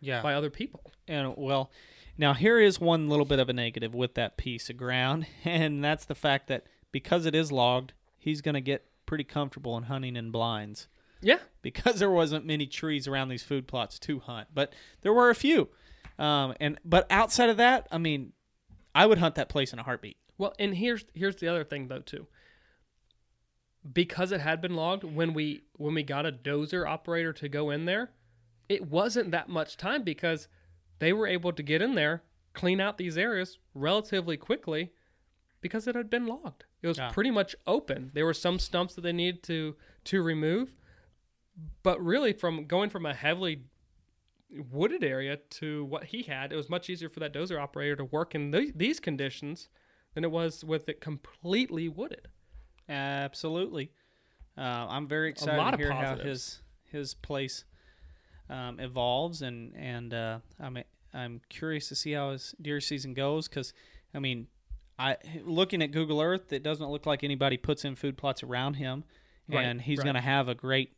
Yeah. 0.00 0.22
by 0.22 0.34
other 0.34 0.50
people. 0.50 0.92
And 1.06 1.34
well, 1.36 1.70
now 2.16 2.34
here 2.34 2.58
is 2.60 2.80
one 2.80 3.08
little 3.08 3.24
bit 3.24 3.38
of 3.38 3.48
a 3.48 3.52
negative 3.52 3.94
with 3.94 4.14
that 4.14 4.36
piece 4.36 4.68
of 4.68 4.76
ground, 4.76 5.26
and 5.44 5.82
that's 5.82 6.04
the 6.04 6.14
fact 6.14 6.48
that 6.48 6.66
because 6.92 7.26
it 7.26 7.34
is 7.34 7.52
logged, 7.52 7.92
he's 8.18 8.40
going 8.40 8.54
to 8.54 8.60
get 8.60 8.84
pretty 9.06 9.24
comfortable 9.24 9.76
in 9.76 9.84
hunting 9.84 10.16
in 10.16 10.30
blinds 10.30 10.86
Yeah. 11.20 11.38
because 11.62 11.98
there 11.98 12.10
wasn't 12.10 12.44
many 12.46 12.66
trees 12.66 13.08
around 13.08 13.28
these 13.28 13.42
food 13.42 13.66
plots 13.66 13.98
to 14.00 14.20
hunt, 14.20 14.48
but 14.54 14.72
there 15.02 15.12
were 15.12 15.30
a 15.30 15.34
few. 15.34 15.68
Um, 16.18 16.54
and 16.60 16.78
but 16.84 17.06
outside 17.10 17.48
of 17.50 17.56
that, 17.58 17.86
I 17.92 17.98
mean, 17.98 18.32
I 18.94 19.06
would 19.06 19.18
hunt 19.18 19.34
that 19.36 19.48
place 19.48 19.72
in 19.72 19.78
a 19.78 19.82
heartbeat. 19.82 20.16
Well, 20.36 20.54
and 20.58 20.74
here's 20.74 21.04
here's 21.14 21.36
the 21.36 21.48
other 21.48 21.64
thing 21.64 21.88
though 21.88 22.00
too. 22.00 22.26
Because 23.92 24.32
it 24.32 24.40
had 24.40 24.60
been 24.60 24.74
logged 24.74 25.04
when 25.04 25.32
we 25.32 25.62
when 25.76 25.94
we 25.94 26.02
got 26.02 26.26
a 26.26 26.32
dozer 26.32 26.86
operator 26.86 27.32
to 27.34 27.48
go 27.48 27.70
in 27.70 27.84
there, 27.84 28.10
it 28.68 28.88
wasn't 28.90 29.30
that 29.30 29.48
much 29.48 29.76
time 29.76 30.02
because 30.02 30.48
they 30.98 31.12
were 31.12 31.26
able 31.26 31.52
to 31.52 31.62
get 31.62 31.80
in 31.80 31.94
there, 31.94 32.22
clean 32.54 32.80
out 32.80 32.98
these 32.98 33.16
areas 33.16 33.58
relatively 33.74 34.36
quickly 34.36 34.92
because 35.60 35.86
it 35.86 35.94
had 35.94 36.10
been 36.10 36.26
logged. 36.26 36.64
It 36.82 36.88
was 36.88 36.98
Yeah. 36.98 37.10
pretty 37.10 37.30
much 37.30 37.54
open. 37.66 38.10
There 38.14 38.26
were 38.26 38.34
some 38.34 38.58
stumps 38.58 38.94
that 38.96 39.02
they 39.02 39.12
needed 39.12 39.42
to 39.44 39.76
to 40.04 40.22
remove, 40.22 40.74
but 41.82 42.02
really 42.04 42.32
from 42.32 42.66
going 42.66 42.90
from 42.90 43.06
a 43.06 43.14
heavily 43.14 43.62
wooded 44.70 45.04
area 45.04 45.38
to 45.50 45.84
what 45.84 46.04
he 46.04 46.22
had, 46.22 46.52
it 46.52 46.56
was 46.56 46.68
much 46.68 46.88
easier 46.88 47.08
for 47.08 47.20
that 47.20 47.32
dozer 47.32 47.60
operator 47.60 47.96
to 47.96 48.04
work 48.04 48.34
in 48.34 48.52
th- 48.52 48.72
these 48.74 49.00
conditions 49.00 49.68
than 50.14 50.24
it 50.24 50.30
was 50.30 50.64
with 50.64 50.88
it 50.88 51.00
completely 51.00 51.88
wooded. 51.88 52.28
Absolutely. 52.88 53.92
Uh, 54.56 54.86
I'm 54.88 55.06
very 55.06 55.30
excited 55.30 55.70
to 55.72 55.76
hear 55.76 55.92
how 55.92 56.16
his 56.16 56.62
his 56.84 57.14
place 57.14 57.64
um, 58.48 58.80
evolves, 58.80 59.42
and 59.42 59.74
and 59.76 60.14
uh, 60.14 60.38
I'm 60.58 60.78
I'm 61.12 61.40
curious 61.48 61.88
to 61.88 61.94
see 61.94 62.12
how 62.12 62.32
his 62.32 62.54
deer 62.60 62.80
season 62.80 63.14
goes. 63.14 63.48
Because 63.48 63.72
I 64.14 64.18
mean, 64.18 64.48
I 64.98 65.16
looking 65.44 65.82
at 65.82 65.92
Google 65.92 66.20
Earth, 66.20 66.52
it 66.52 66.62
doesn't 66.62 66.90
look 66.90 67.06
like 67.06 67.22
anybody 67.22 67.56
puts 67.56 67.84
in 67.84 67.94
food 67.94 68.16
plots 68.16 68.42
around 68.42 68.74
him, 68.74 69.04
Right, 69.48 69.64
and 69.64 69.80
he's 69.80 69.98
right. 69.98 70.04
going 70.04 70.14
to 70.16 70.20
have 70.20 70.48
a 70.48 70.54
great 70.54 70.92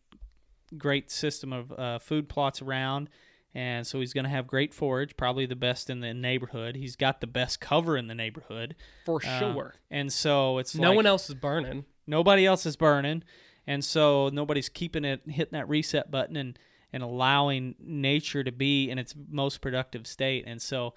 great 0.78 1.10
system 1.10 1.52
of 1.52 1.72
uh, 1.72 1.98
food 1.98 2.28
plots 2.28 2.62
around. 2.62 3.08
And 3.52 3.84
so 3.84 3.98
he's 3.98 4.12
going 4.12 4.24
to 4.24 4.30
have 4.30 4.46
great 4.46 4.72
forage, 4.72 5.16
probably 5.16 5.44
the 5.44 5.56
best 5.56 5.90
in 5.90 5.98
the 6.00 6.14
neighborhood. 6.14 6.76
He's 6.76 6.94
got 6.94 7.20
the 7.20 7.26
best 7.26 7.58
cover 7.60 7.96
in 7.96 8.06
the 8.06 8.14
neighborhood, 8.14 8.76
For 9.04 9.20
Uh, 9.24 9.38
sure. 9.40 9.74
and 9.90 10.12
so 10.12 10.58
it's 10.58 10.74
no 10.76 10.90
like- 10.90 10.96
one 10.96 11.06
else 11.06 11.28
is 11.28 11.34
burning. 11.34 11.84
nobody 12.06 12.46
else 12.46 12.64
is 12.66 12.76
burning 12.76 13.22
and 13.66 13.84
so 13.84 14.28
nobody's 14.32 14.68
keeping 14.68 15.04
it 15.04 15.20
hitting 15.28 15.52
that 15.52 15.68
reset 15.68 16.10
button 16.10 16.36
and 16.36 16.58
and 16.92 17.02
allowing 17.04 17.74
nature 17.78 18.42
to 18.42 18.50
be 18.50 18.90
in 18.90 18.98
its 18.98 19.14
most 19.28 19.60
productive 19.60 20.06
state 20.08 20.44
and 20.46 20.60
so 20.62 20.92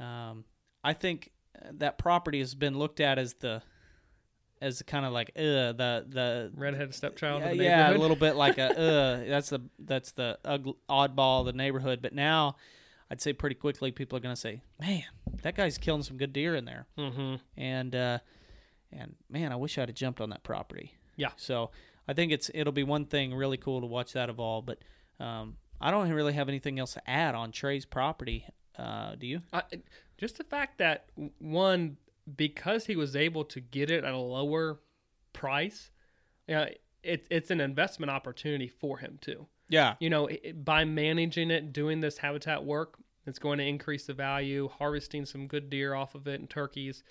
um, 0.00 0.44
i 0.82 0.92
think 0.92 1.30
that 1.72 1.98
property 1.98 2.38
has 2.40 2.54
been 2.54 2.76
looked 2.78 2.98
at 3.00 3.16
as 3.18 3.34
the 3.34 3.62
as 4.60 4.82
kind 4.86 5.06
of 5.06 5.12
like 5.12 5.30
uh 5.36 5.72
the 5.72 6.06
the 6.08 6.52
Redheaded 6.54 6.94
stepchild 6.94 7.42
yeah, 7.42 7.48
of 7.48 7.58
the 7.58 7.64
yeah, 7.64 7.90
a 7.90 7.96
little 7.96 8.16
bit 8.16 8.36
like 8.36 8.58
a 8.58 8.70
uh 8.78 9.28
that's 9.28 9.50
the 9.50 9.60
that's 9.78 10.12
the 10.12 10.38
ugly, 10.44 10.74
oddball 10.88 11.40
of 11.40 11.46
the 11.46 11.52
neighborhood 11.52 12.00
but 12.02 12.14
now 12.14 12.56
i'd 13.10 13.20
say 13.20 13.32
pretty 13.32 13.54
quickly 13.54 13.90
people 13.90 14.16
are 14.16 14.20
going 14.20 14.34
to 14.34 14.40
say 14.40 14.60
man 14.78 15.04
that 15.42 15.54
guy's 15.54 15.78
killing 15.78 16.02
some 16.02 16.16
good 16.16 16.32
deer 16.32 16.54
in 16.54 16.64
there 16.64 16.86
mm-hmm. 16.98 17.36
and 17.56 17.94
uh, 17.94 18.18
and 18.92 19.14
man, 19.28 19.52
I 19.52 19.56
wish 19.56 19.78
I'd 19.78 19.88
have 19.88 19.96
jumped 19.96 20.20
on 20.20 20.30
that 20.30 20.42
property. 20.42 20.94
Yeah. 21.16 21.30
So 21.36 21.70
I 22.08 22.12
think 22.14 22.32
it's 22.32 22.50
it'll 22.54 22.72
be 22.72 22.82
one 22.82 23.06
thing 23.06 23.34
really 23.34 23.56
cool 23.56 23.80
to 23.80 23.86
watch 23.86 24.12
that 24.14 24.28
evolve. 24.28 24.66
But 24.66 24.78
um, 25.18 25.56
I 25.80 25.90
don't 25.90 26.10
really 26.10 26.32
have 26.32 26.48
anything 26.48 26.78
else 26.78 26.94
to 26.94 27.10
add 27.10 27.34
on 27.34 27.52
Trey's 27.52 27.84
property. 27.84 28.46
Uh, 28.78 29.14
do 29.14 29.26
you? 29.26 29.42
I, 29.52 29.62
just 30.18 30.38
the 30.38 30.44
fact 30.44 30.78
that 30.78 31.06
one 31.38 31.96
because 32.36 32.86
he 32.86 32.96
was 32.96 33.16
able 33.16 33.44
to 33.44 33.60
get 33.60 33.90
it 33.90 34.04
at 34.04 34.12
a 34.12 34.18
lower 34.18 34.80
price, 35.32 35.90
yeah, 36.46 36.68
it, 37.02 37.26
it's 37.30 37.50
an 37.50 37.60
investment 37.60 38.10
opportunity 38.10 38.68
for 38.68 38.98
him 38.98 39.18
too. 39.20 39.46
Yeah. 39.68 39.94
You 40.00 40.10
know, 40.10 40.26
it, 40.26 40.64
by 40.64 40.84
managing 40.84 41.50
it, 41.50 41.72
doing 41.72 42.00
this 42.00 42.18
habitat 42.18 42.64
work, 42.64 42.98
it's 43.26 43.38
going 43.38 43.58
to 43.58 43.64
increase 43.64 44.06
the 44.06 44.14
value, 44.14 44.68
harvesting 44.68 45.24
some 45.24 45.46
good 45.46 45.70
deer 45.70 45.94
off 45.94 46.14
of 46.14 46.26
it 46.26 46.40
and 46.40 46.50
turkeys, 46.50 47.02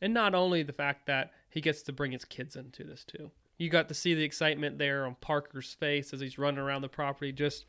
and 0.00 0.12
not 0.12 0.34
only 0.34 0.62
the 0.62 0.72
fact 0.72 1.06
that 1.06 1.32
he 1.50 1.60
gets 1.60 1.82
to 1.82 1.92
bring 1.92 2.12
his 2.12 2.24
kids 2.24 2.56
into 2.56 2.84
this 2.84 3.04
too. 3.04 3.30
You 3.58 3.68
got 3.68 3.88
to 3.88 3.94
see 3.94 4.14
the 4.14 4.22
excitement 4.22 4.78
there 4.78 5.04
on 5.04 5.16
Parker's 5.20 5.74
face 5.74 6.12
as 6.12 6.20
he's 6.20 6.38
running 6.38 6.60
around 6.60 6.82
the 6.82 6.88
property, 6.88 7.32
just 7.32 7.66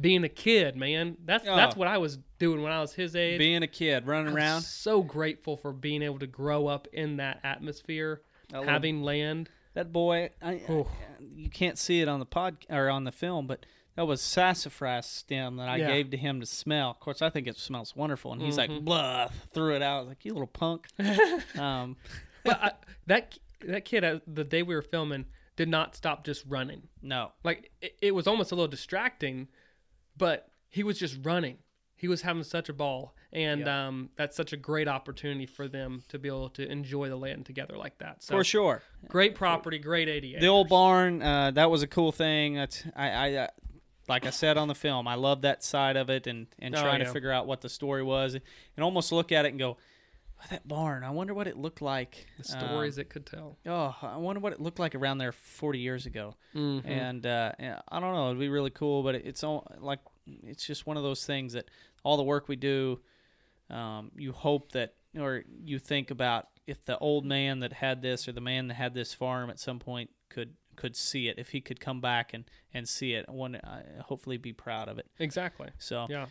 being 0.00 0.24
a 0.24 0.28
kid, 0.28 0.76
man. 0.76 1.16
That's 1.24 1.46
Oh. 1.46 1.54
that's 1.56 1.76
what 1.76 1.88
I 1.88 1.98
was 1.98 2.18
doing 2.38 2.62
when 2.62 2.72
I 2.72 2.80
was 2.80 2.94
his 2.94 3.14
age. 3.14 3.38
Being 3.38 3.62
a 3.62 3.66
kid, 3.68 4.06
running 4.06 4.32
around. 4.34 4.62
so 4.62 5.02
grateful 5.02 5.56
for 5.56 5.72
being 5.72 6.02
able 6.02 6.18
to 6.20 6.26
grow 6.26 6.66
up 6.66 6.88
in 6.92 7.16
that 7.18 7.40
atmosphere, 7.44 8.22
That 8.50 8.60
little- 8.60 8.72
having 8.72 9.02
land. 9.02 9.48
That 9.74 9.92
boy, 9.92 10.30
I, 10.42 10.52
I- 10.68 10.86
you 11.20 11.48
can't 11.50 11.78
see 11.78 12.00
it 12.00 12.08
on 12.08 12.18
the 12.20 12.26
pod 12.26 12.56
or 12.68 12.88
on 12.90 13.04
the 13.04 13.12
film, 13.12 13.46
but 13.46 13.64
that 13.96 14.06
was 14.06 14.20
sassafras 14.22 15.04
stem 15.06 15.56
that 15.56 15.68
I 15.68 15.76
Yeah. 15.76 15.88
gave 15.88 16.10
to 16.10 16.16
him 16.16 16.40
to 16.40 16.46
smell. 16.46 16.90
Of 16.90 17.00
course, 17.00 17.20
I 17.22 17.28
think 17.30 17.46
it 17.46 17.56
smells 17.58 17.94
wonderful, 17.96 18.32
and 18.32 18.40
he's 18.42 18.56
Mm-hmm. 18.56 18.72
like, 18.74 18.84
blah, 18.84 19.28
threw 19.52 19.74
it 19.76 19.82
out. 19.82 19.96
I 19.96 20.00
was 20.00 20.08
like, 20.08 20.24
you 20.24 20.32
little 20.32 20.46
punk. 20.46 20.88
um, 21.58 21.96
But 22.44 22.62
I, 22.62 22.72
that 23.06 23.38
that 23.64 23.84
kid, 23.84 24.02
uh, 24.04 24.18
the 24.26 24.42
day 24.44 24.62
we 24.62 24.74
were 24.74 24.82
filming, 24.82 25.26
did 25.56 25.68
not 25.68 25.94
stop 25.94 26.24
just 26.24 26.44
running. 26.48 26.88
no, 27.02 27.32
Like 27.44 27.70
it, 27.80 27.96
it 28.02 28.14
was 28.14 28.26
almost 28.26 28.50
a 28.52 28.54
little 28.54 28.66
distracting, 28.68 29.48
but 30.16 30.48
he 30.68 30.82
was 30.82 30.98
just 30.98 31.18
running. 31.22 31.58
He 31.94 32.08
was 32.08 32.22
having 32.22 32.42
such 32.42 32.68
a 32.68 32.72
ball, 32.72 33.14
and 33.32 33.60
Yeah. 33.60 33.86
um, 33.86 34.10
that's 34.16 34.36
such 34.36 34.52
a 34.52 34.56
great 34.56 34.88
opportunity 34.88 35.46
for 35.46 35.68
them 35.68 36.02
to 36.08 36.18
be 36.18 36.28
able 36.28 36.50
to 36.50 36.66
enjoy 36.68 37.08
the 37.08 37.16
land 37.16 37.46
together 37.46 37.76
like 37.76 37.98
that. 37.98 38.22
So 38.24 38.36
for 38.36 38.42
sure. 38.44 38.82
great 39.06 39.34
property, 39.36 39.78
great 39.78 40.08
eighty. 40.08 40.36
the 40.36 40.48
old 40.48 40.68
barn 40.68 41.22
uh, 41.22 41.52
that 41.52 41.70
was 41.70 41.82
a 41.82 41.86
cool 41.86 42.10
thing 42.10 42.54
that's 42.54 42.84
i, 42.96 43.08
I 43.10 43.34
uh, 43.34 43.46
like 44.08 44.26
i 44.26 44.30
said 44.30 44.58
on 44.58 44.66
the 44.66 44.74
film 44.74 45.06
i 45.06 45.14
love 45.14 45.42
that 45.42 45.62
side 45.62 45.96
of 45.96 46.10
it 46.10 46.26
and 46.26 46.48
and 46.58 46.74
Oh, 46.74 46.80
trying 46.82 47.00
yeah. 47.00 47.06
to 47.06 47.12
figure 47.12 47.30
out 47.30 47.46
what 47.46 47.60
the 47.60 47.68
story 47.68 48.02
was 48.02 48.34
and 48.34 48.42
almost 48.82 49.12
look 49.12 49.30
at 49.30 49.44
it 49.44 49.50
and 49.50 49.58
go 49.60 49.70
"Oh, 49.70 49.78
that 50.50 50.66
barn 50.66 51.04
i 51.04 51.10
wonder 51.10 51.34
what 51.34 51.46
it 51.46 51.56
looked 51.56 51.80
like 51.82 52.26
the 52.38 52.44
stories 52.44 52.98
it 52.98 53.08
could 53.10 53.24
tell. 53.26 53.56
um, 53.66 53.72
oh 53.72 53.94
i 54.02 54.16
wonder 54.16 54.40
what 54.40 54.52
it 54.52 54.60
looked 54.60 54.78
like 54.78 54.94
around 54.94 55.18
there 55.18 55.32
40 55.32 55.78
years 55.78 56.06
ago 56.06 56.34
Mhm. 56.54 56.84
and 56.86 57.26
uh, 57.26 57.52
i 57.88 58.00
don't 58.00 58.14
know 58.14 58.26
it'd 58.28 58.40
be 58.40 58.48
really 58.48 58.70
cool 58.70 59.02
but 59.02 59.14
it's 59.14 59.42
all 59.44 59.66
like 59.78 60.00
it's 60.44 60.66
just 60.66 60.86
one 60.86 60.96
of 60.96 61.02
those 61.02 61.24
things 61.26 61.52
that 61.54 61.68
all 62.04 62.16
the 62.16 62.22
work 62.22 62.48
we 62.48 62.56
do 62.56 63.00
um, 63.70 64.10
you 64.16 64.32
hope 64.32 64.72
that 64.72 64.94
or 65.18 65.44
you 65.64 65.78
think 65.78 66.10
about 66.10 66.46
if 66.66 66.84
the 66.84 66.96
old 66.98 67.24
man 67.24 67.60
that 67.60 67.72
had 67.72 68.02
this 68.02 68.28
or 68.28 68.32
the 68.32 68.40
man 68.40 68.68
that 68.68 68.74
had 68.74 68.94
this 68.94 69.12
farm 69.14 69.50
at 69.50 69.58
some 69.58 69.78
point 69.78 70.10
could 70.28 70.54
could 70.76 70.96
see 70.96 71.28
it 71.28 71.38
if 71.38 71.50
he 71.50 71.60
could 71.60 71.78
come 71.80 72.00
back 72.00 72.32
and 72.32 72.44
and 72.72 72.88
see 72.88 73.12
it 73.14 73.28
one 73.28 73.56
uh, 73.56 74.02
hopefully 74.04 74.36
be 74.38 74.52
proud 74.52 74.88
of 74.88 74.98
it 74.98 75.06
Exactly. 75.18 75.68
so 75.78 76.06
Yeah. 76.08 76.26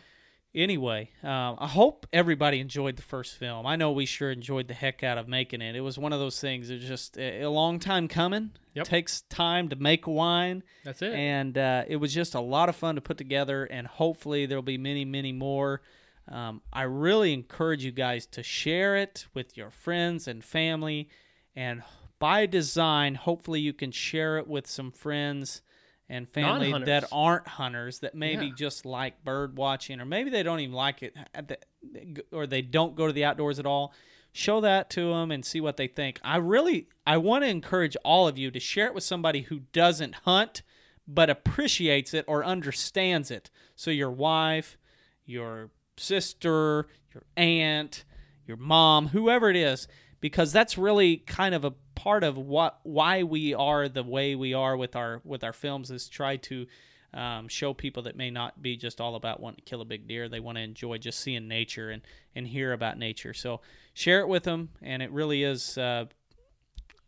Anyway 0.54 1.10
um, 1.22 1.56
i 1.58 1.66
hope 1.66 2.06
everybody 2.12 2.60
enjoyed 2.60 2.96
the 2.96 3.02
first 3.02 3.36
film. 3.38 3.66
I 3.66 3.76
know 3.76 3.90
we 3.92 4.06
sure 4.06 4.30
enjoyed 4.30 4.68
the 4.68 4.74
heck 4.74 5.02
out 5.02 5.18
of 5.18 5.28
making 5.28 5.62
it. 5.62 5.74
It 5.74 5.80
was 5.80 5.98
one 5.98 6.12
of 6.12 6.20
those 6.20 6.40
things 6.40 6.70
it 6.70 6.74
was 6.74 6.84
just 6.84 7.16
a, 7.16 7.42
a 7.42 7.50
long 7.50 7.78
time 7.78 8.08
coming. 8.08 8.50
Yep. 8.74 8.86
takes 8.86 9.20
time 9.22 9.68
to 9.68 9.76
make 9.76 10.06
wine. 10.06 10.62
That's 10.84 11.02
it. 11.02 11.12
and 11.12 11.58
uh, 11.58 11.84
it 11.86 11.96
was 11.96 12.14
just 12.14 12.34
a 12.34 12.40
lot 12.40 12.68
of 12.68 12.76
fun 12.76 12.94
to 12.94 13.00
put 13.00 13.18
together 13.18 13.64
and 13.64 13.86
hopefully 13.86 14.46
there'll 14.46 14.62
be 14.62 14.78
many 14.78 15.04
many 15.04 15.32
more. 15.32 15.82
Um, 16.28 16.62
i 16.72 16.82
really 16.82 17.32
encourage 17.32 17.84
you 17.84 17.90
guys 17.90 18.26
to 18.26 18.42
share 18.42 18.96
it 18.96 19.26
with 19.34 19.56
your 19.56 19.70
friends 19.70 20.28
and 20.28 20.44
family. 20.44 21.08
And 21.56 21.82
by 22.18 22.46
design 22.46 23.16
hopefully 23.16 23.60
you 23.60 23.72
can 23.72 23.90
share 23.90 24.38
it 24.38 24.46
with 24.46 24.66
some 24.66 24.92
friends 24.92 25.62
and 26.12 26.28
family 26.28 26.70
Non-hunters. 26.70 26.86
that 26.86 27.04
aren't 27.10 27.48
hunters 27.48 27.98
that 28.00 28.14
maybe 28.14 28.46
Yeah. 28.46 28.52
just 28.54 28.84
like 28.84 29.24
bird 29.24 29.56
watching 29.56 30.00
or 30.00 30.04
maybe 30.04 30.30
they 30.30 30.42
don't 30.42 30.60
even 30.60 30.74
like 30.74 31.02
it 31.02 31.16
at 31.34 31.48
the- 31.48 32.24
or 32.30 32.46
they 32.46 32.60
don't 32.62 32.94
go 32.94 33.06
to 33.06 33.12
the 33.12 33.24
outdoors 33.24 33.58
at 33.58 33.66
all 33.66 33.92
show 34.34 34.60
that 34.60 34.88
to 34.90 35.10
them 35.10 35.30
and 35.30 35.44
see 35.44 35.60
what 35.60 35.76
they 35.76 35.86
think. 35.86 36.18
I 36.22 36.36
really 36.36 36.88
I 37.06 37.16
want 37.16 37.44
to 37.44 37.48
encourage 37.48 37.96
all 38.04 38.28
of 38.28 38.38
you 38.38 38.50
to 38.50 38.60
share 38.60 38.86
it 38.86 38.94
with 38.94 39.04
somebody 39.04 39.42
who 39.42 39.60
doesn't 39.72 40.14
hunt 40.26 40.62
but 41.08 41.28
appreciates 41.28 42.14
it 42.14 42.24
or 42.28 42.44
understands 42.44 43.30
it. 43.30 43.50
So 43.74 43.90
your 43.90 44.10
wife, 44.10 44.78
your 45.24 45.70
sister, 45.96 46.86
your 47.12 47.24
aunt, 47.36 48.04
your 48.46 48.56
mom, 48.56 49.08
whoever 49.08 49.50
it 49.50 49.56
is, 49.56 49.88
because 50.20 50.52
that's 50.52 50.78
really 50.78 51.16
kind 51.18 51.54
of 51.54 51.64
a 51.64 51.72
part 52.02 52.24
of 52.24 52.36
what 52.36 52.80
why 52.82 53.22
we 53.22 53.54
are 53.54 53.88
the 53.88 54.02
way 54.02 54.34
we 54.34 54.52
are 54.54 54.76
with 54.76 54.96
our 54.96 55.20
with 55.24 55.44
our 55.44 55.52
films 55.52 55.88
is 55.88 56.08
try 56.08 56.36
to 56.36 56.66
um, 57.14 57.46
show 57.46 57.72
people 57.72 58.02
that 58.02 58.16
may 58.16 58.28
not 58.28 58.60
be 58.60 58.76
just 58.76 59.00
all 59.00 59.14
about 59.14 59.38
wanting 59.38 59.58
to 59.58 59.70
kill 59.70 59.82
a 59.82 59.84
big 59.84 60.08
deer. 60.08 60.28
They 60.28 60.40
want 60.40 60.58
to 60.58 60.62
enjoy 60.62 60.98
just 60.98 61.20
seeing 61.20 61.46
nature 61.46 61.90
and 61.90 62.02
and 62.34 62.48
hear 62.48 62.72
about 62.72 62.98
nature. 62.98 63.32
So 63.32 63.60
share 63.94 64.18
it 64.20 64.26
with 64.26 64.42
them, 64.42 64.70
and 64.82 65.00
it 65.00 65.12
really 65.12 65.44
is 65.44 65.78
uh, 65.78 66.06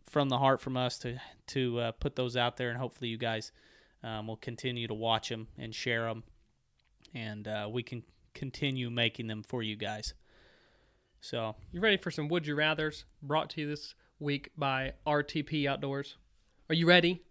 from 0.08 0.28
the 0.28 0.38
heart 0.38 0.60
from 0.60 0.76
us 0.76 0.96
to 0.98 1.20
to 1.48 1.80
uh, 1.80 1.92
put 1.92 2.14
those 2.14 2.36
out 2.36 2.56
there, 2.56 2.70
and 2.70 2.78
hopefully 2.78 3.10
you 3.10 3.18
guys 3.18 3.50
um, 4.04 4.28
will 4.28 4.36
continue 4.36 4.86
to 4.86 4.94
watch 4.94 5.28
them 5.28 5.48
and 5.58 5.74
share 5.74 6.04
them, 6.04 6.22
and 7.14 7.48
uh, 7.48 7.68
we 7.68 7.82
can 7.82 8.04
continue 8.32 8.90
making 8.90 9.26
them 9.26 9.42
for 9.42 9.60
you 9.60 9.74
guys. 9.74 10.14
So 11.20 11.56
You 11.72 11.80
ready 11.80 11.96
for 11.96 12.12
some 12.12 12.28
Would 12.28 12.46
You 12.46 12.54
Rathers 12.54 13.02
brought 13.22 13.50
to 13.50 13.62
you 13.62 13.68
this 13.68 13.96
week 14.24 14.50
by 14.56 14.94
RTP 15.06 15.66
Outdoors? 15.68 16.16
Are 16.68 16.74
you 16.74 16.86
ready? 16.86 17.22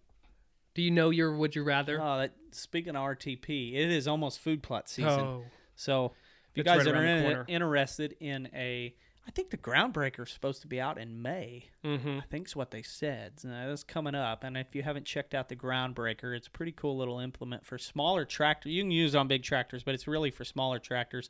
Do 0.76 0.82
you 0.82 0.92
know 0.92 1.10
your 1.10 1.36
Would 1.36 1.56
You 1.56 1.64
Rather? 1.64 2.00
Oh, 2.02 2.20
that, 2.20 2.34
speaking 2.52 2.96
of 2.96 3.04
RTP, 3.04 3.74
it 3.74 3.92
is 3.92 4.08
almost 4.08 4.40
food 4.40 4.64
plot 4.64 4.90
season. 4.90 5.20
Oh. 5.20 5.44
So 5.76 6.14
if 6.52 6.58
you 6.58 6.62
It's 6.62 6.68
guys 6.68 6.86
right 6.86 6.96
are 6.96 7.04
in- 7.04 7.46
interested 7.48 8.16
in 8.20 8.48
a, 8.54 8.96
I 9.28 9.32
think 9.32 9.50
the 9.50 9.58
groundbreaker 9.58 10.26
is 10.26 10.32
supposed 10.32 10.62
to 10.62 10.68
be 10.68 10.80
out 10.80 10.98
in 10.98 11.22
May. 11.22 11.70
Mm-hmm. 11.84 12.20
I 12.20 12.24
think 12.30 12.48
is 12.48 12.56
what 12.56 12.72
they 12.72 12.82
said. 12.82 13.40
So 13.40 13.48
that's 13.50 13.84
coming 13.84 14.16
up. 14.16 14.44
And 14.44 14.58
if 14.58 14.74
you 14.74 14.84
haven't 14.84 15.06
checked 15.06 15.34
out 15.34 15.50
the 15.50 15.56
groundbreaker, 15.56 16.36
it's 16.36 16.48
a 16.48 16.52
pretty 16.52 16.74
cool 16.74 16.98
little 16.98 17.20
implement 17.20 17.66
for 17.66 17.78
smaller 17.78 18.26
tractors. 18.26 18.72
You 18.72 18.84
can 18.84 18.92
use 18.92 19.16
it 19.16 19.18
on 19.18 19.28
big 19.28 19.44
tractors, 19.44 19.84
but 19.84 19.94
it's 19.94 20.08
really 20.08 20.32
for 20.32 20.44
smaller 20.46 20.80
tractors. 20.80 21.30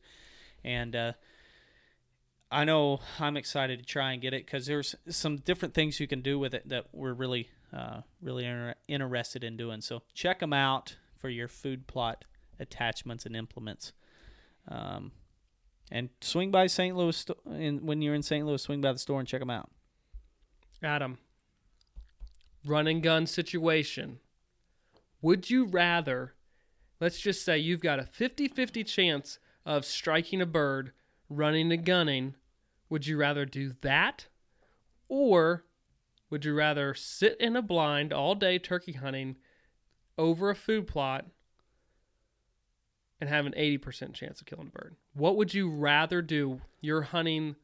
And 0.64 0.96
uh, 0.96 1.14
I 2.54 2.66
know 2.66 3.00
I'm 3.20 3.36
excited 3.36 3.80
to 3.80 3.86
try 3.86 4.14
and 4.14 4.22
get 4.22 4.34
it 4.34 4.46
because 4.46 4.66
there's 4.66 4.96
some 5.10 5.38
different 5.38 5.74
things 5.74 6.00
you 6.00 6.08
can 6.08 6.22
do 6.22 6.38
with 6.38 6.54
it 6.54 6.70
that 6.70 6.86
we're 6.94 7.14
really, 7.14 7.50
uh, 7.74 8.02
really 8.22 8.46
inter- 8.46 8.76
interested 8.88 9.44
in 9.44 9.58
doing. 9.58 9.82
So 9.82 10.04
check 10.14 10.40
them 10.40 10.54
out 10.54 10.96
for 11.18 11.30
your 11.30 11.48
food 11.48 11.88
plot 11.88 12.26
attachments 12.60 13.26
and 13.26 13.36
implements. 13.36 13.92
Um, 14.68 15.12
and 15.92 16.10
swing 16.22 16.52
by 16.52 16.68
St. 16.68 16.96
Louis 16.96 17.18
sto- 17.18 17.38
in, 17.48 17.86
when 17.86 18.02
you're 18.02 18.16
in 18.16 18.24
St. 18.24 18.46
Louis. 18.46 18.62
Swing 18.62 18.82
by 18.82 18.94
the 18.94 19.00
store 19.00 19.20
and 19.20 19.28
check 19.28 19.42
them 19.42 19.50
out. 19.50 19.72
Adam, 20.82 21.18
run 22.66 22.88
and 22.88 23.02
gun 23.02 23.26
situation. 23.26 24.20
Would 25.22 25.50
you 25.50 25.66
rather, 25.66 26.34
let's 27.00 27.20
just 27.20 27.44
say 27.44 27.58
you've 27.58 27.82
got 27.82 28.00
a 28.00 28.04
50 28.04 28.48
50 28.50 28.84
chance 28.84 29.40
of 29.66 29.86
striking 29.86 30.42
a 30.42 30.46
bird 30.46 30.92
running 31.30 31.72
and 31.72 31.86
gunning. 31.86 32.36
Would 32.94 33.08
you 33.08 33.18
rather 33.18 33.44
do 33.44 33.74
that? 33.82 34.28
Or 35.08 35.66
would 36.30 36.46
you 36.46 36.54
rather 36.54 36.94
sit 36.94 37.36
in 37.40 37.56
a 37.56 37.62
blind 37.64 38.14
all 38.14 38.36
day 38.36 38.60
turkey 38.60 38.92
hunting 38.92 39.38
over 40.16 40.52
a 40.52 40.56
food 40.56 40.86
plot 40.86 41.26
and 43.20 43.32
have 43.32 43.48
an 43.48 43.56
80% 43.58 44.14
chance 44.14 44.42
of 44.42 44.46
killing 44.46 44.68
a 44.68 44.78
bird? 44.78 44.96
What 45.16 45.38
would 45.38 45.56
you 45.56 45.72
rather 45.72 46.22
do? 46.22 46.62
Your 46.82 47.02
hunting 47.02 47.56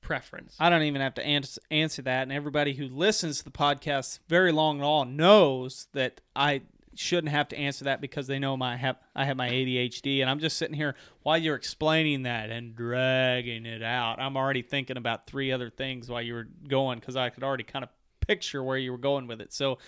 preference. 0.00 0.56
I 0.58 0.70
don't 0.70 0.84
even 0.84 1.02
have 1.02 1.14
to 1.16 1.26
ans- 1.26 1.58
answer 1.70 2.00
that, 2.00 2.22
and 2.22 2.32
everybody 2.32 2.72
who 2.72 2.88
listens 2.88 3.36
to 3.36 3.44
the 3.44 3.50
podcast 3.50 4.20
very 4.30 4.50
long 4.50 4.76
and 4.76 4.84
all 4.86 5.04
knows 5.04 5.88
that 5.92 6.22
I 6.34 6.62
shouldn't 6.94 7.30
have 7.30 7.48
to 7.48 7.58
answer 7.58 7.84
that 7.84 8.00
because 8.00 8.26
they 8.26 8.38
know 8.38 8.56
my 8.56 8.76
have 8.76 8.96
I 9.14 9.24
have 9.24 9.36
my 9.36 9.48
ADHD, 9.48 10.20
and 10.20 10.30
I'm 10.30 10.40
just 10.40 10.56
sitting 10.56 10.74
here 10.74 10.94
while 11.22 11.38
you're 11.38 11.56
explaining 11.56 12.24
that 12.24 12.50
and 12.50 12.74
dragging 12.74 13.66
it 13.66 13.82
out. 13.82 14.18
I'm 14.18 14.36
already 14.36 14.62
thinking 14.62 14.96
about 14.96 15.26
three 15.26 15.52
other 15.52 15.70
things 15.70 16.08
while 16.08 16.22
you 16.22 16.34
were 16.34 16.48
going 16.68 16.98
because 16.98 17.16
I 17.16 17.30
could 17.30 17.44
already 17.44 17.64
kind 17.64 17.84
of 17.84 17.90
picture 18.26 18.62
where 18.62 18.78
you 18.78 18.92
were 18.92 18.98
going 18.98 19.26
with 19.26 19.40
it. 19.40 19.52
So 19.52 19.78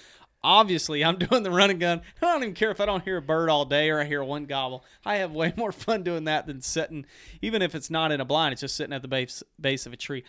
obviously, 0.42 1.04
I'm 1.04 1.18
doing 1.18 1.42
the 1.42 1.50
run 1.50 1.76
gun. 1.78 2.02
I 2.20 2.26
don't 2.26 2.42
even 2.42 2.54
care 2.54 2.70
if 2.70 2.80
I 2.80 2.86
don't 2.86 3.04
hear 3.04 3.18
a 3.18 3.22
bird 3.22 3.48
all 3.48 3.64
day 3.64 3.90
or 3.90 4.00
I 4.00 4.04
hear 4.04 4.22
one 4.22 4.46
gobble. 4.46 4.84
I 5.04 5.16
have 5.16 5.32
way 5.32 5.52
more 5.56 5.72
fun 5.72 6.02
doing 6.02 6.24
that 6.24 6.46
than 6.46 6.60
sitting, 6.60 7.06
even 7.40 7.62
if 7.62 7.74
it's 7.74 7.90
not 7.90 8.12
in 8.12 8.20
a 8.20 8.24
blind. 8.24 8.52
It's 8.52 8.60
just 8.60 8.76
sitting 8.76 8.92
at 8.92 9.02
the 9.02 9.08
base 9.08 9.42
base 9.60 9.86
of 9.86 9.92
a 9.92 9.96
tree. 9.96 10.24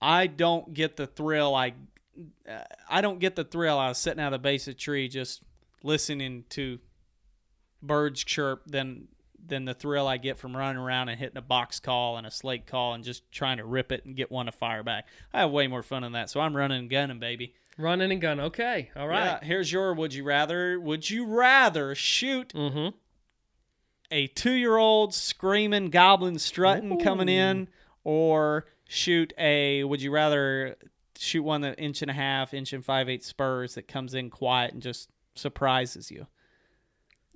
I 0.00 0.26
don't 0.26 0.74
get 0.74 0.96
the 0.96 1.06
thrill. 1.06 1.54
I 1.54 1.74
uh, 2.48 2.58
I 2.88 3.00
don't 3.00 3.18
get 3.18 3.36
the 3.36 3.44
thrill 3.44 3.78
out 3.78 3.90
of 3.90 3.96
sitting 3.96 4.22
at 4.22 4.30
the 4.30 4.38
base 4.38 4.68
of 4.68 4.72
a 4.72 4.76
tree 4.76 5.08
just 5.08 5.42
listening 5.82 6.44
to 6.50 6.78
birds 7.82 8.24
chirp 8.24 8.62
than 8.66 9.08
than 9.48 9.64
the 9.64 9.74
thrill 9.74 10.08
I 10.08 10.16
get 10.16 10.38
from 10.38 10.56
running 10.56 10.80
around 10.82 11.08
and 11.08 11.20
hitting 11.20 11.36
a 11.36 11.42
box 11.42 11.78
call 11.78 12.16
and 12.16 12.26
a 12.26 12.30
slate 12.32 12.66
call 12.66 12.94
and 12.94 13.04
just 13.04 13.30
trying 13.30 13.58
to 13.58 13.64
rip 13.64 13.92
it 13.92 14.04
and 14.04 14.16
get 14.16 14.30
one 14.32 14.46
to 14.46 14.52
fire 14.52 14.82
back. 14.82 15.06
I 15.32 15.40
have 15.40 15.52
way 15.52 15.68
more 15.68 15.84
fun 15.84 16.02
than 16.02 16.12
that. 16.12 16.30
So 16.30 16.40
I'm 16.40 16.56
running 16.56 16.80
and 16.80 16.90
gunning, 16.90 17.20
baby. 17.20 17.54
Running 17.78 18.10
and 18.10 18.20
gunning. 18.20 18.46
Okay. 18.46 18.90
All 18.96 19.06
right. 19.06 19.24
Yeah, 19.24 19.38
here's 19.44 19.70
your 19.70 19.94
would 19.94 20.12
you 20.14 20.24
rather. 20.24 20.80
Would 20.80 21.08
you 21.10 21.26
rather 21.26 21.94
shoot 21.94 22.52
Mm-hmm. 22.54 22.96
a 24.10 24.26
two 24.28 24.52
year 24.54 24.76
old 24.76 25.14
screaming 25.14 25.90
goblin 25.90 26.38
strutting 26.40 26.98
coming 27.00 27.28
in 27.28 27.68
or 28.02 28.66
shoot 28.88 29.32
a 29.38 29.84
would 29.84 30.00
you 30.02 30.10
rather 30.10 30.76
shoot 31.18 31.42
one 31.42 31.60
that 31.60 31.78
inch 31.78 32.02
and 32.02 32.10
a 32.10 32.14
half, 32.14 32.52
inch 32.52 32.72
and 32.72 32.84
five 32.84 33.08
eight 33.08 33.22
spurs 33.24 33.74
that 33.76 33.86
comes 33.86 34.12
in 34.14 34.28
quiet 34.30 34.72
and 34.72 34.82
just 34.82 35.08
surprises 35.36 36.10
you. 36.10 36.26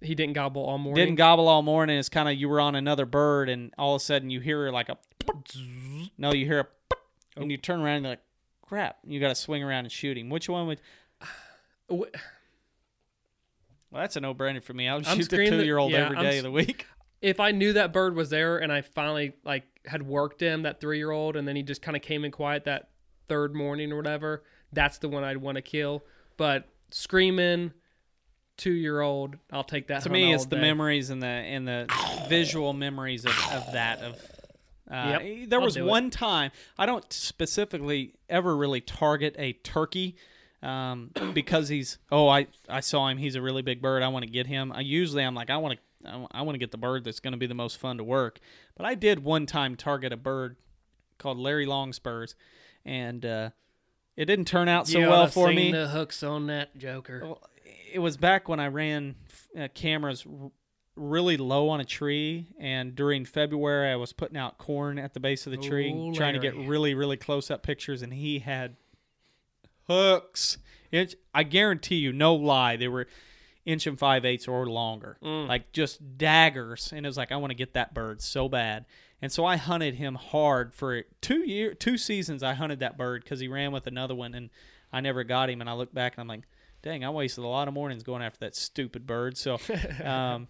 He 0.02 0.14
didn't 0.14 0.32
gobble 0.32 0.64
all 0.64 0.78
morning. 0.78 1.04
Didn't 1.04 1.16
gobble 1.16 1.46
all 1.46 1.62
morning. 1.62 1.98
It's 1.98 2.08
kind 2.08 2.28
of 2.28 2.34
you 2.34 2.48
were 2.48 2.60
on 2.60 2.74
another 2.74 3.04
bird 3.06 3.48
and 3.48 3.72
all 3.76 3.94
of 3.94 4.00
a 4.00 4.04
sudden 4.04 4.30
you 4.30 4.40
hear 4.40 4.70
like 4.70 4.88
a 4.88 4.96
no, 6.18 6.32
you 6.32 6.46
hear 6.46 6.60
a 6.60 6.66
oh. 7.36 7.42
and 7.42 7.50
you 7.50 7.58
turn 7.58 7.80
around 7.80 7.96
and 7.96 8.04
you're 8.04 8.12
like 8.12 8.22
crap. 8.62 8.98
You 9.06 9.20
got 9.20 9.28
to 9.28 9.34
swing 9.34 9.62
around 9.62 9.84
and 9.84 9.92
shoot 9.92 10.16
him. 10.16 10.30
Which 10.30 10.48
one 10.48 10.66
would? 10.66 10.80
Well, 13.92 14.02
that's 14.02 14.14
a 14.14 14.20
no 14.20 14.32
brainer 14.32 14.62
for 14.62 14.72
me. 14.72 14.86
I'll 14.86 15.02
I'm 15.04 15.18
shoot 15.18 15.28
the 15.28 15.48
two 15.48 15.64
year 15.64 15.76
old 15.76 15.90
yeah, 15.90 16.04
every 16.04 16.16
I'm 16.16 16.36
of 16.38 16.42
the 16.44 16.50
week. 16.50 16.86
If 17.20 17.38
I 17.38 17.50
knew 17.50 17.74
that 17.74 17.92
bird 17.92 18.14
was 18.14 18.30
there 18.30 18.56
and 18.58 18.72
I 18.72 18.80
finally 18.80 19.34
like 19.44 19.64
had 19.84 20.02
worked 20.02 20.40
him 20.40 20.62
that 20.62 20.80
three 20.80 20.96
year 20.96 21.10
old 21.10 21.36
and 21.36 21.46
then 21.46 21.54
he 21.54 21.62
just 21.62 21.82
kind 21.82 21.94
of 21.94 22.02
came 22.02 22.24
in 22.24 22.30
quiet 22.30 22.64
that 22.64 22.88
third 23.28 23.54
morning 23.54 23.92
or 23.92 23.96
whatever, 23.96 24.44
that's 24.72 24.96
the 24.98 25.08
one 25.08 25.22
I'd 25.22 25.36
want 25.36 25.56
to 25.56 25.62
kill. 25.62 26.02
But 26.38 26.68
screaming 26.90 27.72
two 28.60 28.72
year 28.72 29.00
old, 29.00 29.36
I'll 29.52 29.64
take 29.64 29.88
that. 29.88 30.02
to 30.02 30.08
hunt 30.08 30.12
me 30.12 30.28
all 30.28 30.34
it's 30.34 30.46
the 30.46 30.56
day. 30.56 30.62
memories 30.62 31.10
and 31.10 31.22
the 31.22 31.26
and 31.26 31.66
the 31.66 31.86
visual 32.28 32.72
memories 32.72 33.24
of, 33.24 33.32
of 33.52 33.72
that 33.72 33.98
of 34.00 34.14
uh, 34.90 35.18
Yep, 35.20 35.48
there 35.48 35.58
I'll 35.60 35.64
was 35.64 35.74
do 35.74 35.84
it. 35.84 35.88
one 35.88 36.10
time 36.10 36.50
i 36.78 36.84
don't 36.86 37.10
specifically 37.12 38.14
ever 38.28 38.56
really 38.56 38.80
target 38.80 39.34
a 39.38 39.52
turkey 39.52 40.16
um, 40.62 41.10
because 41.32 41.68
he's 41.68 41.98
oh 42.12 42.28
I, 42.28 42.48
I 42.68 42.80
saw 42.80 43.06
him 43.08 43.16
he's 43.18 43.34
a 43.36 43.42
really 43.42 43.62
big 43.62 43.80
bird 43.80 44.02
i 44.02 44.08
want 44.08 44.24
to 44.24 44.30
get 44.30 44.46
him 44.46 44.72
i 44.72 44.80
usually 44.80 45.22
i'm 45.22 45.34
like 45.34 45.48
i 45.50 45.56
want 45.56 45.78
to 46.04 46.08
i 46.32 46.42
want 46.42 46.54
to 46.54 46.58
get 46.58 46.70
the 46.72 46.78
bird 46.78 47.04
that's 47.04 47.20
going 47.20 47.32
to 47.32 47.38
be 47.38 47.46
the 47.46 47.54
most 47.54 47.78
fun 47.78 47.98
to 47.98 48.04
work 48.04 48.40
but 48.76 48.84
i 48.86 48.94
did 48.94 49.22
one 49.22 49.46
time 49.46 49.76
target 49.76 50.12
a 50.12 50.16
bird 50.16 50.56
called 51.18 51.38
larry 51.38 51.66
longspurs 51.66 52.34
and 52.84 53.24
uh, 53.24 53.50
it 54.16 54.24
didn't 54.24 54.46
turn 54.46 54.68
out 54.68 54.88
so 54.88 54.98
You 54.98 55.08
well 55.08 55.22
oughta 55.22 55.32
for 55.32 55.46
seen 55.48 55.56
me 55.56 55.72
The 55.72 55.88
hooks 55.88 56.22
on 56.22 56.46
that 56.48 56.76
joker. 56.76 57.20
well, 57.22 57.42
it 57.92 57.98
was 57.98 58.16
back 58.16 58.48
when 58.48 58.60
I 58.60 58.68
ran 58.68 59.14
uh, 59.58 59.68
cameras 59.74 60.24
r- 60.26 60.50
really 60.96 61.36
low 61.36 61.68
on 61.70 61.80
a 61.80 61.84
tree, 61.84 62.48
and 62.58 62.94
during 62.94 63.24
February 63.24 63.90
I 63.90 63.96
was 63.96 64.12
putting 64.12 64.36
out 64.36 64.58
corn 64.58 64.98
at 64.98 65.14
the 65.14 65.20
base 65.20 65.46
of 65.46 65.52
the 65.52 65.58
tree, 65.58 65.92
Oh, 65.94 66.12
trying 66.12 66.34
to 66.34 66.40
get 66.40 66.54
really, 66.56 66.94
really 66.94 67.16
close 67.16 67.50
up 67.50 67.62
pictures, 67.62 68.02
and 68.02 68.12
he 68.12 68.40
had 68.40 68.76
hooks. 69.86 70.58
Inch, 70.92 71.14
I 71.34 71.42
guarantee 71.44 71.96
you, 71.96 72.12
no 72.12 72.34
lie, 72.34 72.76
they 72.76 72.88
were 72.88 73.06
inch 73.64 73.86
and 73.86 73.98
five 73.98 74.24
eighths 74.24 74.48
or 74.48 74.66
longer, 74.68 75.18
Mm. 75.22 75.46
like 75.48 75.72
just 75.72 76.18
daggers. 76.18 76.92
And 76.92 77.04
it 77.06 77.08
was 77.08 77.16
like 77.16 77.30
I 77.32 77.36
want 77.36 77.50
to 77.50 77.54
get 77.56 77.74
that 77.74 77.94
bird 77.94 78.20
so 78.22 78.48
bad. 78.48 78.86
And 79.22 79.30
so 79.30 79.44
I 79.44 79.56
hunted 79.56 79.96
him 79.96 80.14
hard 80.14 80.74
for 80.74 81.02
two 81.20 81.46
year, 81.48 81.74
two 81.74 81.98
seasons. 81.98 82.42
I 82.42 82.54
hunted 82.54 82.80
that 82.80 82.96
bird 82.96 83.22
because 83.22 83.38
he 83.38 83.48
ran 83.48 83.70
with 83.70 83.86
another 83.86 84.14
one, 84.14 84.34
and 84.34 84.50
I 84.92 85.00
never 85.00 85.24
got 85.24 85.50
him. 85.50 85.60
And 85.60 85.68
I 85.68 85.74
look 85.74 85.92
back 85.92 86.14
and 86.14 86.22
I'm 86.22 86.28
like, 86.28 86.44
dang, 86.82 87.04
I 87.04 87.10
wasted 87.10 87.44
a 87.44 87.48
lot 87.48 87.68
of 87.68 87.74
mornings 87.74 88.02
going 88.02 88.22
after 88.22 88.40
that 88.40 88.56
stupid 88.56 89.06
bird. 89.06 89.36
So, 89.36 89.58
um, 90.04 90.48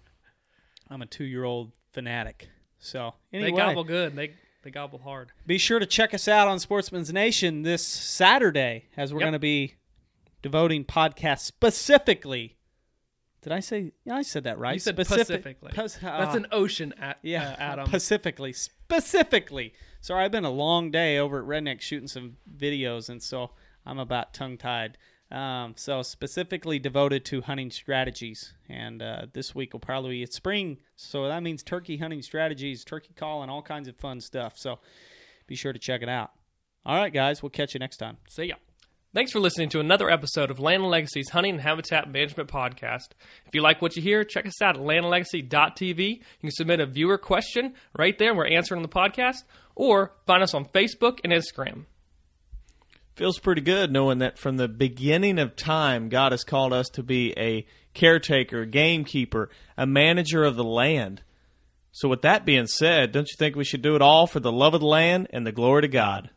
I'm 0.89 1.03
a 1.03 1.07
two 1.07 1.25
year 1.25 1.45
old 1.45 1.73
fanatic. 1.93 2.49
So 2.79 3.15
anyway, 3.33 3.51
They 3.51 3.57
gobble 3.57 3.85
good. 3.85 4.17
They 4.17 4.33
they 4.63 4.71
gobble 4.71 4.99
hard. 4.99 5.33
be 5.47 5.59
sure 5.59 5.79
to 5.79 5.87
check 5.87 6.13
us 6.15 6.29
out 6.29 6.47
on 6.49 6.59
Sportsman's 6.59 7.13
Nation 7.13 7.63
this 7.63 7.87
Saturday 7.87 8.87
as 8.97 9.13
we're 9.13 9.21
Yep. 9.21 9.25
going 9.25 9.33
to 9.35 9.39
be 9.39 9.75
devoting 10.43 10.85
podcast 10.85 11.41
specifically 11.41 12.57
Did 13.43 13.53
I 13.53 13.61
say? 13.61 13.93
Yeah, 14.05 14.17
I 14.17 14.23
said 14.23 14.45
that 14.45 14.59
right. 14.59 14.75
You 14.75 14.79
said 14.81 14.97
Specific- 14.97 15.25
specifically. 15.27 15.73
Pos- 15.75 15.95
That's 15.97 16.35
ah. 16.35 16.37
an 16.37 16.47
ocean, 16.53 16.93
at, 17.01 17.19
Yeah, 17.23 17.51
uh, 17.53 17.57
Adam. 17.59 17.87
Specifically, 17.87 18.53
specifically. 18.53 19.73
Sorry, 20.03 20.25
I've 20.25 20.31
been 20.33 20.45
a 20.45 20.51
long 20.51 20.91
day 20.91 21.17
over 21.19 21.39
at 21.41 21.47
Redneck 21.47 21.81
shooting 21.81 22.09
some 22.09 22.37
videos, 22.55 23.09
and 23.09 23.23
so 23.23 23.53
I'm 23.87 23.99
about 23.99 24.35
tongue 24.35 24.59
tied. 24.59 24.99
Um, 25.31 25.75
so 25.77 26.03
specifically 26.03 26.81
devoted 26.81 27.25
to 27.27 27.41
hunting 27.41 27.71
strategies, 27.71 28.53
and 28.69 29.01
uh, 29.01 29.27
this 29.33 29.55
week 29.55 29.73
will 29.73 29.81
probably 29.81 30.11
be 30.11 30.23
it's 30.25 30.37
spring, 30.37 30.79
so 30.97 31.29
that 31.29 31.43
means 31.43 31.63
turkey 31.63 31.99
hunting 31.99 32.21
strategies, 32.21 32.83
turkey 32.83 33.15
call, 33.15 33.43
and 33.43 33.51
all 33.51 33.63
kinds 33.63 33.87
of 33.87 33.97
fun 33.97 34.21
stuff. 34.21 34.55
So 34.57 34.81
be 35.47 35.55
sure 35.55 35.73
to 35.73 35.79
check 35.79 36.03
it 36.03 36.09
out. 36.09 36.33
All 36.85 36.97
right, 36.97 37.13
guys, 37.13 37.43
we'll 37.43 37.51
catch 37.51 37.75
you 37.75 37.81
next 37.81 37.99
time. 37.99 38.17
See 38.29 38.47
ya. 38.47 38.57
Thanks 39.13 39.33
for 39.33 39.41
listening 39.41 39.69
to 39.71 39.81
another 39.81 40.09
episode 40.09 40.53
of 40.53 40.61
Land 40.61 40.83
and 40.83 40.91
Legacy's 40.91 41.31
Hunting 41.31 41.55
and 41.55 41.61
Habitat 41.61 42.11
Management 42.11 42.49
Podcast. 42.49 43.09
If 43.45 43.55
you 43.55 43.61
like 43.61 43.83
what 43.83 43.97
you 43.97 44.03
hear, 44.03 44.23
check 44.23 44.47
us 44.47 44.63
out 44.63 44.77
at 44.77 44.83
landandlegacy.tv. 44.83 46.09
You 46.09 46.23
can 46.41 46.51
submit 46.53 46.79
a 46.79 46.87
viewer 46.87 47.19
question 47.19 47.75
right 47.97 48.17
there, 48.19 48.29
and 48.29 48.39
we're 48.39 48.47
answering 48.47 48.79
on 48.79 48.83
the 48.83 48.89
podcast, 48.89 49.43
or 49.75 50.13
find 50.27 50.45
us 50.45 50.55
on 50.55 50.65
Facebook 50.65 51.19
and 51.25 51.33
Instagram. 51.33 51.87
Feels 53.21 53.39
pretty 53.39 53.61
good 53.61 53.93
knowing 53.93 54.17
that 54.21 54.39
from 54.39 54.57
the 54.57 54.67
beginning 54.67 55.39
of 55.39 55.55
time, 55.55 56.09
God 56.09 56.33
has 56.33 56.43
called 56.43 56.73
us 56.73 56.89
to 56.95 57.03
be 57.03 57.35
a 57.39 57.67
caretaker, 57.93 58.65
gamekeeper, 58.65 59.51
a 59.77 59.85
manager 59.85 60.43
of 60.43 60.57
the 60.57 60.65
land. 60.65 61.21
So, 61.93 62.09
with 62.09 62.23
that 62.23 62.47
being 62.47 62.67
said, 62.67 63.13
don't 63.13 63.29
you 63.29 63.37
think 63.37 63.57
we 63.57 63.65
should 63.65 63.83
do 63.83 63.95
it 63.95 64.01
all 64.01 64.27
for 64.27 64.41
the 64.41 64.51
love 64.51 64.73
of 64.73 64.81
the 64.81 64.87
land 64.87 65.29
and 65.35 65.47
the 65.47 65.53
glory 65.53 65.83
to 65.83 65.89
God? 65.89 66.31